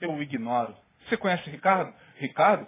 eu 0.00 0.14
o 0.14 0.22
ignoro. 0.22 0.74
Você 1.06 1.18
conhece 1.18 1.50
Ricardo? 1.50 1.94
Ricardo? 2.16 2.66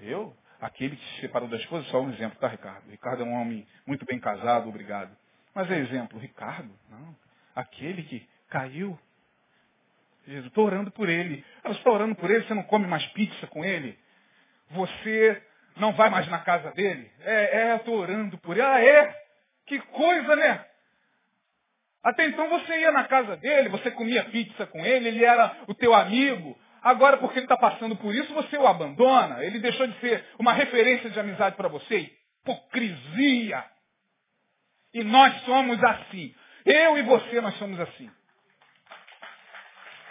Eu? 0.00 0.36
Aquele 0.60 0.96
que 0.96 1.14
se 1.14 1.20
separou 1.22 1.48
da 1.48 1.56
esposa, 1.56 1.88
só 1.88 2.02
um 2.02 2.12
exemplo, 2.12 2.38
tá, 2.38 2.48
Ricardo? 2.48 2.90
Ricardo 2.90 3.22
é 3.22 3.24
um 3.24 3.40
homem 3.40 3.66
muito 3.86 4.04
bem 4.04 4.20
casado, 4.20 4.68
obrigado. 4.68 5.16
Mas 5.56 5.70
é 5.70 5.78
exemplo, 5.78 6.18
Ricardo, 6.18 6.70
não. 6.90 7.16
Aquele 7.54 8.02
que 8.02 8.28
caiu. 8.50 8.98
Jesus, 10.26 10.48
estou 10.48 10.66
orando 10.66 10.90
por 10.90 11.08
ele. 11.08 11.42
Eu 11.64 11.72
estou 11.72 11.94
orando 11.94 12.14
por 12.14 12.30
ele, 12.30 12.44
você 12.44 12.52
não 12.52 12.64
come 12.64 12.86
mais 12.86 13.06
pizza 13.12 13.46
com 13.46 13.64
ele? 13.64 13.98
Você 14.72 15.42
não 15.78 15.94
vai 15.94 16.10
mais 16.10 16.28
na 16.28 16.40
casa 16.40 16.72
dele? 16.72 17.10
É, 17.20 17.70
é, 17.70 17.76
estou 17.76 17.96
orando 17.96 18.36
por 18.36 18.52
ele. 18.52 18.66
Ah, 18.66 18.84
é? 18.84 19.18
Que 19.64 19.80
coisa, 19.80 20.36
né? 20.36 20.62
Até 22.04 22.26
então 22.26 22.50
você 22.50 22.78
ia 22.78 22.92
na 22.92 23.04
casa 23.04 23.34
dele, 23.38 23.70
você 23.70 23.90
comia 23.90 24.24
pizza 24.24 24.66
com 24.66 24.84
ele, 24.84 25.08
ele 25.08 25.24
era 25.24 25.56
o 25.66 25.72
teu 25.72 25.94
amigo. 25.94 26.54
Agora, 26.82 27.16
porque 27.16 27.38
ele 27.38 27.46
está 27.46 27.56
passando 27.56 27.96
por 27.96 28.14
isso, 28.14 28.30
você 28.34 28.58
o 28.58 28.66
abandona. 28.66 29.42
Ele 29.42 29.58
deixou 29.58 29.86
de 29.86 29.98
ser 30.00 30.22
uma 30.38 30.52
referência 30.52 31.08
de 31.08 31.18
amizade 31.18 31.56
para 31.56 31.68
você. 31.68 32.12
Hipocrisia. 32.42 33.64
E 34.96 35.04
nós 35.04 35.42
somos 35.44 35.84
assim. 35.84 36.34
Eu 36.64 36.96
e 36.96 37.02
você, 37.02 37.38
nós 37.42 37.54
somos 37.58 37.78
assim. 37.78 38.10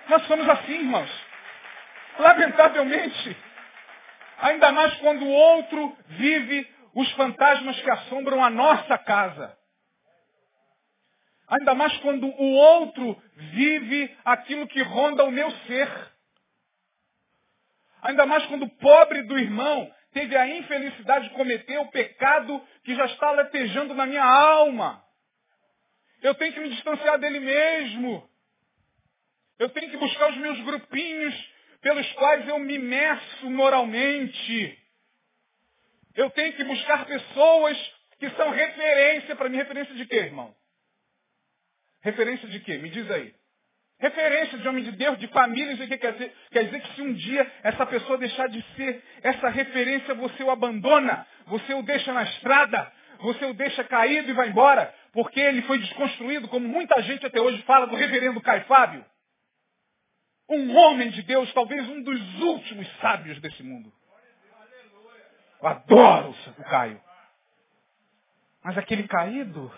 Nós 0.07 0.21
somos 0.27 0.47
assim, 0.47 0.73
irmãos. 0.73 1.09
Lamentavelmente. 2.19 3.36
Ainda 4.38 4.71
mais 4.71 4.93
quando 4.97 5.25
o 5.25 5.31
outro 5.31 5.97
vive 6.09 6.69
os 6.93 7.11
fantasmas 7.13 7.81
que 7.81 7.89
assombram 7.89 8.45
a 8.45 8.51
nossa 8.51 8.95
casa. 8.99 9.57
Ainda 11.47 11.73
mais 11.73 11.97
quando 11.97 12.27
o 12.27 12.51
outro 12.51 13.19
vive 13.38 14.15
aquilo 14.23 14.67
que 14.67 14.83
ronda 14.83 15.23
o 15.23 15.31
meu 15.31 15.49
ser. 15.65 15.89
Ainda 18.03 18.27
mais 18.27 18.45
quando 18.45 18.65
o 18.65 18.75
pobre 18.77 19.23
do 19.23 19.36
irmão 19.36 19.91
teve 20.16 20.34
a 20.38 20.47
infelicidade 20.47 21.28
de 21.28 21.36
cometer 21.36 21.78
o 21.78 21.91
pecado 21.91 22.66
que 22.86 22.95
já 22.95 23.05
está 23.05 23.32
latejando 23.32 23.93
na 23.93 24.05
minha 24.05 24.24
alma. 24.24 25.05
Eu 26.22 26.34
tenho 26.36 26.53
que 26.53 26.59
me 26.61 26.70
distanciar 26.70 27.20
dele 27.20 27.41
mesmo. 27.41 28.30
Eu 29.59 29.68
tenho 29.72 29.91
que 29.91 29.97
buscar 29.97 30.30
os 30.30 30.38
meus 30.38 30.57
grupinhos 30.61 31.51
pelos 31.82 32.09
quais 32.13 32.47
eu 32.47 32.57
me 32.59 32.80
meço 32.80 33.51
moralmente. 33.51 34.80
Eu 36.16 36.30
tenho 36.30 36.53
que 36.53 36.63
buscar 36.63 37.05
pessoas 37.05 37.78
que 38.18 38.30
são 38.32 38.51
referência 38.51 39.36
para 39.36 39.49
mim. 39.49 39.57
Referência 39.57 39.95
de 39.95 40.05
quê, 40.05 40.16
irmão? 40.16 40.55
Referência 41.99 42.47
de 42.47 42.61
quê? 42.61 42.78
Me 42.78 42.89
diz 42.89 43.11
aí. 43.11 43.36
Referência 43.97 44.57
de 44.57 44.67
homem 44.67 44.83
de 44.83 44.91
Deus, 44.91 45.17
de 45.17 45.27
famílias, 45.27 45.79
o 45.79 45.87
que 45.87 45.97
quer 45.97 46.13
dizer? 46.13 46.35
Quer 46.51 46.65
dizer 46.65 46.81
que 46.81 46.95
se 46.95 47.01
um 47.01 47.13
dia 47.13 47.49
essa 47.63 47.85
pessoa 47.85 48.17
deixar 48.17 48.47
de 48.49 48.61
ser 48.75 49.01
essa 49.23 49.47
referência, 49.49 50.13
você 50.13 50.43
o 50.43 50.51
abandona, 50.51 51.25
você 51.47 51.73
o 51.73 51.81
deixa 51.81 52.11
na 52.11 52.23
estrada, 52.23 52.91
você 53.19 53.45
o 53.45 53.53
deixa 53.53 53.85
caído 53.85 54.29
e 54.29 54.33
vai 54.33 54.49
embora, 54.49 54.93
porque 55.13 55.39
ele 55.39 55.61
foi 55.61 55.79
desconstruído, 55.79 56.49
como 56.49 56.67
muita 56.67 57.01
gente 57.03 57.25
até 57.25 57.39
hoje 57.39 57.61
fala 57.63 57.87
do 57.87 57.95
reverendo 57.95 58.41
Caio 58.41 58.65
Fábio. 58.65 59.05
Um 60.49 60.75
homem 60.75 61.09
de 61.11 61.21
Deus, 61.23 61.51
talvez 61.53 61.87
um 61.87 62.03
dos 62.03 62.41
últimos 62.41 62.87
sábios 62.99 63.39
desse 63.39 63.63
mundo. 63.63 63.91
Eu 65.61 65.67
adoro 65.67 66.35
o 66.59 66.63
Caio. 66.65 67.01
Mas 68.61 68.77
aquele 68.77 69.07
caído, 69.07 69.71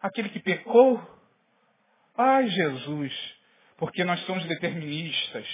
aquele 0.00 0.28
que 0.28 0.40
pecou, 0.40 1.00
Ai, 2.16 2.48
Jesus, 2.48 3.34
porque 3.78 4.04
nós 4.04 4.20
somos 4.26 4.44
deterministas. 4.44 5.46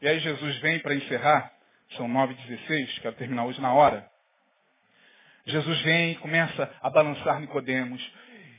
E 0.00 0.08
aí 0.08 0.20
Jesus 0.20 0.58
vem 0.58 0.78
para 0.78 0.94
encerrar, 0.94 1.52
são 1.96 2.08
9h16, 2.08 3.00
quero 3.00 3.16
terminar 3.16 3.44
hoje 3.44 3.60
na 3.60 3.72
hora. 3.72 4.08
Jesus 5.44 5.80
vem 5.82 6.12
e 6.12 6.16
começa 6.16 6.70
a 6.80 6.90
balançar 6.90 7.40
Nicodemos. 7.40 8.12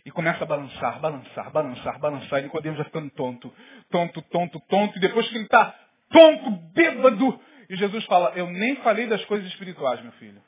E 0.05 0.11
começa 0.11 0.43
a 0.43 0.47
balançar, 0.47 0.99
balançar, 0.99 1.51
balançar, 1.51 1.99
balançar. 1.99 2.39
E 2.39 2.43
Nicodemos 2.43 2.77
vai 2.77 2.85
ficando 2.85 3.09
tonto, 3.11 3.53
tonto, 3.91 4.21
tonto, 4.23 4.59
tonto. 4.61 4.97
E 4.97 5.01
depois 5.01 5.27
que 5.27 5.35
ele 5.35 5.43
está 5.43 5.77
tonto, 6.09 6.51
bêbado, 6.73 7.39
e 7.69 7.75
Jesus 7.75 8.03
fala, 8.05 8.31
eu 8.35 8.49
nem 8.49 8.77
falei 8.77 9.05
das 9.05 9.23
coisas 9.25 9.47
espirituais, 9.49 10.01
meu 10.01 10.11
filho. 10.13 10.41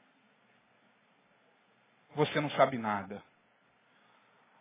Você 2.16 2.42
não 2.42 2.50
sabe 2.52 2.78
nada. 2.78 3.22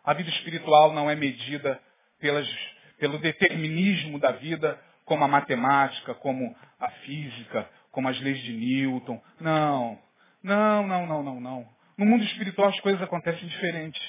A 0.03 0.13
vida 0.13 0.29
espiritual 0.29 0.93
não 0.93 1.09
é 1.09 1.15
medida 1.15 1.81
pelas, 2.21 2.47
pelo 2.97 3.17
determinismo 3.17 4.19
da 4.19 4.31
vida, 4.31 4.79
como 5.03 5.25
a 5.25 5.27
matemática, 5.27 6.13
como 6.15 6.55
a 6.79 6.89
física, 6.89 7.67
como 7.91 8.07
as 8.07 8.19
leis 8.21 8.39
de 8.43 8.53
Newton. 8.53 9.21
Não, 9.39 9.99
não, 10.41 10.87
não, 10.87 11.05
não, 11.05 11.23
não, 11.23 11.41
não. 11.41 11.69
No 11.97 12.05
mundo 12.05 12.23
espiritual 12.23 12.69
as 12.69 12.79
coisas 12.79 13.01
acontecem 13.01 13.47
diferente. 13.47 13.99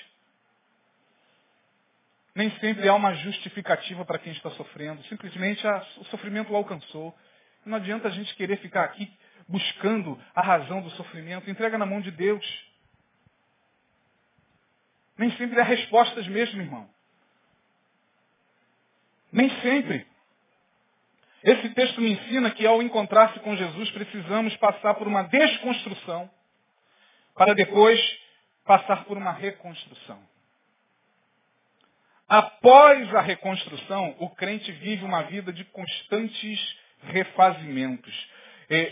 Nem 2.34 2.50
sempre 2.58 2.88
há 2.88 2.94
uma 2.94 3.12
justificativa 3.14 4.04
para 4.04 4.18
quem 4.18 4.32
está 4.32 4.50
sofrendo. 4.50 5.02
Simplesmente 5.04 5.66
a, 5.66 5.86
o 5.98 6.04
sofrimento 6.04 6.52
o 6.52 6.56
alcançou. 6.56 7.14
Não 7.64 7.76
adianta 7.76 8.08
a 8.08 8.10
gente 8.10 8.34
querer 8.36 8.56
ficar 8.58 8.84
aqui 8.84 9.12
buscando 9.48 10.18
a 10.34 10.40
razão 10.40 10.80
do 10.80 10.90
sofrimento. 10.90 11.50
Entrega 11.50 11.76
na 11.76 11.84
mão 11.84 12.00
de 12.00 12.10
Deus. 12.10 12.46
Nem 15.18 15.30
sempre 15.36 15.60
há 15.60 15.64
respostas 15.64 16.26
mesmo, 16.26 16.60
irmão. 16.60 16.88
Nem 19.32 19.48
sempre. 19.60 20.06
Esse 21.42 21.70
texto 21.70 22.00
me 22.00 22.12
ensina 22.12 22.50
que 22.50 22.66
ao 22.66 22.82
encontrar-se 22.82 23.40
com 23.40 23.56
Jesus 23.56 23.90
precisamos 23.90 24.54
passar 24.58 24.94
por 24.94 25.08
uma 25.08 25.24
desconstrução 25.24 26.30
para 27.34 27.54
depois 27.54 28.00
passar 28.64 29.04
por 29.04 29.16
uma 29.16 29.32
reconstrução. 29.32 30.20
Após 32.28 33.14
a 33.14 33.20
reconstrução, 33.20 34.14
o 34.18 34.30
crente 34.30 34.70
vive 34.72 35.04
uma 35.04 35.22
vida 35.22 35.52
de 35.52 35.64
constantes 35.64 36.76
refazimentos. 37.02 38.28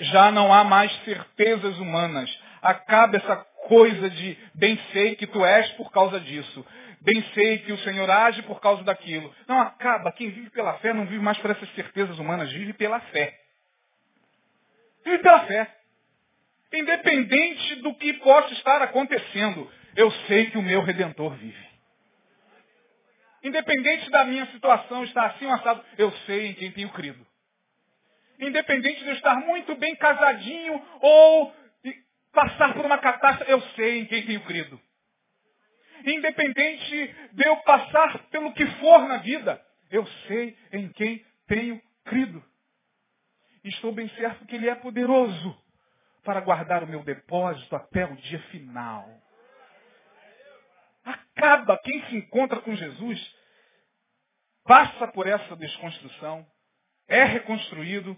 Já 0.01 0.31
não 0.31 0.53
há 0.53 0.65
mais 0.65 0.93
certezas 1.05 1.79
humanas. 1.79 2.31
Acaba 2.61 3.17
essa 3.17 3.37
coisa 3.69 4.11
de 4.11 4.37
bem 4.55 4.79
sei 4.93 5.15
que 5.17 5.27
tu 5.27 5.45
és 5.45 5.71
por 5.73 5.91
causa 5.93 6.21
disso. 6.21 6.67
Bem 7.01 7.23
sei 7.33 7.59
que 7.61 7.73
o 7.73 7.79
Senhor 7.79 8.11
age 8.11 8.43
por 8.43 8.61
causa 8.61 8.83
daquilo. 8.85 9.35
Não 9.49 9.59
acaba. 9.61 10.13
Quem 10.13 10.31
vive 10.31 10.51
pela 10.51 10.75
fé 10.79 10.93
não 10.93 11.07
vive 11.07 11.23
mais 11.23 11.39
por 11.39 11.51
essas 11.51 11.69
certezas 11.75 12.19
humanas, 12.19 12.53
vive 12.53 12.75
pela 12.75 13.01
fé. 13.01 13.41
Vive 15.05 15.19
pela 15.19 15.47
fé. 15.47 15.77
Independente 16.73 17.77
do 17.77 17.95
que 17.95 18.13
possa 18.15 18.53
estar 18.53 18.83
acontecendo, 18.83 19.71
eu 19.97 20.11
sei 20.27 20.51
que 20.51 20.59
o 20.59 20.63
meu 20.63 20.83
Redentor 20.83 21.35
vive. 21.35 21.71
Independente 23.43 24.11
da 24.11 24.25
minha 24.25 24.45
situação 24.47 25.03
estar 25.05 25.27
assim 25.27 25.47
ou 25.47 25.53
assado, 25.53 25.83
eu 25.97 26.13
sei 26.27 26.49
em 26.49 26.55
quem 26.55 26.71
tenho 26.71 26.91
crido. 26.91 27.27
Independente 28.39 29.03
de 29.03 29.09
eu 29.09 29.15
estar 29.15 29.37
muito 29.37 29.75
bem 29.77 29.97
casadinho 29.97 30.83
ou 31.01 31.55
passar 32.33 32.75
por 32.75 32.85
uma 32.85 32.99
catástrofe, 32.99 33.51
eu 33.51 33.61
sei 33.75 34.01
em 34.01 34.05
quem 34.05 34.27
tenho 34.27 34.41
crido. 34.43 34.81
Independente 36.05 37.15
de 37.33 37.47
eu 37.47 37.57
passar 37.59 38.29
pelo 38.29 38.53
que 38.55 38.67
for 38.79 39.07
na 39.07 39.19
vida, 39.19 39.61
eu 39.91 40.07
sei 40.27 40.57
em 40.73 40.89
quem 40.91 41.25
tenho 41.47 41.81
crido. 42.05 42.43
Estou 43.65 43.93
bem 43.93 44.09
certo 44.11 44.47
que 44.47 44.57
Ele 44.57 44.69
é 44.69 44.75
poderoso 44.75 45.57
para 46.25 46.41
guardar 46.41 46.83
o 46.83 46.87
meu 46.87 47.03
depósito 47.03 47.75
até 47.77 48.05
o 48.05 48.17
dia 48.17 48.41
final. 48.45 49.09
Acaba 51.05 51.79
quem 51.79 52.05
se 52.07 52.17
encontra 52.17 52.61
com 52.61 52.75
Jesus, 52.75 53.37
passa 54.65 55.09
por 55.09 55.27
essa 55.27 55.57
desconstrução, 55.57 56.47
é 57.09 57.25
reconstruído 57.25 58.17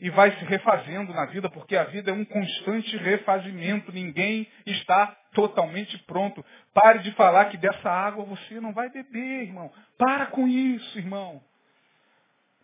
e 0.00 0.08
vai 0.08 0.32
se 0.32 0.44
refazendo 0.46 1.12
na 1.12 1.26
vida, 1.26 1.50
porque 1.50 1.76
a 1.76 1.84
vida 1.84 2.10
é 2.10 2.14
um 2.14 2.24
constante 2.24 2.96
refazimento. 2.96 3.92
Ninguém 3.92 4.48
está 4.64 5.14
totalmente 5.34 5.98
pronto. 6.04 6.44
Pare 6.72 7.00
de 7.00 7.12
falar 7.12 7.46
que 7.46 7.58
dessa 7.58 7.90
água 7.90 8.24
você 8.24 8.58
não 8.60 8.72
vai 8.72 8.88
beber, 8.88 9.42
irmão. 9.42 9.70
Para 9.98 10.26
com 10.26 10.48
isso, 10.48 10.98
irmão. 10.98 11.42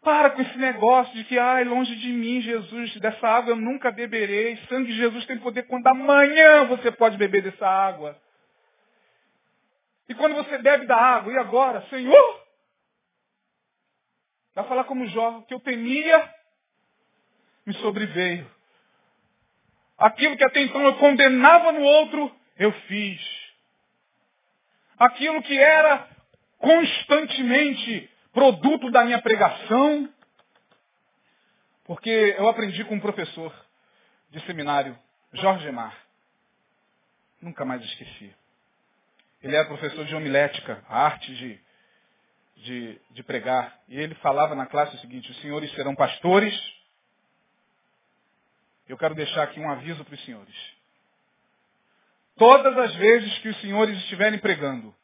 Para 0.02 0.30
com 0.30 0.40
esse 0.40 0.56
negócio 0.56 1.12
de 1.14 1.24
que, 1.24 1.38
ai, 1.38 1.64
longe 1.64 1.94
de 1.96 2.08
mim, 2.08 2.40
Jesus, 2.40 2.96
dessa 3.00 3.28
água 3.28 3.50
eu 3.50 3.56
nunca 3.56 3.90
beberei. 3.90 4.56
Sangue 4.68 4.92
de 4.92 4.96
Jesus 4.96 5.26
tem 5.26 5.38
poder 5.38 5.64
quando 5.64 5.86
amanhã 5.88 6.64
você 6.64 6.90
pode 6.90 7.18
beber 7.18 7.42
dessa 7.42 7.68
água. 7.68 8.16
E 10.08 10.14
quando 10.14 10.36
você 10.36 10.56
bebe 10.58 10.86
da 10.86 10.96
água, 10.96 11.32
e 11.32 11.36
agora, 11.36 11.82
Senhor? 11.90 12.46
Vai 14.54 14.64
falar 14.64 14.84
como 14.84 15.06
Jó, 15.08 15.42
que 15.42 15.52
eu 15.52 15.60
temia 15.60 16.35
me 17.66 17.74
sobreveio. 17.74 18.48
Aquilo 19.98 20.36
que 20.36 20.44
até 20.44 20.62
então 20.62 20.82
eu 20.82 20.96
condenava 20.96 21.72
no 21.72 21.80
outro, 21.80 22.34
eu 22.56 22.72
fiz. 22.72 23.20
Aquilo 24.98 25.42
que 25.42 25.58
era 25.58 26.08
constantemente 26.58 28.10
produto 28.32 28.90
da 28.90 29.04
minha 29.04 29.20
pregação, 29.20 30.08
porque 31.84 32.34
eu 32.38 32.48
aprendi 32.48 32.84
com 32.84 32.94
um 32.94 33.00
professor 33.00 33.54
de 34.30 34.40
seminário, 34.46 34.98
Jorge 35.32 35.70
Mar. 35.70 35.96
Nunca 37.40 37.64
mais 37.64 37.82
esqueci. 37.84 38.34
Ele 39.42 39.54
era 39.54 39.68
professor 39.68 40.04
de 40.04 40.14
homilética, 40.14 40.82
a 40.88 41.04
arte 41.04 41.34
de, 41.34 41.60
de, 42.56 43.00
de 43.10 43.22
pregar. 43.22 43.78
E 43.88 43.98
ele 43.98 44.14
falava 44.16 44.54
na 44.54 44.66
classe 44.66 44.96
o 44.96 44.98
seguinte, 44.98 45.30
os 45.30 45.40
senhores 45.40 45.70
serão 45.72 45.94
pastores, 45.94 46.54
eu 48.88 48.96
quero 48.96 49.14
deixar 49.14 49.42
aqui 49.44 49.58
um 49.58 49.70
aviso 49.70 50.04
para 50.04 50.14
os 50.14 50.24
senhores. 50.24 50.54
Todas 52.36 52.76
as 52.78 52.94
vezes 52.96 53.38
que 53.38 53.48
os 53.48 53.60
senhores 53.60 53.96
estiverem 53.98 54.38
pregando 54.38 54.94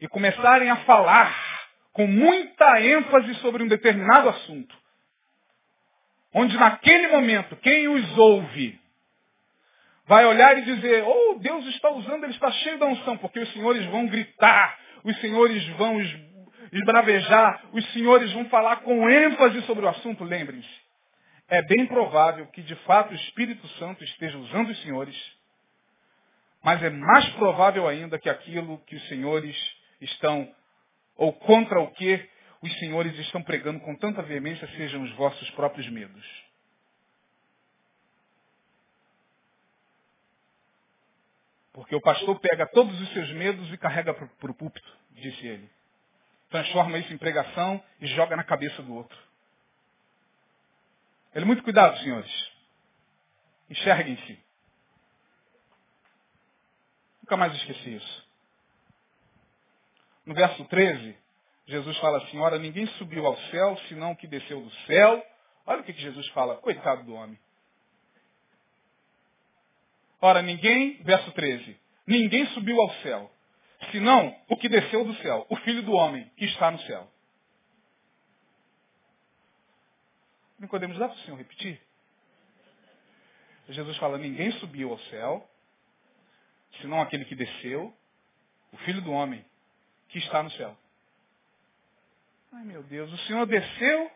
e 0.00 0.08
começarem 0.08 0.70
a 0.70 0.76
falar 0.78 1.32
com 1.92 2.06
muita 2.06 2.80
ênfase 2.80 3.34
sobre 3.36 3.62
um 3.62 3.68
determinado 3.68 4.28
assunto, 4.30 4.74
onde 6.34 6.56
naquele 6.56 7.08
momento 7.08 7.54
quem 7.56 7.88
os 7.88 8.18
ouve 8.18 8.80
vai 10.06 10.24
olhar 10.24 10.58
e 10.58 10.62
dizer, 10.62 11.04
oh, 11.06 11.38
Deus 11.38 11.64
está 11.66 11.90
usando, 11.90 12.24
ele 12.24 12.32
está 12.32 12.50
cheio 12.50 12.78
da 12.78 12.86
unção, 12.86 13.16
porque 13.18 13.38
os 13.38 13.52
senhores 13.52 13.84
vão 13.86 14.06
gritar, 14.06 14.78
os 15.04 15.16
senhores 15.20 15.64
vão 15.76 16.00
esbravejar, 16.72 17.66
os 17.72 17.92
senhores 17.92 18.32
vão 18.32 18.46
falar 18.46 18.76
com 18.76 19.08
ênfase 19.08 19.60
sobre 19.62 19.84
o 19.84 19.88
assunto, 19.88 20.24
lembrem-se 20.24 20.82
é 21.52 21.60
bem 21.60 21.86
provável 21.86 22.46
que 22.46 22.62
de 22.62 22.74
fato 22.76 23.12
o 23.12 23.14
Espírito 23.14 23.68
Santo 23.76 24.02
esteja 24.02 24.38
usando 24.38 24.70
os 24.70 24.80
senhores, 24.80 25.14
mas 26.62 26.82
é 26.82 26.88
mais 26.88 27.28
provável 27.34 27.86
ainda 27.86 28.18
que 28.18 28.30
aquilo 28.30 28.78
que 28.86 28.96
os 28.96 29.08
senhores 29.08 29.54
estão, 30.00 30.50
ou 31.14 31.30
contra 31.30 31.78
o 31.78 31.90
que 31.90 32.26
os 32.62 32.78
senhores 32.78 33.18
estão 33.18 33.42
pregando 33.42 33.80
com 33.80 33.94
tanta 33.96 34.22
veemência, 34.22 34.66
sejam 34.68 35.02
os 35.02 35.12
vossos 35.12 35.50
próprios 35.50 35.86
medos. 35.90 36.24
Porque 41.74 41.94
o 41.94 42.00
pastor 42.00 42.40
pega 42.40 42.66
todos 42.68 42.98
os 42.98 43.12
seus 43.12 43.30
medos 43.32 43.70
e 43.70 43.76
carrega 43.76 44.14
para 44.14 44.50
o 44.50 44.54
púlpito, 44.54 44.90
disse 45.10 45.46
ele. 45.46 45.68
Transforma 46.48 46.96
isso 46.96 47.12
em 47.12 47.18
pregação 47.18 47.84
e 48.00 48.06
joga 48.06 48.36
na 48.36 48.44
cabeça 48.44 48.80
do 48.82 48.94
outro. 48.94 49.31
Ele 51.34 51.44
muito 51.44 51.62
cuidado, 51.62 51.98
senhores. 51.98 52.52
Enxerguem-se. 53.70 54.38
Nunca 57.22 57.36
mais 57.36 57.54
esqueci 57.54 57.96
isso. 57.96 58.28
No 60.26 60.34
verso 60.34 60.64
13, 60.66 61.16
Jesus 61.66 61.96
fala 61.98 62.18
assim, 62.18 62.38
ora, 62.38 62.58
ninguém 62.58 62.86
subiu 62.98 63.26
ao 63.26 63.36
céu, 63.50 63.76
senão 63.88 64.12
o 64.12 64.16
que 64.16 64.26
desceu 64.26 64.60
do 64.60 64.70
céu. 64.86 65.26
Olha 65.66 65.80
o 65.80 65.84
que 65.84 65.92
Jesus 65.92 66.28
fala, 66.28 66.56
coitado 66.56 67.04
do 67.04 67.14
homem. 67.14 67.38
Ora, 70.20 70.40
ninguém, 70.42 71.02
verso 71.02 71.32
13, 71.32 71.76
ninguém 72.06 72.46
subiu 72.48 72.80
ao 72.80 72.90
céu, 73.02 73.30
senão 73.90 74.36
o 74.48 74.56
que 74.56 74.68
desceu 74.68 75.04
do 75.04 75.14
céu, 75.16 75.44
o 75.48 75.56
Filho 75.56 75.82
do 75.82 75.92
Homem, 75.92 76.30
que 76.36 76.44
está 76.44 76.70
no 76.70 76.78
céu. 76.82 77.11
Nicodemos, 80.62 80.96
dá 80.96 81.08
para 81.08 81.16
o 81.16 81.20
Senhor 81.22 81.36
repetir? 81.36 81.80
Jesus 83.68 83.96
fala, 83.96 84.16
ninguém 84.16 84.52
subiu 84.52 84.92
ao 84.92 84.98
céu, 84.98 85.50
senão 86.80 87.00
aquele 87.00 87.24
que 87.24 87.34
desceu, 87.34 87.92
o 88.70 88.76
Filho 88.78 89.02
do 89.02 89.10
Homem, 89.10 89.44
que 90.08 90.18
está 90.18 90.40
no 90.40 90.50
céu. 90.52 90.76
Ai 92.52 92.64
meu 92.64 92.82
Deus, 92.84 93.12
o 93.12 93.18
Senhor 93.26 93.44
desceu, 93.44 94.10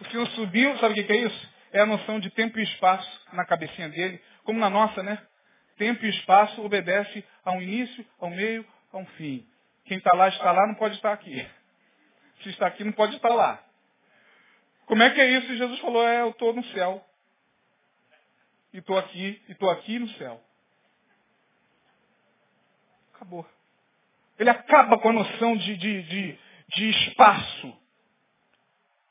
o 0.00 0.04
Senhor 0.06 0.26
subiu, 0.30 0.76
sabe 0.78 1.00
o 1.00 1.06
que 1.06 1.12
é 1.12 1.16
isso? 1.16 1.48
É 1.72 1.80
a 1.80 1.86
noção 1.86 2.18
de 2.18 2.30
tempo 2.30 2.58
e 2.58 2.62
espaço 2.64 3.26
na 3.32 3.44
cabecinha 3.44 3.88
dele, 3.88 4.20
como 4.42 4.58
na 4.58 4.68
nossa, 4.68 5.04
né? 5.04 5.24
Tempo 5.76 6.04
e 6.04 6.08
espaço 6.08 6.60
obedece 6.64 7.24
a 7.44 7.52
um 7.52 7.62
início, 7.62 8.04
a 8.18 8.26
um 8.26 8.34
meio, 8.34 8.66
a 8.92 8.98
um 8.98 9.06
fim. 9.06 9.46
Quem 9.84 9.98
está 9.98 10.16
lá 10.16 10.28
está 10.28 10.50
lá, 10.50 10.66
não 10.66 10.74
pode 10.74 10.96
estar 10.96 11.12
aqui. 11.12 11.48
Se 12.42 12.48
está 12.48 12.66
aqui, 12.66 12.82
não 12.82 12.92
pode 12.92 13.14
estar 13.14 13.28
lá. 13.28 13.67
Como 14.88 15.02
é 15.02 15.10
que 15.10 15.20
é 15.20 15.30
isso? 15.38 15.52
E 15.52 15.58
Jesus 15.58 15.78
falou, 15.80 16.02
é, 16.02 16.22
eu 16.22 16.30
estou 16.30 16.54
no 16.54 16.64
céu. 16.68 17.04
E 18.72 18.78
estou 18.78 18.96
aqui, 18.96 19.40
e 19.46 19.52
estou 19.52 19.70
aqui 19.70 19.98
no 19.98 20.08
céu. 20.14 20.42
Acabou. 23.14 23.46
Ele 24.38 24.48
acaba 24.48 24.98
com 24.98 25.10
a 25.10 25.12
noção 25.12 25.56
de, 25.58 25.76
de, 25.76 26.02
de, 26.04 26.38
de 26.68 26.90
espaço. 26.90 27.76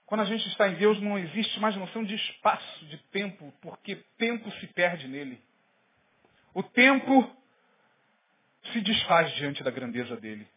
Quando 0.08 0.22
a 0.22 0.26
gente 0.26 0.48
está 0.48 0.68
em 0.68 0.76
Deus, 0.76 1.00
não 1.00 1.20
existe 1.20 1.60
mais 1.60 1.76
noção 1.76 2.04
de 2.04 2.16
espaço, 2.16 2.86
de 2.86 2.98
tempo, 3.12 3.54
porque 3.62 3.98
tempo 4.18 4.50
se 4.54 4.68
perde 4.68 5.08
nele. 5.08 5.40
O 6.56 6.64
tempo 6.64 7.30
se 8.72 8.82
desfaz 8.82 9.32
diante 9.36 9.64
da 9.64 9.70
grandeza 9.70 10.18
dele. 10.18 10.48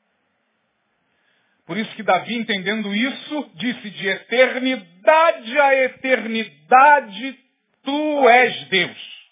Por 1.71 1.79
isso 1.79 1.95
que 1.95 2.03
Davi, 2.03 2.35
entendendo 2.35 2.93
isso, 2.93 3.51
disse 3.55 3.91
de 3.91 4.09
eternidade 4.09 5.61
a 5.61 5.75
eternidade 5.85 7.39
Tu 7.85 8.29
és 8.29 8.69
Deus. 8.71 9.31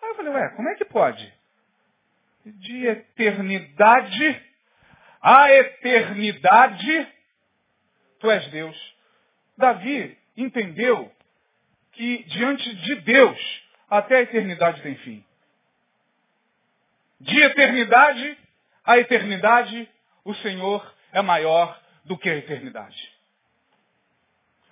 Aí 0.00 0.08
eu 0.08 0.14
falei, 0.14 0.32
ué, 0.32 0.48
como 0.56 0.70
é 0.70 0.76
que 0.76 0.86
pode? 0.86 1.30
De 2.42 2.86
eternidade 2.86 4.42
a 5.20 5.52
eternidade, 5.52 7.08
tu 8.18 8.30
és 8.30 8.46
Deus. 8.48 8.96
Davi 9.58 10.16
entendeu 10.38 11.12
que 11.92 12.22
diante 12.22 12.74
de 12.76 12.94
Deus, 12.94 13.62
até 13.90 14.16
a 14.16 14.22
eternidade 14.22 14.80
tem 14.80 14.94
fim. 14.94 15.22
De 17.20 17.42
eternidade 17.42 18.38
a 18.84 18.98
eternidade, 18.98 19.88
o 20.24 20.34
Senhor 20.36 20.94
é 21.12 21.22
maior 21.22 21.80
do 22.04 22.18
que 22.18 22.28
a 22.28 22.36
eternidade. 22.36 23.12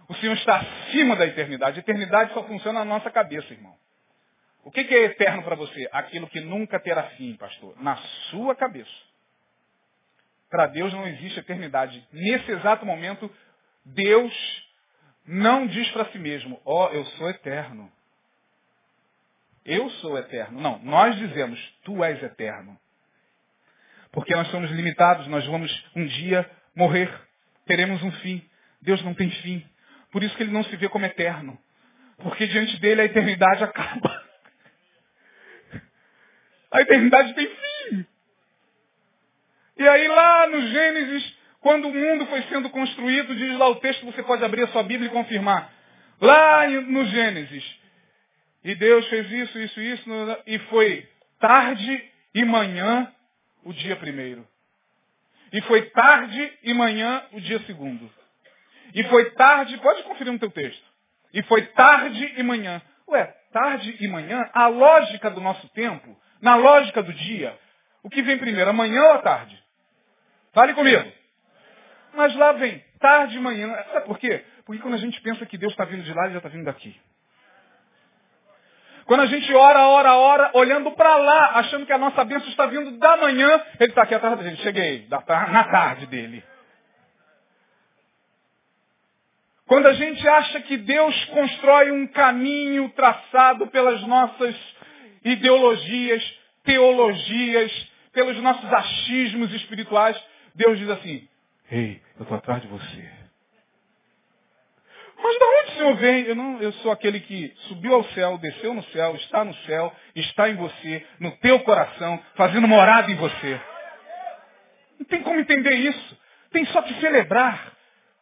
O 0.09 0.15
Senhor 0.17 0.35
está 0.35 0.57
acima 0.57 1.17
da 1.17 1.27
eternidade. 1.27 1.79
A 1.79 1.81
eternidade 1.81 2.35
só 2.35 2.43
funciona 2.45 2.81
na 2.81 2.85
nossa 2.85 3.11
cabeça, 3.11 3.53
irmão. 3.53 3.77
O 4.65 4.71
que 4.71 4.81
é 4.81 5.05
eterno 5.05 5.43
para 5.43 5.57
você? 5.57 5.89
Aquilo 5.93 6.29
que 6.29 6.41
nunca 6.41 6.79
terá 6.79 7.05
fim, 7.11 7.35
pastor. 7.37 7.81
Na 7.81 7.97
sua 8.31 8.55
cabeça. 8.55 8.91
Para 10.51 10.67
Deus 10.67 10.93
não 10.93 11.07
existe 11.07 11.41
eternidade. 11.41 12.07
Nesse 12.13 12.51
exato 12.51 12.85
momento, 12.85 13.31
Deus 13.85 14.33
não 15.27 15.67
diz 15.67 15.91
para 15.93 16.05
si 16.07 16.19
mesmo, 16.19 16.61
ó, 16.65 16.89
oh, 16.89 16.93
eu 16.93 17.05
sou 17.07 17.31
eterno. 17.31 17.91
Eu 19.65 19.89
sou 19.91 20.19
eterno. 20.19 20.61
Não, 20.61 20.79
nós 20.81 21.17
dizemos, 21.17 21.59
tu 21.85 22.03
és 22.05 22.23
eterno. 22.23 22.79
Porque 24.13 24.35
nós 24.35 24.49
somos 24.49 24.71
limitados, 24.71 25.27
nós 25.27 25.45
vamos 25.47 25.85
um 25.97 26.07
dia 26.07 26.49
morrer, 26.77 27.11
teremos 27.67 28.03
um 28.03 28.13
fim. 28.13 28.47
Deus 28.83 29.03
não 29.03 29.15
tem 29.15 29.31
fim. 29.31 29.65
Por 30.11 30.23
isso 30.23 30.37
que 30.37 30.43
ele 30.43 30.53
não 30.53 30.63
se 30.65 30.77
vê 30.77 30.89
como 30.89 31.07
eterno. 31.07 31.59
Porque 32.19 32.47
diante 32.47 32.79
dele 32.79 33.01
a 33.01 33.05
eternidade 33.07 33.65
acaba. 33.65 34.23
A 36.71 36.81
eternidade 36.81 37.35
tem 37.35 37.47
fim. 37.47 38.07
E 39.79 39.89
aí 39.89 40.09
lá 40.09 40.47
no 40.49 40.67
Gênesis, 40.69 41.37
quando 41.61 41.89
o 41.89 41.95
mundo 41.95 42.27
foi 42.27 42.43
sendo 42.43 42.71
construído, 42.71 43.35
diz 43.35 43.59
lá 43.59 43.69
o 43.69 43.77
texto, 43.77 44.05
você 44.07 44.23
pode 44.23 44.45
abrir 44.45 44.63
a 44.63 44.69
sua 44.69 44.83
Bíblia 44.83 45.09
e 45.09 45.13
confirmar. 45.13 45.73
Lá 46.21 46.69
no 46.69 47.05
Gênesis. 47.07 47.65
E 48.65 48.75
Deus 48.75 49.07
fez 49.09 49.31
isso, 49.31 49.59
isso, 49.59 49.81
isso, 49.81 50.11
e 50.47 50.59
foi 50.61 51.09
tarde 51.41 52.11
e 52.35 52.45
manhã 52.45 53.13
o 53.65 53.73
dia 53.73 53.97
primeiro. 53.97 54.47
E 55.53 55.61
foi 55.63 55.91
tarde 55.91 56.59
e 56.63 56.73
manhã 56.73 57.25
o 57.33 57.41
dia 57.41 57.61
segundo. 57.61 58.11
E 58.95 59.05
foi 59.05 59.31
tarde, 59.33 59.77
pode 59.79 60.03
conferir 60.03 60.33
no 60.33 60.39
teu 60.39 60.51
texto. 60.51 60.85
E 61.33 61.43
foi 61.45 61.67
tarde 61.67 62.35
e 62.37 62.43
manhã. 62.43 62.81
Ué, 63.09 63.25
tarde 63.53 63.97
e 64.01 64.09
manhã, 64.09 64.49
a 64.53 64.67
lógica 64.67 65.31
do 65.31 65.41
nosso 65.41 65.69
tempo, 65.71 66.19
na 66.41 66.57
lógica 66.57 67.03
do 67.03 67.13
dia, 67.13 67.59
o 68.03 68.11
que 68.11 68.23
vem 68.23 68.39
primeiro, 68.39 68.71
amanhã 68.71 69.03
ou 69.03 69.13
a 69.13 69.19
tarde? 69.19 69.63
Fale 70.53 70.75
comigo. 70.75 71.13
Mas 72.15 72.35
lá 72.37 72.53
vem, 72.53 72.79
tarde 72.99 73.37
e 73.37 73.41
manhã. 73.41 73.75
Sabe 73.93 74.07
por 74.07 74.19
quê? 74.19 74.45
Porque 74.65 74.83
quando 74.83 74.95
a 74.95 74.99
gente 74.99 75.21
pensa 75.21 75.47
que 75.47 75.59
Deus 75.59 75.73
está 75.73 75.85
vindo 75.85 76.03
de 76.03 76.13
lá, 76.13 76.25
ele 76.25 76.33
já 76.33 76.39
está 76.39 76.49
vindo 76.49 76.65
daqui. 76.65 76.99
Quando 79.07 79.21
a 79.21 79.27
gente 79.27 79.53
ora, 79.53 79.87
ora, 79.89 80.15
ora, 80.15 80.51
olhando 80.55 80.91
para 80.93 81.17
lá, 81.17 81.59
achando 81.59 81.87
que 81.87 81.93
a 81.93 81.99
nossa 81.99 82.25
bênção 82.25 82.49
está 82.49 82.67
vindo 82.67 82.99
da 82.99 83.17
manhã, 83.17 83.61
ele 83.81 83.91
está 83.91 84.03
aqui 84.03 84.15
atrás 84.15 84.39
da 84.39 84.45
gente. 84.45 84.63
Cheguei, 84.63 85.07
na 85.09 85.65
tarde 85.65 86.07
dele. 86.07 86.43
Quando 89.67 89.87
a 89.87 89.93
gente 89.95 90.29
acha 90.29 90.61
que 90.61 90.77
Deus 90.77 91.25
constrói 91.27 91.91
um 91.91 92.07
caminho 92.07 92.91
traçado 92.91 93.67
pelas 93.69 94.03
nossas 94.03 94.55
ideologias, 95.25 96.23
teologias, 96.63 97.91
pelos 98.13 98.37
nossos 98.43 98.71
achismos 98.73 99.53
espirituais, 99.55 100.23
Deus 100.55 100.79
diz 100.79 100.91
assim, 100.91 101.27
ei, 101.71 102.03
eu 102.19 102.23
estou 102.23 102.37
atrás 102.37 102.61
de 102.61 102.69
você. 102.69 103.22
Mas 105.23 105.39
de 105.39 105.45
onde 105.45 105.71
o 105.71 105.75
Senhor 105.75 105.97
vem? 105.97 106.25
Eu, 106.25 106.35
não, 106.35 106.61
eu 106.61 106.73
sou 106.75 106.91
aquele 106.91 107.21
que 107.21 107.53
subiu 107.69 107.95
ao 107.95 108.05
céu, 108.07 108.37
desceu 108.39 108.75
no 108.75 108.83
céu, 108.85 109.15
está 109.17 109.45
no 109.45 109.55
céu, 109.59 109.95
está 110.17 110.49
em 110.49 110.57
você, 110.57 111.07
no 111.21 111.31
teu 111.39 111.61
coração, 111.61 112.21
fazendo 112.35 112.67
morada 112.67 113.11
em 113.11 113.15
você. 113.15 113.61
Não 114.99 115.07
tem 115.07 115.23
como 115.23 115.39
entender 115.39 115.75
isso. 115.75 116.19
Tem 116.51 116.65
só 116.67 116.83
que 116.83 116.95
celebrar 116.95 117.73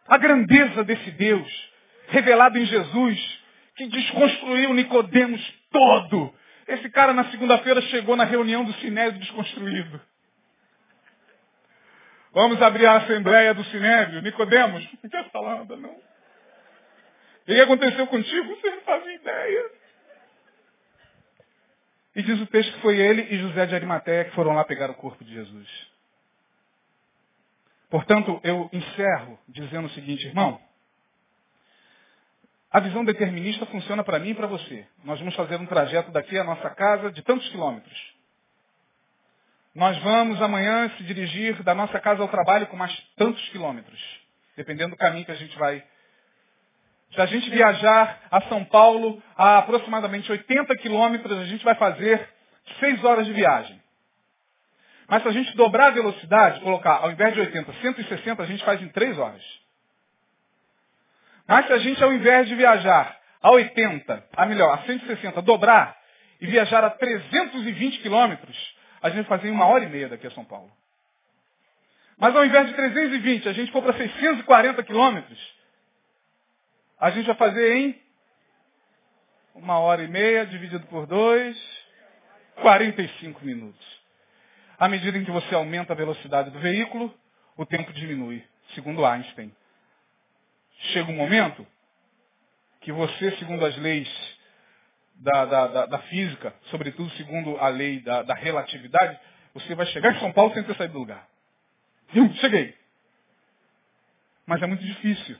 a 0.06 0.18
grandeza 0.18 0.84
desse 0.84 1.10
Deus, 1.12 1.70
revelado 2.08 2.58
em 2.58 2.66
Jesus, 2.66 3.40
que 3.76 3.86
desconstruiu 3.86 4.74
Nicodemos 4.74 5.40
todo. 5.70 6.34
Esse 6.68 6.90
cara 6.90 7.14
na 7.14 7.24
segunda-feira 7.30 7.80
chegou 7.82 8.14
na 8.14 8.24
reunião 8.24 8.64
do 8.64 8.74
Sinédrio 8.74 9.20
desconstruído. 9.20 10.00
Vamos 12.32 12.60
abrir 12.60 12.86
a 12.86 12.98
assembleia 12.98 13.54
do 13.54 13.64
Sinédrio. 13.64 14.22
Nicodemos, 14.22 14.86
não 15.02 15.10
quer 15.10 15.30
falar 15.30 15.56
nada 15.56 15.76
não. 15.76 16.09
O 17.42 17.46
que 17.46 17.60
aconteceu 17.60 18.06
contigo? 18.06 18.56
Você 18.56 18.70
não 18.70 18.82
faz 18.82 19.06
ideia. 19.06 19.70
E 22.16 22.22
diz 22.22 22.40
o 22.40 22.46
texto 22.46 22.72
que 22.74 22.80
foi 22.80 22.98
ele 22.98 23.22
e 23.22 23.38
José 23.38 23.66
de 23.66 23.74
Arimateia 23.74 24.24
que 24.24 24.34
foram 24.34 24.52
lá 24.52 24.64
pegar 24.64 24.90
o 24.90 24.94
corpo 24.94 25.24
de 25.24 25.32
Jesus. 25.32 25.90
Portanto, 27.88 28.40
eu 28.44 28.68
encerro 28.72 29.38
dizendo 29.48 29.86
o 29.86 29.90
seguinte, 29.90 30.26
irmão. 30.26 30.60
A 32.70 32.78
visão 32.78 33.04
determinista 33.04 33.66
funciona 33.66 34.04
para 34.04 34.20
mim 34.20 34.30
e 34.30 34.34
para 34.34 34.46
você. 34.46 34.86
Nós 35.02 35.18
vamos 35.18 35.34
fazer 35.34 35.56
um 35.56 35.66
trajeto 35.66 36.12
daqui 36.12 36.38
à 36.38 36.44
nossa 36.44 36.70
casa 36.70 37.10
de 37.10 37.20
tantos 37.22 37.48
quilômetros. 37.48 38.14
Nós 39.74 39.96
vamos 39.98 40.40
amanhã 40.40 40.88
se 40.96 41.04
dirigir 41.04 41.62
da 41.64 41.74
nossa 41.74 41.98
casa 42.00 42.22
ao 42.22 42.28
trabalho 42.28 42.66
com 42.68 42.76
mais 42.76 42.96
tantos 43.16 43.48
quilômetros, 43.50 44.00
dependendo 44.56 44.90
do 44.90 44.96
caminho 44.96 45.24
que 45.24 45.32
a 45.32 45.36
gente 45.36 45.56
vai. 45.58 45.82
Se 47.14 47.20
a 47.20 47.26
gente 47.26 47.50
viajar 47.50 48.20
a 48.30 48.40
São 48.42 48.64
Paulo 48.64 49.22
a 49.36 49.58
aproximadamente 49.58 50.30
80 50.30 50.76
quilômetros, 50.76 51.38
a 51.38 51.44
gente 51.44 51.64
vai 51.64 51.74
fazer 51.74 52.28
6 52.78 53.04
horas 53.04 53.26
de 53.26 53.32
viagem. 53.32 53.80
Mas 55.08 55.22
se 55.22 55.28
a 55.28 55.32
gente 55.32 55.56
dobrar 55.56 55.88
a 55.88 55.90
velocidade, 55.90 56.60
colocar 56.60 56.98
ao 57.02 57.10
invés 57.10 57.34
de 57.34 57.40
80, 57.40 57.72
160, 57.72 58.42
a 58.42 58.46
gente 58.46 58.64
faz 58.64 58.80
em 58.80 58.88
3 58.88 59.18
horas. 59.18 59.42
Mas 61.48 61.66
se 61.66 61.72
a 61.72 61.78
gente, 61.78 62.02
ao 62.02 62.12
invés 62.12 62.46
de 62.46 62.54
viajar 62.54 63.18
a 63.42 63.50
80, 63.50 64.28
a 64.36 64.46
melhor, 64.46 64.72
a 64.72 64.82
160, 64.84 65.42
dobrar 65.42 65.96
e 66.40 66.46
viajar 66.46 66.84
a 66.84 66.90
320 66.90 67.98
quilômetros, 67.98 68.56
a 69.02 69.08
gente 69.08 69.26
vai 69.26 69.38
fazer 69.38 69.48
em 69.48 69.52
uma 69.52 69.66
hora 69.66 69.82
e 69.82 69.88
meia 69.88 70.08
daqui 70.08 70.28
a 70.28 70.30
São 70.30 70.44
Paulo. 70.44 70.70
Mas 72.16 72.36
ao 72.36 72.44
invés 72.44 72.68
de 72.68 72.74
320, 72.74 73.48
a 73.48 73.52
gente 73.52 73.72
for 73.72 73.82
para 73.82 73.94
640 73.94 74.80
quilômetros, 74.84 75.59
a 77.00 77.10
gente 77.10 77.26
vai 77.26 77.36
fazer 77.36 77.76
em 77.76 78.00
uma 79.54 79.78
hora 79.78 80.02
e 80.02 80.08
meia, 80.08 80.46
dividido 80.46 80.86
por 80.86 81.06
dois, 81.06 81.56
45 82.56 83.44
minutos. 83.44 84.00
À 84.78 84.88
medida 84.88 85.16
em 85.18 85.24
que 85.24 85.30
você 85.30 85.54
aumenta 85.54 85.92
a 85.92 85.96
velocidade 85.96 86.50
do 86.50 86.58
veículo, 86.58 87.12
o 87.56 87.66
tempo 87.66 87.92
diminui, 87.92 88.44
segundo 88.74 89.04
Einstein. 89.04 89.54
Chega 90.92 91.10
um 91.10 91.16
momento 91.16 91.66
que 92.80 92.92
você, 92.92 93.32
segundo 93.36 93.64
as 93.64 93.76
leis 93.76 94.38
da, 95.16 95.44
da, 95.44 95.66
da, 95.66 95.86
da 95.86 95.98
física, 96.00 96.54
sobretudo 96.70 97.10
segundo 97.10 97.58
a 97.58 97.68
lei 97.68 98.00
da, 98.00 98.22
da, 98.22 98.34
relatividade, 98.34 99.18
você 99.52 99.74
vai 99.74 99.86
chegar 99.86 100.14
em 100.14 100.20
São 100.20 100.32
Paulo 100.32 100.54
sem 100.54 100.62
ter 100.62 100.76
saído 100.76 100.94
do 100.94 101.00
lugar. 101.00 101.28
Eu 102.14 102.32
cheguei. 102.34 102.74
Mas 104.46 104.62
é 104.62 104.66
muito 104.66 104.82
difícil. 104.82 105.38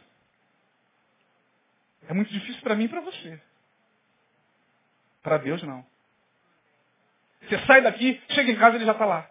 É 2.10 2.12
muito 2.12 2.32
difícil 2.32 2.60
para 2.62 2.74
mim 2.74 2.86
e 2.86 2.88
para 2.88 3.00
você. 3.02 3.40
Para 5.22 5.38
Deus 5.38 5.62
não. 5.62 5.86
Você 7.42 7.56
sai 7.66 7.82
daqui, 7.82 8.20
chega 8.30 8.50
em 8.50 8.56
casa, 8.56 8.74
ele 8.74 8.84
já 8.84 8.90
está 8.90 9.06
lá. 9.06 9.30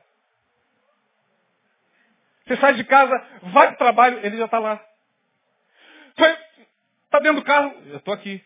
Você 2.48 2.56
sai 2.56 2.76
de 2.76 2.86
casa, 2.86 3.14
vai 3.52 3.68
para 3.68 3.76
o 3.76 3.78
trabalho, 3.78 4.26
ele 4.26 4.38
já 4.38 4.46
está 4.46 4.60
lá. 4.60 4.82
Está 7.04 7.20
dentro 7.20 7.42
do 7.42 7.44
carro, 7.44 7.76
eu 7.88 7.98
estou 7.98 8.14
aqui. 8.14 8.42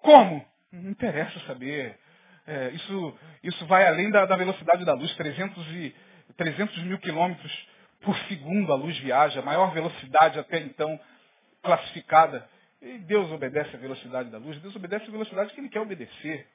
Como? 0.00 0.48
Não 0.72 0.90
interessa 0.90 1.38
saber. 1.40 1.98
É, 2.46 2.70
isso, 2.70 3.18
isso 3.42 3.66
vai 3.66 3.86
além 3.86 4.10
da, 4.10 4.24
da, 4.24 4.36
velocidade 4.36 4.82
da 4.82 4.94
luz, 4.94 5.14
300, 5.14 5.66
e, 5.72 5.94
300 6.38 6.84
mil 6.84 6.98
quilômetros 7.00 7.68
por 8.00 8.16
segundo 8.28 8.72
a 8.72 8.76
luz 8.76 8.96
viaja, 9.00 9.42
maior 9.42 9.74
velocidade 9.74 10.38
até 10.38 10.60
então 10.60 10.98
classificada. 11.66 12.48
E 12.80 12.98
Deus 12.98 13.30
obedece 13.30 13.74
a 13.74 13.78
velocidade 13.78 14.30
da 14.30 14.38
luz, 14.38 14.58
Deus 14.60 14.74
obedece 14.76 15.06
a 15.06 15.10
velocidade 15.10 15.52
que 15.52 15.60
Ele 15.60 15.68
quer 15.68 15.80
obedecer. 15.80 16.46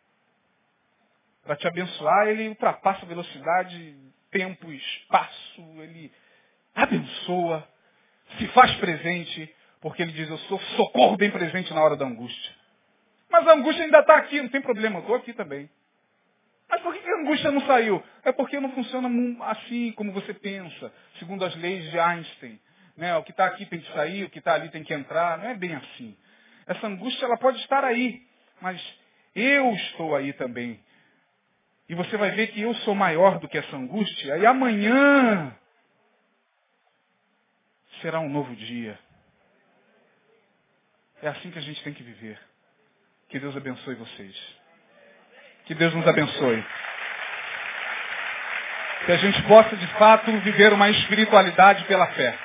Para 1.44 1.56
te 1.56 1.68
abençoar, 1.68 2.28
Ele 2.28 2.50
ultrapassa 2.50 3.06
velocidade, 3.06 3.96
tempo, 4.32 4.72
espaço, 4.72 5.62
Ele 5.82 6.12
abençoa, 6.74 7.68
se 8.38 8.48
faz 8.48 8.74
presente, 8.76 9.54
Porque 9.82 10.04
ele 10.04 10.12
diz, 10.12 10.30
eu 10.30 10.38
sou 10.38 10.60
socorro 10.78 11.18
bem 11.18 11.32
presente 11.32 11.74
na 11.74 11.84
hora 11.84 11.98
da 11.98 12.06
angústia. 12.06 12.54
Mas 13.30 13.48
a 13.48 13.54
angústia 13.54 13.84
ainda 13.84 14.00
está 14.00 14.16
aqui, 14.16 14.40
não 14.40 14.50
tem 14.50 14.62
problema, 14.62 14.98
eu 14.98 15.02
estou 15.02 15.16
aqui 15.16 15.34
também. 15.34 15.68
Mas 16.70 16.82
por 16.82 16.94
que 16.94 17.10
a 17.10 17.20
angústia 17.20 17.52
não 17.52 17.62
saiu? 17.66 18.02
É 18.24 18.32
porque 18.32 18.60
não 18.60 18.72
funciona 18.72 19.10
assim 19.46 19.92
como 19.94 20.14
você 20.14 20.34
pensa, 20.34 20.94
segundo 21.18 21.44
as 21.44 21.56
leis 21.56 21.90
de 21.90 22.00
Einstein. 22.00 22.60
Né? 22.98 23.16
O 23.16 23.24
que 23.24 23.32
está 23.32 23.46
aqui 23.46 23.66
tem 23.66 23.80
que 23.80 23.92
sair, 23.94 24.24
o 24.24 24.30
que 24.30 24.40
está 24.40 24.54
ali 24.54 24.70
tem 24.70 24.84
que 24.84 24.94
entrar. 24.94 25.38
Não 25.38 25.50
é 25.50 25.56
bem 25.56 25.76
assim. 25.76 26.16
Essa 26.68 26.88
angústia 26.88 27.26
ela 27.26 27.38
pode 27.38 27.60
estar 27.60 27.84
aí, 27.84 28.22
mas 28.62 28.82
eu 29.36 29.74
estou 29.74 30.16
aí 30.16 30.34
também. 30.34 30.80
E 31.90 31.96
você 31.96 32.16
vai 32.18 32.32
ver 32.32 32.48
que 32.48 32.62
eu 32.62 32.74
sou 32.76 32.96
maior 32.96 33.40
do 33.40 33.48
que 33.48 33.58
essa 33.58 33.76
angústia. 33.76 34.38
E 34.38 34.46
amanhã 34.46 35.56
será 38.02 38.20
um 38.20 38.30
novo 38.30 38.56
dia. 38.56 38.98
É 41.22 41.28
assim 41.28 41.52
que 41.52 41.60
a 41.60 41.62
gente 41.62 41.84
tem 41.84 41.94
que 41.94 42.04
viver. 42.04 42.40
Que 43.30 43.40
Deus 43.40 43.56
abençoe 43.56 43.96
vocês. 43.96 44.56
Que 45.66 45.76
Deus 45.76 45.94
nos 45.94 46.08
abençoe. 46.08 46.66
Que 49.06 49.12
a 49.12 49.18
gente 49.18 49.42
possa, 49.44 49.76
de 49.76 49.88
fato, 49.98 50.32
viver 50.40 50.74
uma 50.74 50.90
espiritualidade 50.90 51.86
pela 51.86 52.08
fé. 52.08 52.38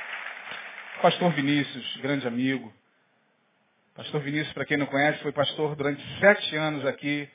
Pastor 1.03 1.31
Vinícius, 1.33 1.97
grande 1.99 2.27
amigo. 2.27 2.73
Pastor 3.95 4.19
Vinícius, 4.23 4.53
para 4.55 4.65
quem 4.65 4.79
não 4.79 4.87
conhece, 4.87 5.19
foi 5.19 5.31
pastor 5.31 5.77
durante 5.77 6.03
sete 6.19 6.57
anos 6.57 6.87
aqui, 6.87 7.29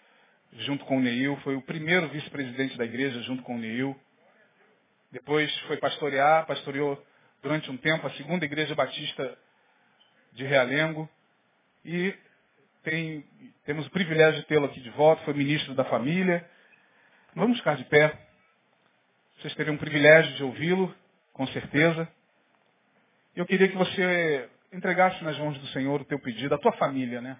junto 0.60 0.84
com 0.86 0.98
o 0.98 1.00
Neil. 1.00 1.38
Foi 1.44 1.56
o 1.56 1.62
primeiro 1.62 2.10
vice-presidente 2.10 2.76
da 2.76 2.86
igreja, 2.86 3.22
junto 3.22 3.44
com 3.44 3.56
o 3.56 3.60
Neil. 3.60 3.96
Depois 5.12 5.56
foi 5.62 5.78
pastorear, 5.78 6.48
pastoreou 6.48 7.06
durante 7.44 7.70
um 7.70 7.78
tempo 7.78 8.08
a 8.08 8.12
segunda 8.12 8.46
igreja 8.46 8.74
batista 8.74 9.38
de 10.34 10.44
Realengo. 10.44 11.08
E 11.86 12.16
tem, 12.84 13.24
temos 13.64 13.86
o 13.86 13.92
privilégio 13.92 14.42
de 14.42 14.48
tê-lo 14.48 14.66
aqui 14.66 14.82
de 14.82 14.90
volta, 14.90 15.24
foi 15.24 15.36
ministro 15.36 15.76
da 15.76 15.86
família. 15.86 16.50
Vamos 17.36 17.60
ficar 17.60 17.76
de 17.76 17.86
pé. 17.86 18.12
Vocês 19.38 19.54
teriam 19.54 19.76
o 19.76 19.80
privilégio 19.80 20.36
de 20.36 20.44
ouvi-lo, 20.44 20.94
com 21.32 21.46
certeza. 21.48 22.12
Eu 23.34 23.46
queria 23.46 23.70
que 23.70 23.78
você 23.78 24.50
entregasse 24.74 25.24
nas 25.24 25.38
mãos 25.38 25.58
do 25.58 25.68
Senhor 25.68 26.02
o 26.02 26.06
teu 26.06 26.20
pedido, 26.20 26.54
a 26.54 26.58
tua 26.58 26.74
família, 26.74 27.22
né? 27.22 27.38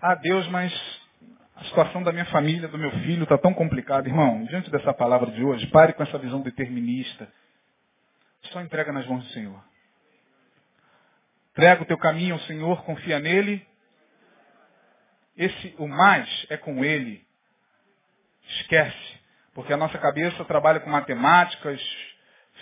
Ah, 0.00 0.16
Deus, 0.16 0.48
mas 0.48 0.72
a 1.54 1.64
situação 1.64 2.02
da 2.02 2.10
minha 2.10 2.24
família, 2.26 2.66
do 2.66 2.78
meu 2.78 2.90
filho, 3.02 3.22
está 3.22 3.38
tão 3.38 3.54
complicada. 3.54 4.08
Irmão, 4.08 4.44
diante 4.44 4.70
dessa 4.70 4.92
palavra 4.92 5.30
de 5.30 5.44
hoje, 5.44 5.66
pare 5.68 5.92
com 5.92 6.02
essa 6.02 6.18
visão 6.18 6.40
determinista. 6.40 7.30
Só 8.44 8.60
entrega 8.60 8.92
nas 8.92 9.06
mãos 9.06 9.22
do 9.22 9.30
Senhor. 9.30 9.62
Entrega 11.52 11.82
o 11.82 11.86
teu 11.86 11.98
caminho 11.98 12.34
ao 12.34 12.40
Senhor, 12.40 12.82
confia 12.84 13.20
nele. 13.20 13.64
Esse, 15.36 15.74
o 15.78 15.86
mais 15.86 16.46
é 16.48 16.56
com 16.56 16.84
ele. 16.84 17.24
Esquece. 18.48 19.20
Porque 19.54 19.72
a 19.72 19.76
nossa 19.76 19.98
cabeça 19.98 20.44
trabalha 20.44 20.80
com 20.80 20.90
matemáticas, 20.90 21.80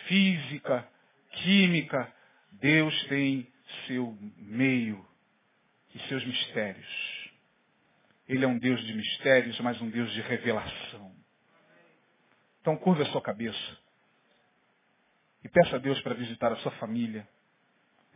física, 0.06 0.86
química. 1.32 2.12
Deus 2.52 3.04
tem 3.04 3.46
seu 3.86 4.16
meio 4.36 5.06
e 5.94 5.98
seus 6.08 6.24
mistérios. 6.24 7.30
Ele 8.28 8.44
é 8.44 8.48
um 8.48 8.58
Deus 8.58 8.80
de 8.84 8.94
mistérios, 8.94 9.58
mas 9.60 9.80
um 9.80 9.88
Deus 9.88 10.10
de 10.12 10.20
revelação. 10.22 11.14
Então 12.60 12.76
curva 12.76 13.02
a 13.02 13.06
sua 13.06 13.22
cabeça. 13.22 13.78
E 15.42 15.48
peça 15.48 15.76
a 15.76 15.78
Deus 15.78 16.00
para 16.02 16.14
visitar 16.14 16.52
a 16.52 16.56
sua 16.56 16.72
família 16.72 17.26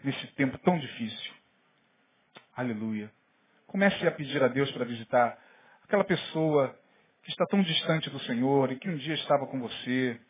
nesse 0.02 0.26
tempo 0.34 0.58
tão 0.58 0.78
difícil. 0.78 1.32
Aleluia. 2.54 3.10
Comece 3.66 4.06
a 4.06 4.10
pedir 4.10 4.42
a 4.42 4.48
Deus 4.48 4.70
para 4.72 4.84
visitar 4.84 5.38
aquela 5.84 6.04
pessoa 6.04 6.78
que 7.22 7.30
está 7.30 7.46
tão 7.46 7.62
distante 7.62 8.10
do 8.10 8.18
Senhor 8.20 8.70
e 8.72 8.78
que 8.78 8.88
um 8.90 8.96
dia 8.96 9.14
estava 9.14 9.46
com 9.46 9.60
você, 9.60 10.20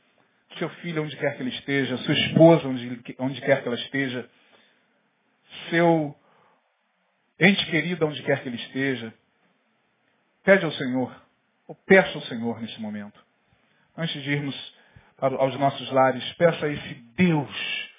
seu 0.59 0.69
filho 0.69 1.03
onde 1.03 1.17
quer 1.17 1.37
que 1.37 1.43
ele 1.43 1.51
esteja, 1.51 1.97
sua 1.99 2.15
esposa 2.15 2.69
onde, 2.69 3.03
onde 3.19 3.41
quer 3.41 3.63
que 3.63 3.69
ela 3.69 3.77
esteja, 3.77 4.29
seu 5.71 6.15
ente 7.39 7.65
querido 7.67 8.07
onde 8.07 8.23
quer 8.23 8.43
que 8.43 8.49
ele 8.49 8.57
esteja. 8.57 9.13
Pede 10.45 10.65
ao 10.65 10.73
Senhor, 10.73 11.15
ou 11.69 11.75
peça 11.75 12.17
ao 12.17 12.23
Senhor 12.23 12.59
nesse 12.61 12.81
momento. 12.81 13.23
Antes 13.97 14.21
de 14.23 14.31
irmos 14.31 14.75
para, 15.17 15.35
aos 15.37 15.59
nossos 15.59 15.91
lares, 15.91 16.33
peça 16.35 16.67
a 16.67 16.69
esse 16.69 16.95
Deus 17.17 17.91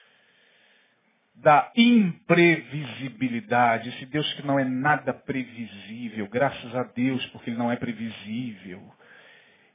da 1.36 1.72
imprevisibilidade, 1.76 3.90
esse 3.90 4.06
Deus 4.06 4.32
que 4.34 4.46
não 4.46 4.60
é 4.60 4.64
nada 4.64 5.12
previsível, 5.14 6.30
graças 6.30 6.76
a 6.76 6.84
Deus, 6.84 7.26
porque 7.28 7.50
ele 7.50 7.58
não 7.58 7.72
é 7.72 7.76
previsível. 7.76 8.82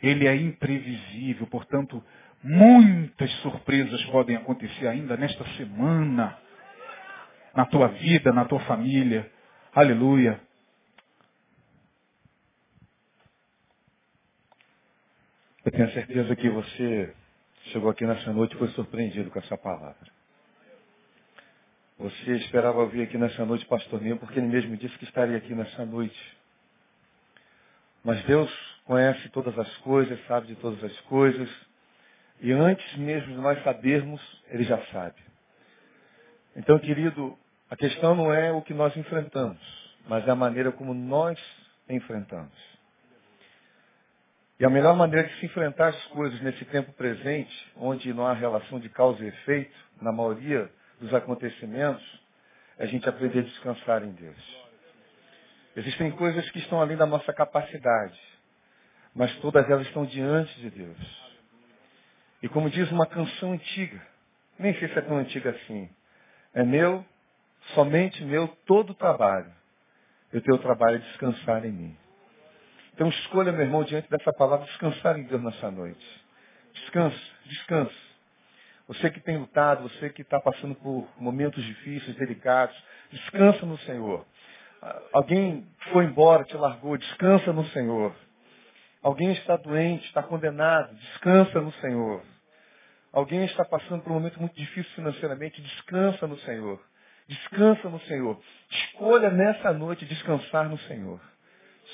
Ele 0.03 0.27
é 0.27 0.35
imprevisível, 0.35 1.47
portanto, 1.47 2.03
muitas 2.43 3.31
surpresas 3.43 4.05
podem 4.07 4.37
acontecer 4.37 4.87
ainda 4.87 5.17
nesta 5.17 5.45
semana, 5.57 6.39
na 7.55 7.67
tua 7.67 7.89
vida, 7.89 8.33
na 8.33 8.45
tua 8.45 8.61
família. 8.61 9.31
Aleluia. 9.75 10.41
Eu 15.65 15.73
tenho 15.73 15.91
certeza 15.93 16.35
que 16.35 16.49
você 16.49 17.15
chegou 17.73 17.91
aqui 17.91 18.07
nessa 18.07 18.33
noite 18.33 18.55
e 18.55 18.59
foi 18.59 18.69
surpreendido 18.69 19.31
com 19.31 19.39
essa 19.39 19.57
palavra. 19.57 20.19
Você 21.99 22.37
esperava 22.37 22.87
vir 22.87 23.03
aqui 23.03 23.19
nessa 23.19 23.45
noite, 23.45 23.67
pastor 23.67 24.01
Nil, 24.01 24.17
porque 24.19 24.39
ele 24.39 24.47
mesmo 24.47 24.77
disse 24.77 24.97
que 24.99 25.05
estaria 25.05 25.37
aqui 25.37 25.53
nessa 25.55 25.85
noite. 25.85 26.39
Mas 28.05 28.25
Deus 28.25 28.51
conhece 28.85 29.29
todas 29.31 29.59
as 29.59 29.77
coisas, 29.79 30.19
sabe 30.27 30.47
de 30.47 30.55
todas 30.57 30.83
as 30.83 31.01
coisas. 31.03 31.68
E 32.41 32.53
antes 32.53 32.97
mesmo 32.97 33.35
de 33.35 33.41
nós 33.41 33.63
sabermos, 33.65 34.21
Ele 34.49 34.65
já 34.65 34.79
sabe. 34.87 35.17
Então, 36.57 36.79
querido, 36.79 37.37
a 37.71 37.77
questão 37.77 38.15
não 38.15 38.33
é 38.33 38.53
o 38.53 38.63
que 38.63 38.73
nós 38.73 38.97
enfrentamos, 38.97 39.59
mas 40.09 40.27
é 40.27 40.31
a 40.31 40.37
maneira 40.37 40.73
como 40.73 40.95
nós 40.95 41.39
enfrentamos. 41.89 42.79
E 44.59 44.65
a 44.65 44.71
melhor 44.71 44.97
maneira 44.97 45.29
de 45.29 45.39
se 45.39 45.47
enfrentar 45.47 45.89
as 45.89 46.05
coisas 46.07 46.41
nesse 46.41 46.65
tempo 46.67 46.93
presente, 46.95 47.73
onde 47.77 48.13
não 48.13 48.27
há 48.27 48.33
relação 48.33 48.81
de 48.81 48.89
causa 48.89 49.23
e 49.25 49.29
efeito, 49.29 49.75
na 50.01 50.11
maioria 50.11 50.69
dos 51.01 51.15
acontecimentos, 51.15 52.03
é 52.77 52.85
a 52.85 52.87
gente 52.87 53.09
aprender 53.09 53.41
a 53.41 53.43
descansar 53.43 54.03
em 54.03 54.13
Deus. 54.13 54.69
Existem 55.77 56.11
coisas 56.13 56.49
que 56.51 56.59
estão 56.59 56.81
além 56.81 56.97
da 56.97 57.07
nossa 57.07 57.33
capacidade, 57.33 58.19
mas 59.15 59.35
todas 59.37 59.69
elas 59.71 59.87
estão 59.87 60.05
diante 60.05 60.53
de 60.61 60.71
Deus. 60.71 61.28
E 62.43 62.49
como 62.49 62.71
diz 62.71 62.91
uma 62.91 63.07
canção 63.07 63.53
antiga, 63.53 64.01
nem 64.59 64.75
sei 64.79 64.89
se 64.89 64.99
é 64.99 65.03
tão 65.03 65.19
antiga 65.19 65.51
assim, 65.51 65.89
é 66.55 66.63
meu, 66.63 67.05
somente 67.75 68.25
meu, 68.25 68.49
todo 68.67 68.91
o 68.91 68.95
trabalho. 68.95 69.53
E 70.33 70.39
o 70.39 70.43
teu 70.43 70.59
trabalho 70.59 70.97
é 70.97 70.99
descansar 70.99 71.65
em 71.65 71.73
mim. 71.73 71.97
Então 72.95 73.09
escolha, 73.09 73.53
meu 73.53 73.63
irmão, 73.63 73.85
diante 73.85 74.11
dessa 74.11 74.33
palavra, 74.33 74.67
descansar 74.67 75.19
em 75.19 75.23
Deus 75.23 75.43
nessa 75.43 75.71
noite. 75.71 76.25
Descanse, 76.75 77.33
descanse. 77.45 78.09
Você 78.89 79.11
que 79.11 79.21
tem 79.21 79.37
lutado, 79.37 79.83
você 79.83 80.11
que 80.11 80.23
está 80.23 80.41
passando 80.41 80.75
por 80.75 81.07
momentos 81.19 81.63
difíceis, 81.65 82.17
delicados, 82.17 82.77
descansa 83.11 83.67
no 83.67 83.79
Senhor. 83.79 84.27
Alguém 85.13 85.67
foi 85.93 86.05
embora, 86.05 86.45
te 86.45 86.57
largou, 86.57 86.97
descansa 86.97 87.53
no 87.53 87.65
Senhor. 87.67 88.15
Alguém 89.09 89.33
está 89.33 89.57
doente, 89.57 90.05
está 90.05 90.23
condenado, 90.23 90.95
descansa 90.95 91.63
no 91.63 91.73
Senhor. 91.81 92.23
Alguém 93.11 93.43
está 93.47 93.65
passando 93.65 94.03
por 94.03 94.11
um 94.11 94.17
momento 94.17 94.39
muito 94.39 94.55
difícil 94.55 94.93
financeiramente, 94.97 95.63
descansa 95.63 96.27
no 96.27 96.37
Senhor. 96.41 96.79
Descansa 97.27 97.89
no 97.89 97.99
Senhor. 98.01 98.39
Escolha 98.71 99.31
nessa 99.31 99.73
noite 99.73 100.05
descansar 100.05 100.69
no 100.69 100.77
Senhor. 100.81 101.19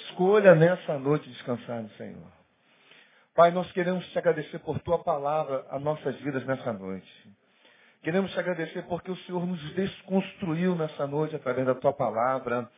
Escolha 0.06 0.56
nessa 0.56 0.98
noite 0.98 1.30
descansar 1.30 1.82
no 1.82 1.90
Senhor. 1.90 2.32
Pai, 3.32 3.52
nós 3.52 3.70
queremos 3.70 4.04
te 4.08 4.18
agradecer 4.18 4.58
por 4.58 4.80
tua 4.80 4.98
palavra 4.98 5.64
a 5.70 5.78
nossas 5.78 6.16
vidas 6.16 6.44
nessa 6.44 6.72
noite. 6.72 7.30
Queremos 8.02 8.32
te 8.32 8.40
agradecer 8.40 8.82
porque 8.88 9.12
o 9.12 9.16
Senhor 9.18 9.46
nos 9.46 9.62
desconstruiu 9.74 10.74
nessa 10.74 11.06
noite 11.06 11.36
através 11.36 11.64
da 11.64 11.76
tua 11.76 11.92
palavra, 11.92 12.68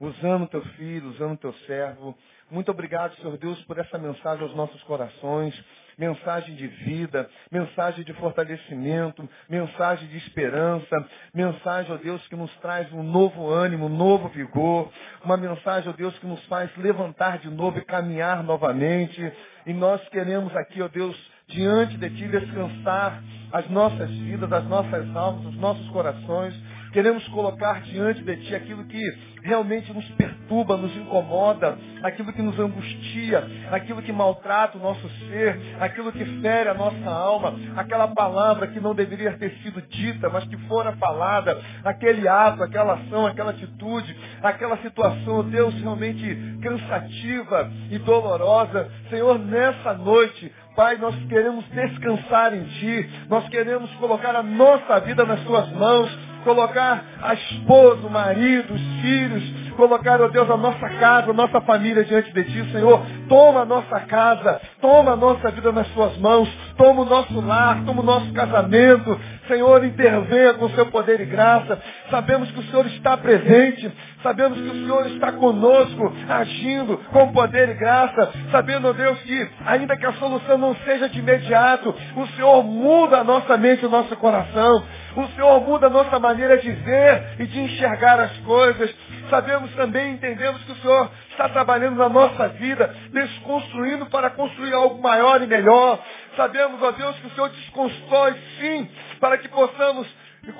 usando 0.00 0.48
teu 0.48 0.62
filho, 0.76 1.10
usando 1.10 1.38
teu 1.38 1.52
servo. 1.66 2.16
Muito 2.50 2.70
obrigado, 2.70 3.14
Senhor 3.16 3.36
Deus, 3.36 3.62
por 3.64 3.78
essa 3.78 3.98
mensagem 3.98 4.42
aos 4.42 4.54
nossos 4.54 4.82
corações 4.84 5.54
mensagem 5.98 6.54
de 6.54 6.68
vida, 6.68 7.28
mensagem 7.50 8.04
de 8.04 8.12
fortalecimento, 8.14 9.28
mensagem 9.50 10.06
de 10.08 10.16
esperança, 10.18 11.04
mensagem, 11.34 11.92
ó 11.92 11.96
Deus, 11.96 12.24
que 12.28 12.36
nos 12.36 12.54
traz 12.58 12.90
um 12.92 13.02
novo 13.02 13.50
ânimo, 13.50 13.86
um 13.86 13.96
novo 13.96 14.28
vigor, 14.28 14.90
uma 15.24 15.36
mensagem, 15.36 15.90
ó 15.90 15.92
Deus, 15.92 16.16
que 16.20 16.26
nos 16.26 16.42
faz 16.46 16.70
levantar 16.76 17.38
de 17.38 17.50
novo 17.50 17.78
e 17.78 17.84
caminhar 17.84 18.44
novamente. 18.44 19.20
E 19.66 19.72
nós 19.72 20.00
queremos 20.10 20.54
aqui, 20.56 20.80
ó 20.80 20.86
Deus, 20.86 21.16
diante 21.48 21.96
de 21.96 22.10
Ti 22.10 22.28
descansar 22.28 23.20
as 23.52 23.68
nossas 23.68 24.08
vidas, 24.08 24.52
as 24.52 24.64
nossas 24.66 25.16
almas, 25.16 25.46
os 25.46 25.56
nossos 25.56 25.88
corações, 25.90 26.54
Queremos 26.92 27.26
colocar 27.28 27.82
diante 27.82 28.22
de 28.22 28.36
Ti 28.36 28.54
aquilo 28.54 28.84
que 28.84 29.00
realmente 29.42 29.92
nos 29.92 30.04
perturba, 30.10 30.76
nos 30.76 30.94
incomoda, 30.96 31.78
aquilo 32.02 32.32
que 32.32 32.42
nos 32.42 32.58
angustia, 32.58 33.44
aquilo 33.70 34.02
que 34.02 34.12
maltrata 34.12 34.78
o 34.78 34.80
nosso 34.80 35.08
ser, 35.28 35.58
aquilo 35.80 36.12
que 36.12 36.24
fere 36.40 36.68
a 36.68 36.74
nossa 36.74 37.10
alma, 37.10 37.54
aquela 37.76 38.08
palavra 38.08 38.66
que 38.68 38.80
não 38.80 38.94
deveria 38.94 39.32
ter 39.38 39.50
sido 39.62 39.80
dita, 39.82 40.28
mas 40.28 40.44
que 40.44 40.56
fora 40.66 40.92
falada, 40.96 41.60
aquele 41.84 42.26
ato, 42.26 42.62
aquela 42.62 42.94
ação, 42.94 43.26
aquela 43.26 43.50
atitude, 43.50 44.16
aquela 44.42 44.76
situação, 44.78 45.48
Deus, 45.48 45.74
realmente 45.80 46.58
cansativa 46.62 47.70
e 47.90 47.98
dolorosa. 47.98 48.90
Senhor, 49.10 49.38
nessa 49.38 49.94
noite, 49.94 50.52
Pai, 50.78 50.96
nós 50.96 51.12
queremos 51.26 51.64
descansar 51.70 52.54
em 52.54 52.62
Ti, 52.62 53.10
nós 53.28 53.48
queremos 53.48 53.90
colocar 53.94 54.36
a 54.36 54.44
nossa 54.44 55.00
vida 55.00 55.24
nas 55.24 55.40
Tuas 55.40 55.68
mãos, 55.72 56.27
colocar 56.44 57.04
a 57.22 57.34
esposa, 57.34 58.06
o 58.06 58.10
marido, 58.10 58.74
os 58.74 58.80
filhos, 59.00 59.68
colocar, 59.76 60.20
ó 60.20 60.24
oh 60.24 60.28
Deus, 60.28 60.50
a 60.50 60.56
nossa 60.56 60.88
casa, 60.88 61.30
a 61.30 61.34
nossa 61.34 61.60
família 61.60 62.04
diante 62.04 62.32
de 62.32 62.44
Ti, 62.44 62.72
Senhor. 62.72 63.00
Toma 63.28 63.60
a 63.60 63.64
nossa 63.64 64.00
casa, 64.00 64.60
toma 64.80 65.12
a 65.12 65.16
nossa 65.16 65.50
vida 65.52 65.70
nas 65.70 65.86
Suas 65.88 66.16
mãos, 66.18 66.48
toma 66.76 67.02
o 67.02 67.04
nosso 67.04 67.40
lar, 67.40 67.84
toma 67.84 68.02
o 68.02 68.04
nosso 68.04 68.32
casamento. 68.32 69.18
Senhor, 69.46 69.84
intervenha 69.84 70.54
com 70.54 70.66
o 70.66 70.70
Seu 70.70 70.86
poder 70.86 71.20
e 71.20 71.26
graça. 71.26 71.80
Sabemos 72.10 72.50
que 72.50 72.58
o 72.58 72.62
Senhor 72.64 72.86
está 72.86 73.16
presente, 73.16 73.90
sabemos 74.22 74.58
que 74.58 74.68
o 74.68 74.84
Senhor 74.84 75.06
está 75.06 75.32
conosco, 75.32 76.12
agindo 76.28 76.98
com 77.12 77.32
poder 77.32 77.68
e 77.68 77.74
graça, 77.74 78.32
sabendo, 78.50 78.88
ó 78.88 78.92
Deus, 78.92 79.18
que 79.20 79.48
ainda 79.64 79.96
que 79.96 80.06
a 80.06 80.12
solução 80.14 80.58
não 80.58 80.74
seja 80.84 81.08
de 81.08 81.20
imediato, 81.20 81.94
o 82.16 82.26
Senhor 82.28 82.64
muda 82.64 83.18
a 83.18 83.24
nossa 83.24 83.56
mente 83.56 83.82
e 83.82 83.86
o 83.86 83.90
nosso 83.90 84.14
coração. 84.16 84.84
O 85.18 85.26
Senhor 85.30 85.60
muda 85.62 85.88
a 85.88 85.90
nossa 85.90 86.16
maneira 86.20 86.58
de 86.58 86.70
ver 86.70 87.40
e 87.40 87.46
de 87.46 87.58
enxergar 87.58 88.20
as 88.20 88.36
coisas. 88.38 88.94
Sabemos 89.28 89.74
também, 89.74 90.12
entendemos 90.12 90.62
que 90.62 90.70
o 90.70 90.76
Senhor 90.76 91.10
está 91.30 91.48
trabalhando 91.48 91.96
na 91.96 92.08
nossa 92.08 92.46
vida, 92.50 92.94
desconstruindo 93.10 94.06
para 94.06 94.30
construir 94.30 94.72
algo 94.72 95.02
maior 95.02 95.42
e 95.42 95.46
melhor. 95.48 95.98
Sabemos, 96.36 96.80
ó 96.80 96.92
Deus, 96.92 97.18
que 97.18 97.26
o 97.26 97.30
Senhor 97.30 97.48
desconstrói 97.48 98.36
sim, 98.60 98.88
para 99.18 99.36
que 99.38 99.48
possamos 99.48 100.06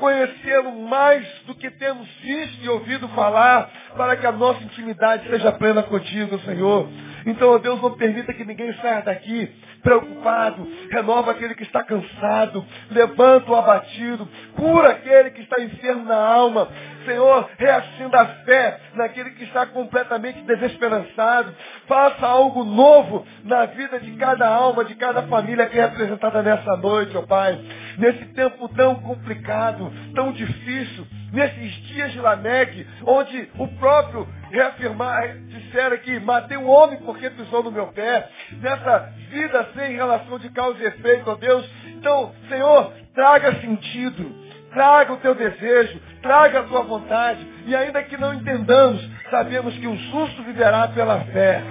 conhecê-lo 0.00 0.72
mais 0.88 1.24
do 1.46 1.54
que 1.54 1.70
temos 1.70 2.09
visto 2.20 2.64
e 2.64 2.68
ouvido 2.68 3.06
falar, 3.11 3.70
para 3.96 4.16
que 4.16 4.26
a 4.26 4.32
nossa 4.32 4.61
intimidade 4.64 5.28
seja 5.28 5.52
plena 5.52 5.84
contigo, 5.84 6.36
Senhor. 6.40 6.88
Então, 7.26 7.50
ó 7.50 7.58
Deus, 7.58 7.80
não 7.80 7.96
permita 7.96 8.32
que 8.32 8.44
ninguém 8.44 8.72
saia 8.74 9.02
daqui 9.02 9.50
preocupado. 9.82 10.66
Renova 10.90 11.32
aquele 11.32 11.54
que 11.54 11.62
está 11.62 11.82
cansado. 11.82 12.64
Levanta 12.90 13.50
o 13.50 13.54
abatido. 13.54 14.28
Cura 14.54 14.90
aquele 14.90 15.30
que 15.30 15.42
está 15.42 15.60
enfermo 15.60 16.04
na 16.04 16.16
alma. 16.16 16.68
Senhor, 17.04 17.48
reacenda 17.56 18.20
a 18.20 18.26
fé 18.44 18.80
naquele 18.94 19.30
que 19.30 19.44
está 19.44 19.66
completamente 19.66 20.42
desesperançado. 20.42 21.54
Faça 21.86 22.26
algo 22.26 22.64
novo 22.64 23.26
na 23.44 23.64
vida 23.66 23.98
de 23.98 24.12
cada 24.12 24.46
alma, 24.46 24.84
de 24.84 24.94
cada 24.94 25.22
família 25.22 25.66
que 25.66 25.78
é 25.78 25.86
representada 25.86 26.42
nessa 26.42 26.76
noite, 26.76 27.16
ó 27.16 27.22
Pai. 27.22 27.58
Nesse 27.96 28.26
tempo 28.26 28.68
tão 28.70 28.96
complicado, 28.96 29.90
tão 30.14 30.32
difícil, 30.32 31.06
nesses 31.32 31.72
dias 31.86 32.12
de 32.12 32.20
Lameque, 32.20 32.86
onde 33.06 33.48
o 33.58 33.68
próprio 33.68 34.28
reafirmar, 34.51 35.36
disseram 35.49 35.96
que 35.99 36.18
matei 36.20 36.57
um 36.57 36.68
homem 36.68 36.99
porque 37.05 37.30
pisou 37.30 37.62
no 37.62 37.70
meu 37.70 37.88
pé, 37.88 38.28
nessa 38.61 39.11
vida 39.30 39.68
sem 39.74 39.94
relação 39.94 40.38
de 40.38 40.51
causa 40.51 40.82
e 40.82 40.86
efeito, 40.86 41.30
ó 41.30 41.34
Deus. 41.34 41.68
Então, 41.86 42.32
Senhor, 42.49 42.92
traga 43.14 43.61
sentido, 43.61 44.34
traga 44.72 45.12
o 45.12 45.18
teu 45.18 45.34
desejo, 45.34 46.01
traga 46.22 46.61
a 46.61 46.62
tua 46.64 46.82
vontade, 46.82 47.46
e 47.66 47.74
ainda 47.74 48.03
que 48.03 48.16
não 48.16 48.34
entendamos, 48.34 49.07
sabemos 49.30 49.76
que 49.76 49.86
o 49.86 49.96
justo 49.96 50.42
viverá 50.42 50.88
pela 50.88 51.20
fé. 51.26 51.62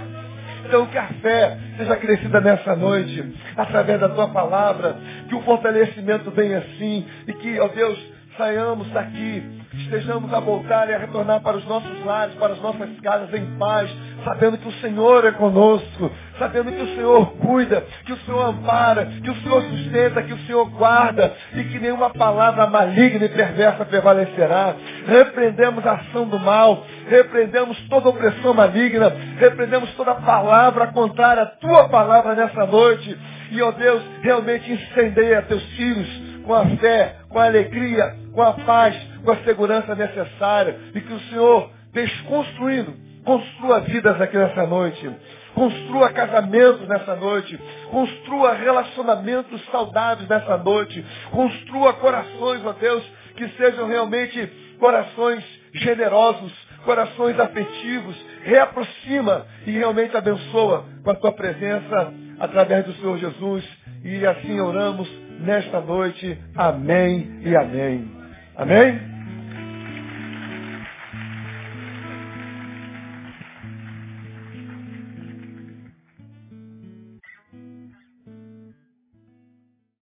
Então 0.66 0.86
que 0.88 0.98
a 0.98 1.08
fé 1.22 1.58
seja 1.78 1.96
crescida 1.96 2.42
nessa 2.42 2.76
noite, 2.76 3.34
através 3.56 4.00
da 4.02 4.10
tua 4.10 4.28
palavra, 4.28 4.98
que 5.30 5.36
o 5.36 5.42
fortalecimento 5.44 6.30
venha 6.32 6.58
assim, 6.58 7.08
e 7.26 7.34
que, 7.34 7.60
ó 7.60 7.70
Deus, 7.70 8.17
saiamos 8.38 8.90
daqui 8.92 9.58
estejamos 9.74 10.34
a 10.34 10.40
voltar 10.40 10.90
e 10.90 10.94
a 10.94 10.98
retornar 10.98 11.42
para 11.42 11.58
os 11.58 11.66
nossos 11.66 12.06
lares, 12.06 12.34
para 12.36 12.54
as 12.54 12.62
nossas 12.62 12.90
casas 13.02 13.34
em 13.34 13.46
paz, 13.58 13.90
sabendo 14.24 14.58
que 14.58 14.68
o 14.68 14.72
Senhor 14.74 15.26
é 15.26 15.32
conosco, 15.32 16.12
sabendo 16.40 16.72
que 16.72 16.82
o 16.82 16.96
Senhor 16.96 17.26
cuida, 17.38 17.84
que 18.06 18.14
o 18.14 18.18
Senhor 18.18 18.50
ampara, 18.50 19.06
que 19.06 19.30
o 19.30 19.36
Senhor 19.36 19.62
sustenta, 19.62 20.24
que 20.24 20.34
o 20.34 20.40
Senhor 20.46 20.70
guarda 20.72 21.34
e 21.54 21.64
que 21.66 21.80
nenhuma 21.80 22.10
palavra 22.10 22.68
maligna 22.68 23.26
e 23.26 23.30
perversa 23.30 23.86
prevalecerá. 23.86 24.76
Repreendemos 25.08 25.86
a 25.86 25.94
ação 25.94 26.28
do 26.28 26.40
mal, 26.40 26.86
repreendemos 27.08 27.78
toda 27.90 28.10
opressão 28.10 28.54
maligna, 28.54 29.12
repreendemos 29.40 29.94
toda 29.96 30.16
palavra 30.16 30.88
contrária 30.88 31.44
à 31.44 31.46
tua 31.46 31.88
palavra 31.90 32.36
nessa 32.36 32.66
noite. 32.66 33.18
E, 33.52 33.62
ó 33.62 33.72
Deus, 33.72 34.04
realmente 34.22 34.72
incendeia 34.72 35.42
teus 35.44 35.64
filhos 35.76 36.27
com 36.48 36.56
a 36.56 36.66
fé, 36.78 37.18
com 37.30 37.38
a 37.38 37.46
alegria, 37.46 38.16
com 38.34 38.42
a 38.42 38.54
paz, 38.54 38.96
com 39.24 39.32
a 39.32 39.38
segurança 39.44 39.94
necessária. 39.94 40.80
E 40.96 41.02
que 41.02 41.14
o 41.14 41.20
Senhor, 41.30 41.70
desconstruindo, 41.92 42.96
construa 43.26 43.82
vidas 43.82 44.20
aqui 44.22 44.38
nessa 44.38 44.66
noite. 44.66 45.12
Construa 45.54 46.10
casamentos 46.10 46.88
nessa 46.88 47.16
noite. 47.16 47.60
Construa 47.92 48.54
relacionamentos 48.54 49.62
saudáveis 49.70 50.30
nessa 50.30 50.58
noite. 50.58 51.06
Construa 51.32 51.94
corações, 51.94 52.66
ó 52.66 52.72
Deus, 52.72 53.04
que 53.36 53.48
sejam 53.50 53.88
realmente 53.88 54.48
corações 54.80 55.44
generosos, 55.74 56.54
corações 56.86 57.38
afetivos. 57.38 58.16
Reaproxima 58.44 59.46
e 59.66 59.72
realmente 59.72 60.16
abençoa 60.16 60.86
com 61.04 61.12
a 61.12 61.16
tua 61.16 61.34
presença 61.34 62.14
através 62.40 62.86
do 62.86 62.94
Senhor 62.94 63.18
Jesus. 63.18 63.66
E 64.06 64.26
assim 64.26 64.62
oramos 64.62 65.27
nesta 65.40 65.82
noite. 65.82 66.38
Amém 66.56 67.40
e 67.44 67.56
amém. 67.56 68.12
Amém? 68.56 69.17